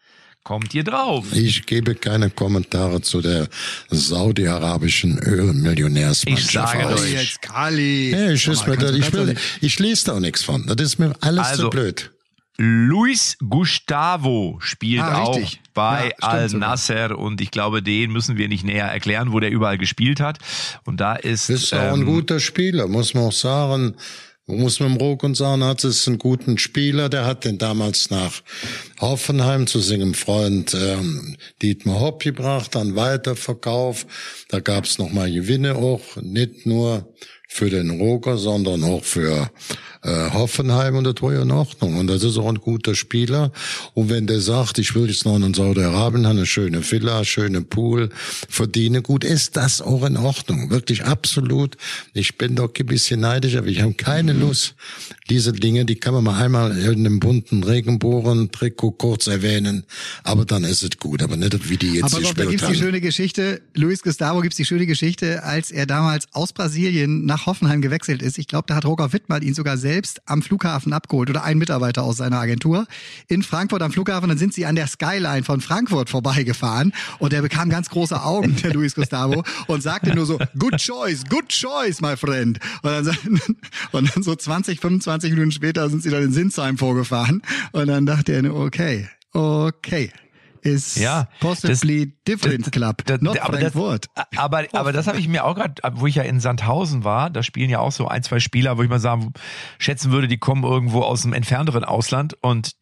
Kommt 0.45 0.75
ihr 0.75 0.85
drauf? 0.85 1.33
Ich 1.33 1.65
gebe 1.65 1.95
keine 1.95 2.29
Kommentare 2.29 3.01
zu 3.01 3.23
der 3.23 3.49
saudi-arabischen 3.89 5.19
Ölmillionärsmannschaft. 5.19 6.75
Ich 6.75 6.83
sage 6.83 6.95
euch 6.95 7.13
jetzt 7.13 7.41
Kali. 7.41 8.11
Ja, 8.11 8.31
ich, 8.31 8.47
ist 8.47 8.67
mir 8.67 8.77
da, 8.77 8.93
ich, 8.93 9.11
will, 9.11 9.37
ich 9.63 9.79
lese 9.79 10.05
da 10.05 10.13
auch 10.13 10.21
nichts 10.21 10.43
von. 10.43 10.67
Das 10.67 10.77
ist 10.87 10.99
mir 10.99 11.15
alles 11.23 11.47
also, 11.47 11.63
zu 11.63 11.71
blöd. 11.71 12.11
Luis 12.57 13.37
Gustavo 13.49 14.59
spielt 14.61 15.03
ah, 15.03 15.25
auch 15.25 15.41
bei 15.75 16.13
ja, 16.21 16.29
Al 16.29 16.49
Nasser 16.51 17.19
und 17.19 17.41
ich 17.41 17.51
glaube, 17.51 17.83
den 17.83 18.13
müssen 18.13 18.37
wir 18.37 18.49
nicht 18.49 18.65
näher 18.65 18.87
erklären, 18.87 19.33
wo 19.33 19.41
der 19.41 19.51
überall 19.51 19.79
gespielt 19.79 20.21
hat. 20.21 20.39
Und 20.85 21.01
da 21.01 21.17
ist. 21.17 21.51
Ist 21.51 21.73
ähm, 21.73 21.79
auch 21.79 21.93
ein 21.95 22.01
ähm, 22.01 22.07
guter 22.07 22.39
Spieler, 22.39 22.87
muss 22.87 23.15
man 23.15 23.25
auch 23.25 23.33
sagen. 23.33 23.97
Muss 24.47 24.79
man 24.79 24.93
im 24.93 24.97
Ruck 24.99 25.23
und 25.23 25.37
sagen, 25.39 25.65
hat 25.65 25.85
es 25.85 26.07
einen 26.07 26.19
guten 26.19 26.59
Spieler, 26.59 27.09
der 27.09 27.25
hat 27.25 27.47
den 27.47 27.57
damals 27.57 28.11
nach 28.11 28.43
Hoffenheim 29.01 29.67
zu 29.67 29.81
seinem 29.81 30.13
Freund 30.13 30.75
ähm, 30.75 31.39
Dietmar 31.63 31.99
Hopp 31.99 32.23
gebracht, 32.23 32.75
dann 32.75 32.95
weiterverkauf. 32.95 34.05
Da 34.51 34.61
gab's 34.61 34.99
nochmal 34.99 35.33
Gewinne 35.33 35.77
auch, 35.77 36.17
nicht 36.21 36.67
nur 36.67 37.09
für 37.49 37.71
den 37.71 37.91
Roger, 37.91 38.37
sondern 38.37 38.83
auch 38.85 39.05
für 39.05 39.51
äh, 40.03 40.31
Hoffenheim 40.31 40.97
und 40.97 41.05
das 41.05 41.15
war 41.21 41.33
ja 41.33 41.43
in 41.43 41.51
Ordnung. 41.51 41.97
Und 41.97 42.09
das 42.09 42.23
ist 42.23 42.37
auch 42.37 42.49
ein 42.49 42.59
guter 42.59 42.95
Spieler. 42.95 43.53
Und 43.95 44.11
wenn 44.11 44.27
der 44.27 44.41
sagt, 44.41 44.79
ich 44.79 44.95
will 44.95 45.09
jetzt 45.09 45.25
noch 45.25 45.37
in 45.37 45.55
Saudi-Arabien, 45.55 46.27
eine 46.27 46.47
schöne 46.47 46.91
Villa, 46.91 47.25
schöne 47.25 47.63
Pool, 47.63 48.11
verdiene 48.49 49.03
gut, 49.03 49.25
ist 49.25 49.57
das 49.57 49.81
auch 49.81 50.05
in 50.05 50.17
Ordnung. 50.17 50.71
Wirklich 50.71 51.05
absolut. 51.05 51.77
Ich 52.13 52.37
bin 52.37 52.55
doch 52.55 52.71
ein 52.79 52.87
bisschen 52.87 53.21
neidisch, 53.21 53.57
aber 53.57 53.69
ich 53.69 53.81
habe 53.81 53.95
keine 53.95 54.33
Lust. 54.33 54.75
Diese 55.31 55.55
Dinge, 55.55 55.87
die 55.87 55.95
kann 55.95 56.13
man 56.13 56.23
mal 56.23 56.39
einmal 56.39 56.77
in 56.77 57.07
einem 57.07 57.19
bunten 57.19 57.65
Regenbogen-Trikot 57.65 58.93
kurz 58.93 59.27
erwähnen, 59.27 59.85
aber 60.23 60.45
dann 60.45 60.65
ist 60.65 60.83
es 60.83 60.99
gut. 61.01 61.23
Aber 61.23 61.39
nicht, 61.39 61.71
wie 61.71 61.79
die 61.79 61.95
jetzt 61.95 62.13
aber 62.13 62.21
gespielt 62.21 62.39
doch, 62.39 62.45
da 62.45 62.51
gibt's 62.51 62.65
haben. 62.65 62.73
die 62.75 62.79
schöne 62.79 63.01
Geschichte, 63.01 63.63
Luis 63.73 64.03
Gustavo 64.03 64.43
gibt's 64.43 64.59
die 64.59 64.67
schöne 64.67 64.85
Geschichte, 64.85 65.43
als 65.43 65.71
er 65.71 65.87
damals 65.87 66.27
aus 66.33 66.53
Brasilien 66.53 67.25
nach 67.25 67.47
Hoffenheim 67.47 67.81
gewechselt 67.81 68.21
ist. 68.21 68.37
Ich 68.37 68.49
glaube, 68.49 68.65
da 68.67 68.75
hat 68.75 68.85
Roger 68.85 69.15
Wittmann 69.15 69.41
ihn 69.41 69.55
sogar 69.55 69.79
selbst 69.79 70.21
am 70.27 70.43
Flughafen 70.43 70.93
abgeholt 70.93 71.31
oder 71.31 71.43
ein 71.43 71.57
Mitarbeiter 71.57 72.03
aus 72.03 72.19
seiner 72.19 72.39
Agentur 72.39 72.87
in 73.27 73.43
Frankfurt 73.43 73.81
am 73.81 73.93
Flughafen. 73.93 74.29
Dann 74.29 74.37
sind 74.37 74.53
sie 74.53 74.67
an 74.67 74.77
der 74.77 74.89
Skyline 74.89 75.43
von 75.43 75.63
Frankfurt 75.63 76.11
vorbeigefahren 76.11 76.93
und 77.19 77.33
er 77.33 77.41
bekam 77.41 77.71
ganz 77.71 77.89
große 77.89 78.23
Augen, 78.23 78.57
der 78.63 78.75
Luis 78.75 78.95
Gustavo, 78.95 79.43
und 79.69 79.83
sagte 79.83 80.15
nur 80.15 80.27
so, 80.27 80.39
good 80.59 80.77
choice, 80.77 81.25
good 81.31 81.49
choice, 81.49 82.03
my 82.03 82.15
friend. 82.15 82.59
Und 82.83 83.07
dann, 83.07 83.41
und 83.93 84.15
dann 84.15 84.23
so 84.23 84.37
20, 84.37 84.81
25 84.81 85.14
Minuten 85.23 85.53
später 85.53 85.89
sind 85.89 86.03
sie 86.03 86.11
dann 86.11 86.23
in 86.23 86.33
Sinsheim 86.33 86.79
vorgefahren 86.79 87.43
und 87.73 87.87
dann 87.87 88.07
dachte 88.07 88.33
er, 88.33 88.55
okay, 88.55 89.09
okay, 89.33 90.11
is 90.63 90.97
ja, 90.97 91.29
possibly 91.41 92.07
das, 92.07 92.15
different 92.27 92.73
club, 92.73 93.05
das, 93.05 93.21
not 93.21 93.39
aber. 93.39 93.59
Das, 93.59 93.75
aber, 94.37 94.65
aber 94.73 94.93
das 94.93 95.07
habe 95.07 95.19
ich 95.19 95.29
mir 95.29 95.45
auch 95.45 95.55
gerade, 95.55 95.75
wo 95.93 96.07
ich 96.07 96.15
ja 96.15 96.23
in 96.23 96.41
Sandhausen 96.41 97.05
war, 97.05 97.31
da 97.31 97.43
spielen 97.43 97.71
ja 97.71 97.81
auch 97.81 97.93
so 97.93 98.09
ein, 98.09 98.23
zwei 98.23 98.41
Spieler, 98.41 98.79
wo 98.79 98.83
ich 98.83 98.89
mal 98.89 98.99
sagen, 98.99 99.33
schätzen 99.79 100.11
würde, 100.11 100.27
die 100.27 100.39
kommen 100.39 100.65
irgendwo 100.65 101.03
aus 101.03 101.25
einem 101.25 101.35
entfernteren 101.35 101.85
Ausland 101.85 102.37
und 102.41 102.73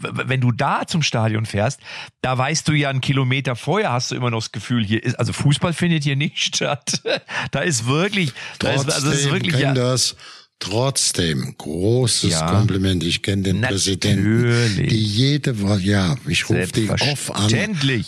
wenn 0.00 0.40
du 0.40 0.50
da 0.50 0.86
zum 0.86 1.02
Stadion 1.02 1.46
fährst, 1.46 1.80
da 2.20 2.36
weißt 2.36 2.66
du 2.66 2.72
ja 2.72 2.90
einen 2.90 3.00
Kilometer 3.00 3.54
vorher 3.54 3.92
hast 3.92 4.10
du 4.10 4.16
immer 4.16 4.30
noch 4.30 4.40
das 4.40 4.52
Gefühl, 4.52 4.84
hier 4.84 5.02
ist, 5.02 5.14
also 5.18 5.32
Fußball 5.32 5.72
findet 5.72 6.02
hier 6.02 6.16
nicht 6.16 6.38
statt. 6.56 7.02
da 7.52 7.60
ist 7.60 7.86
wirklich, 7.86 8.32
da 8.58 8.72
ist, 8.72 8.90
also 8.90 9.10
das 9.10 9.20
ist 9.20 9.30
wirklich, 9.30 9.56
ja, 9.56 9.74
das 9.74 10.16
Trotzdem, 10.58 11.54
großes 11.58 12.30
ja, 12.30 12.50
Kompliment. 12.50 13.04
Ich 13.04 13.22
kenne 13.22 13.42
den 13.42 13.60
natürlich. 13.60 13.84
Präsidenten, 14.00 14.88
die 14.88 15.04
jede 15.04 15.60
Woche, 15.60 15.80
ja, 15.80 16.16
ich 16.26 16.48
rufe 16.48 16.72
die 16.72 16.88
off 16.88 17.30
an. 17.30 17.50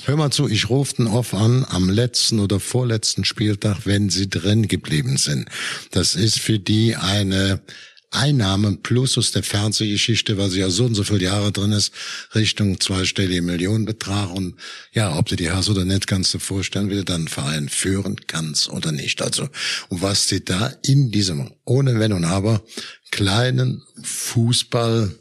Hör 0.07 0.17
mal 0.17 0.31
zu, 0.31 0.49
ich 0.49 0.71
rufe 0.71 0.97
den 0.97 1.09
off 1.09 1.35
an 1.35 1.67
am 1.69 1.91
letzten 1.91 2.41
oder 2.41 2.59
vorletzten 2.59 3.25
Spieltag, 3.25 3.81
wenn 3.85 4.09
sie 4.09 4.31
drin 4.31 4.67
geblieben 4.67 5.19
sind. 5.19 5.49
Das 5.91 6.15
ist 6.15 6.41
für 6.41 6.59
die 6.59 6.97
eine 6.97 7.61
Einnahmen 8.11 8.83
plus 8.83 9.19
aus 9.19 9.33
der 9.33 9.43
Fernsehgeschichte, 9.43 10.39
weil 10.39 10.49
sie 10.49 10.61
ja 10.61 10.71
so 10.71 10.87
und 10.87 10.95
so 10.95 11.05
viele 11.05 11.25
Jahre 11.25 11.53
drin 11.53 11.73
ist, 11.73 11.93
Richtung 12.35 12.81
zweistellige 12.81 13.43
Millionenbetrag. 13.43 14.33
Und 14.33 14.57
ja, 14.93 15.17
ob 15.17 15.27
du 15.27 15.37
die 15.37 15.51
hast 15.51 15.69
oder 15.69 15.85
nicht, 15.85 16.07
kannst 16.07 16.33
du 16.33 16.39
vorstellen, 16.39 16.89
wie 16.89 16.97
du 16.97 17.05
dann 17.05 17.17
einen 17.17 17.29
Verein 17.29 17.69
führen 17.69 18.17
kannst 18.27 18.71
oder 18.71 18.93
nicht. 18.93 19.21
Also, 19.21 19.49
und 19.89 20.01
was 20.01 20.29
sie 20.29 20.45
da 20.45 20.73
in 20.83 21.11
diesem, 21.11 21.53
ohne 21.65 21.99
Wenn 21.99 22.13
und 22.13 22.25
Aber, 22.25 22.63
kleinen 23.11 23.83
Fußball, 24.03 25.15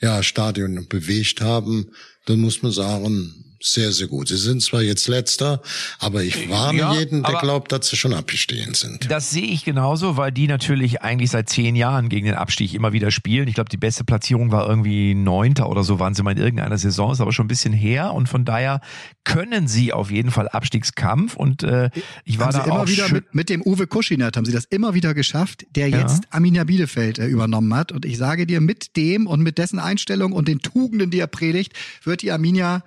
ja, 0.00 0.22
Stadion 0.22 0.86
bewegt 0.88 1.40
haben, 1.40 1.90
dann 2.26 2.40
muss 2.40 2.62
man 2.62 2.72
sagen, 2.72 3.41
sehr, 3.62 3.92
sehr 3.92 4.08
gut. 4.08 4.28
Sie 4.28 4.36
sind 4.36 4.62
zwar 4.62 4.82
jetzt 4.82 5.08
letzter, 5.08 5.62
aber 5.98 6.22
ich 6.22 6.48
warne 6.48 6.78
ja, 6.78 6.94
jeden, 6.94 7.22
der 7.22 7.38
glaubt, 7.38 7.72
dass 7.72 7.88
sie 7.88 7.96
schon 7.96 8.12
abgestehen 8.12 8.74
sind. 8.74 9.10
Das 9.10 9.30
sehe 9.30 9.46
ich 9.46 9.64
genauso, 9.64 10.16
weil 10.16 10.32
die 10.32 10.46
natürlich 10.46 11.02
eigentlich 11.02 11.30
seit 11.30 11.48
zehn 11.48 11.76
Jahren 11.76 12.08
gegen 12.08 12.26
den 12.26 12.34
Abstieg 12.34 12.74
immer 12.74 12.92
wieder 12.92 13.10
spielen. 13.10 13.48
Ich 13.48 13.54
glaube, 13.54 13.70
die 13.70 13.76
beste 13.76 14.04
Platzierung 14.04 14.50
war 14.50 14.68
irgendwie 14.68 15.14
neunter 15.14 15.68
oder 15.68 15.84
so, 15.84 15.98
waren 15.98 16.14
sie 16.14 16.22
mal 16.22 16.32
in 16.32 16.38
irgendeiner 16.38 16.78
Saison, 16.78 17.12
ist 17.12 17.20
aber 17.20 17.32
schon 17.32 17.44
ein 17.44 17.48
bisschen 17.48 17.72
her 17.72 18.12
und 18.12 18.28
von 18.28 18.44
daher 18.44 18.80
können 19.24 19.68
sie 19.68 19.92
auf 19.92 20.10
jeden 20.10 20.30
Fall 20.30 20.48
Abstiegskampf 20.48 21.36
und 21.36 21.62
äh, 21.62 21.90
ich 22.24 22.38
war 22.38 22.46
haben 22.46 22.52
da 22.52 22.64
sie 22.64 22.70
immer 22.70 22.80
auch 22.80 22.88
wieder 22.88 23.08
mit, 23.10 23.34
mit, 23.34 23.48
dem 23.48 23.62
Uwe 23.62 23.86
Kuschinert 23.86 24.36
haben 24.36 24.44
sie 24.44 24.52
das 24.52 24.64
immer 24.64 24.94
wieder 24.94 25.14
geschafft, 25.14 25.66
der 25.76 25.88
ja. 25.88 26.00
jetzt 26.00 26.24
Arminia 26.30 26.64
Bielefeld 26.64 27.18
äh, 27.18 27.26
übernommen 27.26 27.74
hat 27.74 27.92
und 27.92 28.04
ich 28.04 28.18
sage 28.18 28.46
dir, 28.46 28.60
mit 28.60 28.96
dem 28.96 29.26
und 29.26 29.42
mit 29.42 29.58
dessen 29.58 29.78
Einstellung 29.78 30.32
und 30.32 30.48
den 30.48 30.60
Tugenden, 30.60 31.10
die 31.10 31.20
er 31.20 31.26
predigt, 31.28 31.72
wird 32.04 32.22
die 32.22 32.32
Arminia 32.32 32.82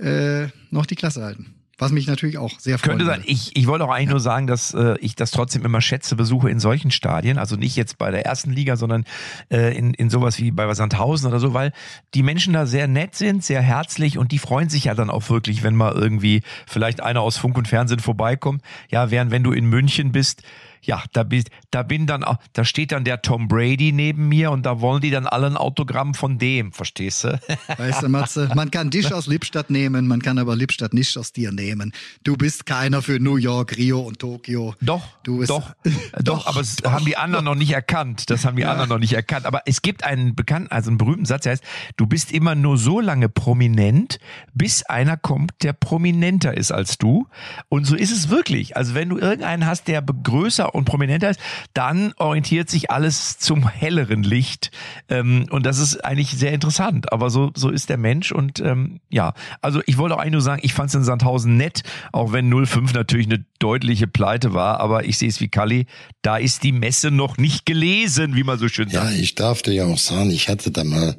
äh, 0.00 0.48
noch 0.70 0.86
die 0.86 0.96
Klasse 0.96 1.22
halten. 1.22 1.54
Was 1.80 1.92
mich 1.92 2.06
natürlich 2.06 2.36
auch 2.36 2.60
sehr 2.60 2.78
freut. 2.78 2.90
Könnte 2.90 3.06
sein. 3.06 3.22
Ich, 3.24 3.56
ich 3.56 3.66
wollte 3.66 3.86
auch 3.86 3.90
eigentlich 3.90 4.08
ja. 4.08 4.12
nur 4.12 4.20
sagen, 4.20 4.46
dass 4.46 4.74
äh, 4.74 4.96
ich 5.00 5.16
das 5.16 5.30
trotzdem 5.30 5.64
immer 5.64 5.80
schätze, 5.80 6.14
Besuche 6.14 6.50
in 6.50 6.60
solchen 6.60 6.90
Stadien. 6.90 7.38
Also 7.38 7.56
nicht 7.56 7.74
jetzt 7.74 7.96
bei 7.96 8.10
der 8.10 8.26
ersten 8.26 8.50
Liga, 8.50 8.76
sondern 8.76 9.04
äh, 9.50 9.74
in, 9.74 9.94
in 9.94 10.10
sowas 10.10 10.38
wie 10.38 10.50
bei 10.50 10.72
Sandhausen 10.74 11.26
oder 11.26 11.40
so, 11.40 11.54
weil 11.54 11.72
die 12.12 12.22
Menschen 12.22 12.52
da 12.52 12.66
sehr 12.66 12.86
nett 12.86 13.14
sind, 13.14 13.42
sehr 13.42 13.62
herzlich 13.62 14.18
und 14.18 14.30
die 14.30 14.38
freuen 14.38 14.68
sich 14.68 14.84
ja 14.84 14.94
dann 14.94 15.08
auch 15.08 15.30
wirklich, 15.30 15.62
wenn 15.62 15.74
mal 15.74 15.94
irgendwie 15.94 16.42
vielleicht 16.66 17.00
einer 17.00 17.22
aus 17.22 17.38
Funk 17.38 17.56
und 17.56 17.66
Fernsehen 17.66 18.00
vorbeikommt. 18.00 18.62
Ja, 18.90 19.10
während 19.10 19.30
wenn 19.30 19.42
du 19.42 19.52
in 19.52 19.64
München 19.64 20.12
bist, 20.12 20.42
ja, 20.82 21.02
da, 21.12 21.24
da 21.70 21.82
bin 21.82 22.06
dann, 22.06 22.24
da 22.52 22.64
steht 22.64 22.92
dann 22.92 23.04
der 23.04 23.22
Tom 23.22 23.48
Brady 23.48 23.92
neben 23.92 24.28
mir 24.28 24.50
und 24.50 24.64
da 24.64 24.80
wollen 24.80 25.00
die 25.00 25.10
dann 25.10 25.26
alle 25.26 25.46
ein 25.46 25.56
Autogramm 25.56 26.14
von 26.14 26.38
dem, 26.38 26.72
verstehst 26.72 27.24
du? 27.24 27.40
Weißt 27.76 28.02
du, 28.02 28.08
Matze, 28.08 28.50
man 28.54 28.70
kann 28.70 28.90
dich 28.90 29.12
aus 29.12 29.26
Lippstadt 29.26 29.70
nehmen, 29.70 30.06
man 30.06 30.22
kann 30.22 30.38
aber 30.38 30.56
Lippstadt 30.56 30.94
nicht 30.94 31.16
aus 31.18 31.32
dir 31.32 31.52
nehmen. 31.52 31.92
Du 32.24 32.36
bist 32.36 32.66
keiner 32.66 33.02
für 33.02 33.20
New 33.20 33.36
York, 33.36 33.76
Rio 33.76 34.00
und 34.00 34.18
Tokio. 34.18 34.74
Doch, 34.80 35.02
du 35.22 35.38
bist, 35.38 35.50
doch, 35.50 35.74
doch, 36.22 36.46
aber 36.46 36.60
das 36.60 36.76
doch, 36.76 36.92
haben 36.92 37.04
die 37.04 37.16
anderen 37.16 37.44
doch. 37.44 37.52
noch 37.52 37.58
nicht 37.58 37.72
erkannt. 37.72 38.30
Das 38.30 38.44
haben 38.44 38.56
die 38.56 38.62
ja. 38.62 38.72
anderen 38.72 38.88
noch 38.88 38.98
nicht 38.98 39.12
erkannt. 39.12 39.46
Aber 39.46 39.62
es 39.66 39.82
gibt 39.82 40.04
einen 40.04 40.34
bekannten, 40.34 40.70
also 40.70 40.90
einen 40.90 40.98
berühmten 40.98 41.26
Satz, 41.26 41.42
der 41.42 41.52
heißt, 41.52 41.64
du 41.96 42.06
bist 42.06 42.32
immer 42.32 42.54
nur 42.54 42.78
so 42.78 43.00
lange 43.00 43.28
prominent, 43.28 44.18
bis 44.54 44.82
einer 44.84 45.16
kommt, 45.16 45.52
der 45.62 45.72
prominenter 45.72 46.56
ist 46.56 46.72
als 46.72 46.98
du. 46.98 47.26
Und 47.68 47.84
so 47.84 47.96
ist 47.96 48.12
es 48.12 48.30
wirklich. 48.30 48.76
Also 48.76 48.94
wenn 48.94 49.08
du 49.08 49.18
irgendeinen 49.18 49.66
hast, 49.66 49.88
der 49.88 50.02
größer 50.02 50.69
und 50.72 50.84
prominenter 50.84 51.30
ist, 51.30 51.40
dann 51.74 52.12
orientiert 52.16 52.70
sich 52.70 52.90
alles 52.90 53.38
zum 53.38 53.68
helleren 53.68 54.22
Licht. 54.22 54.70
Ähm, 55.08 55.46
und 55.50 55.66
das 55.66 55.78
ist 55.78 56.04
eigentlich 56.04 56.30
sehr 56.30 56.52
interessant. 56.52 57.12
Aber 57.12 57.30
so, 57.30 57.50
so 57.54 57.70
ist 57.70 57.88
der 57.88 57.98
Mensch. 57.98 58.32
Und 58.32 58.60
ähm, 58.60 59.00
ja, 59.08 59.34
also 59.60 59.82
ich 59.86 59.98
wollte 59.98 60.14
auch 60.14 60.20
eigentlich 60.20 60.32
nur 60.32 60.40
sagen, 60.40 60.62
ich 60.64 60.74
fand 60.74 60.88
es 60.88 60.94
in 60.94 61.04
Sandhausen 61.04 61.56
nett, 61.56 61.82
auch 62.12 62.32
wenn 62.32 62.50
05 62.50 62.94
natürlich 62.94 63.26
eine 63.26 63.44
deutliche 63.58 64.06
Pleite 64.06 64.54
war. 64.54 64.80
Aber 64.80 65.04
ich 65.04 65.18
sehe 65.18 65.28
es 65.28 65.40
wie 65.40 65.48
Kalli, 65.48 65.86
da 66.22 66.36
ist 66.36 66.62
die 66.62 66.72
Messe 66.72 67.10
noch 67.10 67.36
nicht 67.36 67.66
gelesen, 67.66 68.34
wie 68.36 68.44
man 68.44 68.58
so 68.58 68.68
schön 68.68 68.88
sagt. 68.88 69.12
Ja, 69.12 69.16
ich 69.16 69.34
darf 69.34 69.62
dir 69.62 69.72
ja 69.72 69.84
auch 69.86 69.98
sagen, 69.98 70.30
ich 70.30 70.48
hatte 70.48 70.70
da 70.70 70.84
mal 70.84 71.18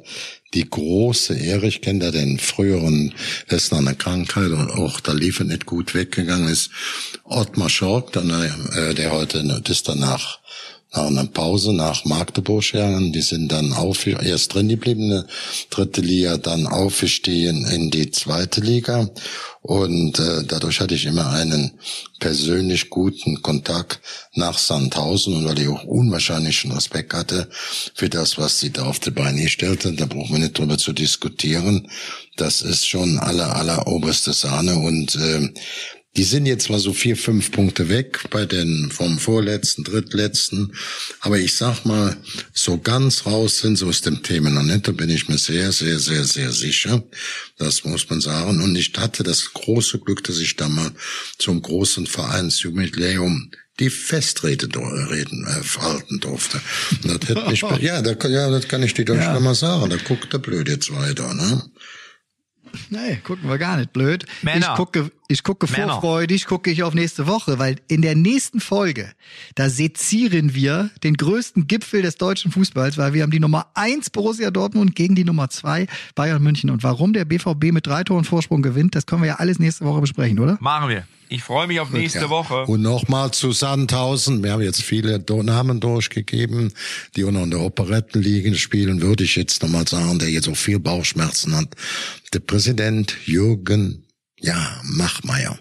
die 0.54 0.68
große 0.68 1.34
Ehre, 1.34 1.66
ich 1.66 1.80
kenne 1.80 2.00
da 2.00 2.10
den 2.10 2.38
früheren, 2.38 3.14
dessen 3.50 3.76
an 3.76 3.86
der 3.86 3.94
Krankheit 3.94 4.50
und 4.50 4.70
auch 4.70 5.00
da 5.00 5.12
lief 5.12 5.40
er 5.40 5.46
nicht 5.46 5.66
gut 5.66 5.94
weggegangen 5.94 6.48
ist, 6.48 6.70
Ottmar 7.24 7.70
Schork, 7.70 8.12
dann, 8.12 8.30
äh, 8.30 8.94
der 8.94 9.12
heute, 9.12 9.42
das 9.44 9.78
ist 9.78 9.88
danach 9.88 10.40
nach 10.92 11.06
einer 11.06 11.26
Pause 11.26 11.72
nach 11.72 12.04
Magdeburg 12.04 12.64
gegangen. 12.64 13.12
Die 13.12 13.22
sind 13.22 13.50
dann 13.50 13.72
auf, 13.72 14.06
erst 14.06 14.54
drin 14.54 14.68
geblieben, 14.68 15.10
eine 15.10 15.26
dritte 15.70 16.02
Liga, 16.02 16.36
dann 16.36 16.66
aufgestiegen 16.66 17.66
in 17.66 17.90
die 17.90 18.10
zweite 18.10 18.60
Liga. 18.60 19.08
Und 19.62 20.18
äh, 20.18 20.44
dadurch 20.44 20.80
hatte 20.80 20.94
ich 20.94 21.06
immer 21.06 21.30
einen 21.30 21.72
persönlich 22.18 22.90
guten 22.90 23.42
Kontakt 23.42 24.00
nach 24.34 24.58
Sandhausen 24.58 25.36
und 25.36 25.44
weil 25.44 25.60
ich 25.60 25.68
auch 25.68 25.84
unwahrscheinlichen 25.84 26.72
Respekt 26.72 27.14
hatte 27.14 27.48
für 27.94 28.08
das, 28.08 28.38
was 28.38 28.58
sie 28.58 28.70
da 28.70 28.84
auf 28.84 28.98
die 28.98 29.12
Beine 29.12 29.48
stellte, 29.48 29.92
da 29.92 30.06
brauchen 30.06 30.32
wir 30.32 30.40
nicht 30.40 30.58
drüber 30.58 30.78
zu 30.78 30.92
diskutieren. 30.92 31.88
Das 32.36 32.60
ist 32.60 32.88
schon 32.88 33.18
aller, 33.18 33.54
aller 33.54 33.86
oberste 33.86 34.32
Sahne 34.32 34.76
und 34.76 35.14
äh, 35.14 35.48
die 36.16 36.24
sind 36.24 36.44
jetzt 36.44 36.68
mal 36.68 36.78
so 36.78 36.92
vier, 36.92 37.16
fünf 37.16 37.52
Punkte 37.52 37.88
weg 37.88 38.28
bei 38.30 38.44
den 38.44 38.90
vom 38.90 39.18
vorletzten, 39.18 39.82
drittletzten. 39.82 40.74
Aber 41.20 41.38
ich 41.38 41.56
sag 41.56 41.86
mal, 41.86 42.16
so 42.52 42.76
ganz 42.76 43.24
raus 43.24 43.60
sind 43.60 43.76
sie 43.76 43.86
aus 43.86 44.02
dem 44.02 44.22
Thema 44.22 44.50
noch 44.50 44.62
nicht. 44.62 44.86
Da 44.86 44.92
bin 44.92 45.08
ich 45.08 45.28
mir 45.28 45.38
sehr, 45.38 45.72
sehr, 45.72 45.98
sehr, 45.98 46.24
sehr 46.24 46.52
sicher. 46.52 47.02
Das 47.56 47.84
muss 47.84 48.10
man 48.10 48.20
sagen. 48.20 48.60
Und 48.60 48.76
ich 48.76 48.92
hatte 48.98 49.22
das 49.22 49.54
große 49.54 50.00
Glück, 50.00 50.22
dass 50.24 50.38
ich 50.38 50.56
da 50.56 50.68
mal 50.68 50.92
zum 51.38 51.62
großen 51.62 52.06
Vereinsjubiläum 52.06 53.50
die 53.80 53.88
Festrede 53.88 54.68
reden 55.10 55.46
äh, 55.46 55.62
verhalten 55.62 56.20
durfte. 56.20 56.60
das 57.04 57.28
hätte 57.28 57.46
mich, 57.50 57.62
ja, 57.80 58.02
da, 58.02 58.28
ja, 58.28 58.50
das 58.50 58.68
kann 58.68 58.82
ich 58.82 58.92
dir 58.92 59.06
doch 59.06 59.16
ja. 59.16 59.40
mal 59.40 59.54
sagen. 59.54 59.88
Da 59.88 59.96
guckt 59.96 60.30
der 60.30 60.38
blöd 60.38 60.68
jetzt 60.68 60.94
weiter, 60.94 61.32
ne? 61.32 61.62
Nee, 62.90 63.16
gucken 63.24 63.48
wir 63.48 63.58
gar 63.58 63.76
nicht 63.76 63.92
blöd. 63.92 64.24
Männer. 64.42 64.70
Ich 64.70 64.76
gucke, 64.76 65.10
ich 65.28 65.42
gucke 65.42 65.70
Männer. 65.70 65.92
vorfreudig, 65.94 66.46
gucke 66.46 66.70
ich 66.70 66.82
auf 66.82 66.94
nächste 66.94 67.26
Woche, 67.26 67.58
weil 67.58 67.76
in 67.88 68.02
der 68.02 68.14
nächsten 68.14 68.60
Folge, 68.60 69.10
da 69.54 69.70
sezieren 69.70 70.54
wir 70.54 70.90
den 71.02 71.14
größten 71.14 71.66
Gipfel 71.66 72.02
des 72.02 72.16
deutschen 72.16 72.52
Fußballs, 72.52 72.98
weil 72.98 73.14
wir 73.14 73.22
haben 73.22 73.30
die 73.30 73.40
Nummer 73.40 73.68
eins 73.74 74.10
Borussia 74.10 74.50
Dortmund 74.50 74.94
gegen 74.94 75.14
die 75.14 75.24
Nummer 75.24 75.48
zwei 75.48 75.86
Bayern 76.14 76.42
München. 76.42 76.70
Und 76.70 76.82
warum 76.82 77.12
der 77.12 77.24
BVB 77.24 77.72
mit 77.72 77.86
drei 77.86 78.04
Toren 78.04 78.24
Vorsprung 78.24 78.62
gewinnt, 78.62 78.94
das 78.94 79.06
können 79.06 79.22
wir 79.22 79.28
ja 79.28 79.36
alles 79.36 79.58
nächste 79.58 79.84
Woche 79.84 80.00
besprechen, 80.00 80.38
oder? 80.38 80.58
Machen 80.60 80.88
wir. 80.88 81.06
Ich 81.32 81.42
freue 81.42 81.66
mich 81.66 81.80
auf 81.80 81.90
nächste 81.90 82.18
ja. 82.18 82.28
Woche. 82.28 82.66
Und 82.66 82.82
nochmal 82.82 83.30
zu 83.30 83.52
Sandhausen. 83.52 84.44
Wir 84.44 84.52
haben 84.52 84.60
jetzt 84.60 84.82
viele 84.82 85.24
Namen 85.26 85.80
durchgegeben, 85.80 86.74
die 87.16 87.24
unter 87.24 87.46
der 87.46 87.60
Operettenliga 87.60 88.54
spielen, 88.54 89.00
würde 89.00 89.24
ich 89.24 89.36
jetzt 89.36 89.62
nochmal 89.62 89.88
sagen, 89.88 90.18
der 90.18 90.28
jetzt 90.28 90.46
auch 90.46 90.56
viel 90.56 90.78
Bauchschmerzen 90.78 91.56
hat. 91.56 91.68
Der 92.34 92.40
Präsident 92.40 93.16
Jürgen, 93.24 94.04
ja, 94.42 94.80
Machmeier. 94.84 95.58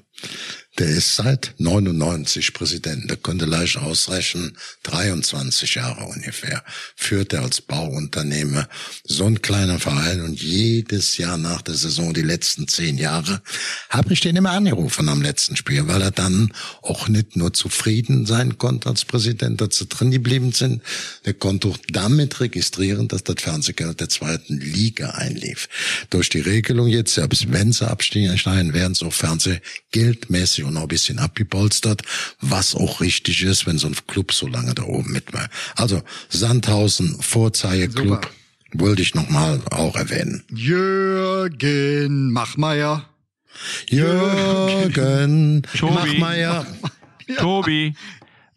Der 0.80 0.88
ist 0.88 1.18
seit 1.18 1.54
99 1.58 2.54
Präsident. 2.54 3.10
Der 3.10 3.18
könnte 3.18 3.44
leicht 3.44 3.76
ausrechnen, 3.76 4.58
23 4.84 5.76
Jahre 5.76 6.06
ungefähr. 6.06 6.64
Führt 6.96 7.34
er 7.34 7.42
als 7.42 7.60
Bauunternehmer 7.60 8.70
so 9.04 9.26
ein 9.26 9.42
kleiner 9.42 9.80
Verein 9.80 10.22
und 10.22 10.42
jedes 10.42 11.18
Jahr 11.18 11.38
nach 11.38 11.62
der 11.62 11.76
Saison, 11.76 12.14
die 12.14 12.22
letzten 12.22 12.70
zehn 12.70 12.98
Jahre, 12.98 13.42
habe 13.90 14.14
ich 14.14 14.22
den 14.22 14.38
immer 14.38 14.52
angerufen 14.52 15.10
am 15.10 15.22
letzten 15.22 15.58
Spiel, 15.58 15.88
weil 15.88 16.02
er 16.02 16.12
dann 16.12 16.54
auch 16.82 17.10
nicht 17.10 17.36
nur 17.36 17.54
zufrieden 17.54 18.26
sein 18.26 18.58
konnte 18.58 18.88
als 18.88 19.04
Präsident, 19.04 19.60
dass 19.60 19.78
sie 19.78 19.88
drin 19.88 20.10
geblieben 20.10 20.54
sind. 20.54 20.82
Der 21.26 21.34
konnte 21.34 21.68
auch 21.68 21.78
damit 21.90 22.40
registrieren, 22.40 23.10
dass 23.10 23.26
das 23.26 23.42
Fernsehgeld 23.42 24.00
der 24.00 24.08
zweiten 24.08 24.58
Liga 24.58 25.12
einlief. 25.12 25.68
Durch 26.10 26.30
die 26.30 26.40
Regelung 26.40 26.88
jetzt, 26.88 27.14
selbst 27.14 27.52
wenn 27.52 27.74
sie 27.74 27.90
absteigen, 27.90 28.74
werden 28.74 28.96
sie 28.96 29.06
auch 29.06 29.14
Fernsehgeldmäßig 29.14 30.62
auch 30.72 30.76
noch 30.76 30.82
ein 30.84 30.88
bisschen 30.88 31.20
abgepolstert, 31.20 32.02
was 32.40 32.76
auch 32.76 33.02
richtig 33.02 33.44
ist, 33.44 33.68
wenn 33.68 33.78
so 33.78 33.88
ein 33.88 33.96
Club 34.08 34.32
so 34.34 34.48
lange 34.48 34.74
da 34.74 34.84
oben 34.84 35.12
mit 35.12 35.34
war. 35.34 35.50
Also 35.76 36.02
Sandhausen, 36.30 37.22
Vorzeigeklub, 37.22 38.32
wollte 38.74 39.02
ich 39.02 39.16
nochmal 39.16 39.62
auch 39.70 39.96
erwähnen. 39.96 40.44
Jürgen 40.50 42.32
Machmeier. 42.32 43.06
Jürgen 43.88 45.62
Machmeier. 45.82 46.66
Tobi, 47.38 47.96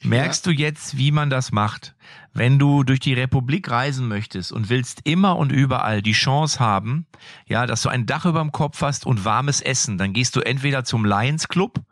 merkst 0.03 0.47
du 0.47 0.51
jetzt, 0.51 0.97
wie 0.97 1.11
man 1.11 1.31
das 1.31 1.53
macht? 1.53 1.94
Wenn 2.33 2.59
du 2.59 2.83
durch 2.83 3.01
die 3.01 3.15
Republik 3.15 3.71
reisen 3.71 4.09
möchtest 4.09 4.53
und 4.53 4.69
willst 4.71 5.01
immer 5.05 5.37
und 5.37 5.53
überall 5.53 6.03
die 6.03 6.13
Chance 6.13 6.61
haben, 6.61 7.07
ja, 7.47 7.67
dass 7.67 7.83
du 7.83 7.89
ein 7.89 8.07
Dach 8.07 8.25
über 8.25 8.41
dem 8.41 8.53
Kopf 8.53 8.83
hast 8.83 9.07
und 9.07 9.25
warmes 9.25 9.61
Essen, 9.61 9.99
dann 9.99 10.13
gehst 10.13 10.37
du 10.37 10.41
entweder 10.41 10.85
zum 10.85 11.05
Lions 11.05 11.49
Club 11.49 11.85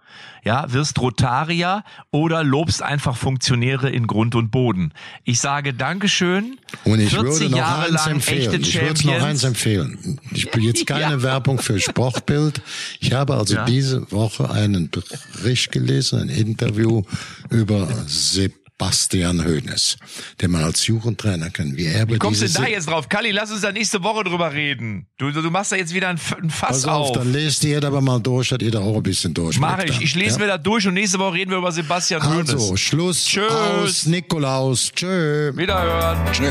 ja, 0.44 0.72
wirst 0.72 0.98
Rotarier 1.00 1.84
oder 2.10 2.42
lobst 2.42 2.82
einfach 2.82 3.16
Funktionäre 3.16 3.90
in 3.90 4.06
Grund 4.06 4.34
und 4.34 4.50
Boden. 4.50 4.92
Ich 5.24 5.40
sage 5.40 5.72
Dankeschön. 5.72 6.58
Und 6.84 7.00
ich 7.00 7.12
würde 7.12 7.48
noch 7.48 7.58
Jahre 7.58 7.86
eins 7.86 8.06
empfehlen. 8.06 8.60
ich 8.60 8.80
würde 8.80 9.06
noch 9.06 9.22
eins 9.22 9.44
empfehlen. 9.44 10.20
Ich 10.32 10.52
will 10.52 10.64
jetzt 10.64 10.86
keine 10.86 11.16
ja. 11.16 11.22
Werbung 11.22 11.58
für 11.58 11.78
Sportbild. 11.78 12.60
Ich 13.00 13.12
habe 13.12 13.34
also 13.34 13.54
ja. 13.54 13.64
diese 13.64 14.10
Woche 14.10 14.50
einen 14.50 14.90
Bericht 14.90 15.70
gelesen, 15.70 16.22
ein 16.22 16.28
Interview 16.28 17.02
über 17.50 17.88
Sepp 18.06 18.61
Bastian 18.78 19.44
Hoeneß, 19.44 19.96
den 20.40 20.50
man 20.50 20.64
als 20.64 20.86
Jugendtrainer 20.86 21.50
kennt. 21.50 21.76
Wie, 21.76 21.86
er 21.86 22.08
wie 22.08 22.18
kommst 22.18 22.42
du 22.42 22.46
denn 22.46 22.62
da 22.62 22.68
jetzt 22.68 22.88
drauf? 22.88 23.08
Kalli, 23.08 23.30
lass 23.30 23.50
uns 23.50 23.60
da 23.60 23.70
nächste 23.70 24.02
Woche 24.02 24.24
drüber 24.24 24.52
reden. 24.52 25.06
Du, 25.18 25.30
du 25.30 25.50
machst 25.50 25.72
da 25.72 25.76
jetzt 25.76 25.94
wieder 25.94 26.08
ein, 26.08 26.18
ein 26.42 26.50
Fass 26.50 26.82
Pass 26.82 26.84
auf, 26.86 27.10
auf. 27.10 27.12
Dann 27.12 27.32
lest 27.32 27.62
ihr 27.64 27.82
aber 27.82 28.00
mal 28.00 28.18
durch, 28.20 28.48
dass 28.48 28.58
ihr 28.60 28.70
da 28.70 28.80
auch 28.80 28.96
ein 28.96 29.02
bisschen 29.02 29.34
durch. 29.34 29.58
Mach 29.58 29.82
ich. 29.84 30.00
Ich 30.00 30.14
lese 30.14 30.36
ja? 30.36 30.38
mir 30.38 30.46
da 30.48 30.58
durch 30.58 30.86
und 30.86 30.94
nächste 30.94 31.18
Woche 31.18 31.34
reden 31.34 31.50
wir 31.50 31.58
über 31.58 31.72
Sebastian 31.72 32.22
Hoeneß. 32.28 32.54
Also, 32.54 32.76
Schluss 32.76 33.24
Tschüss. 33.26 33.52
aus 33.52 34.06
Nikolaus. 34.06 34.90
Tschö. 34.92 35.52
Wiederhören. 35.54 36.18
Tschö. 36.32 36.50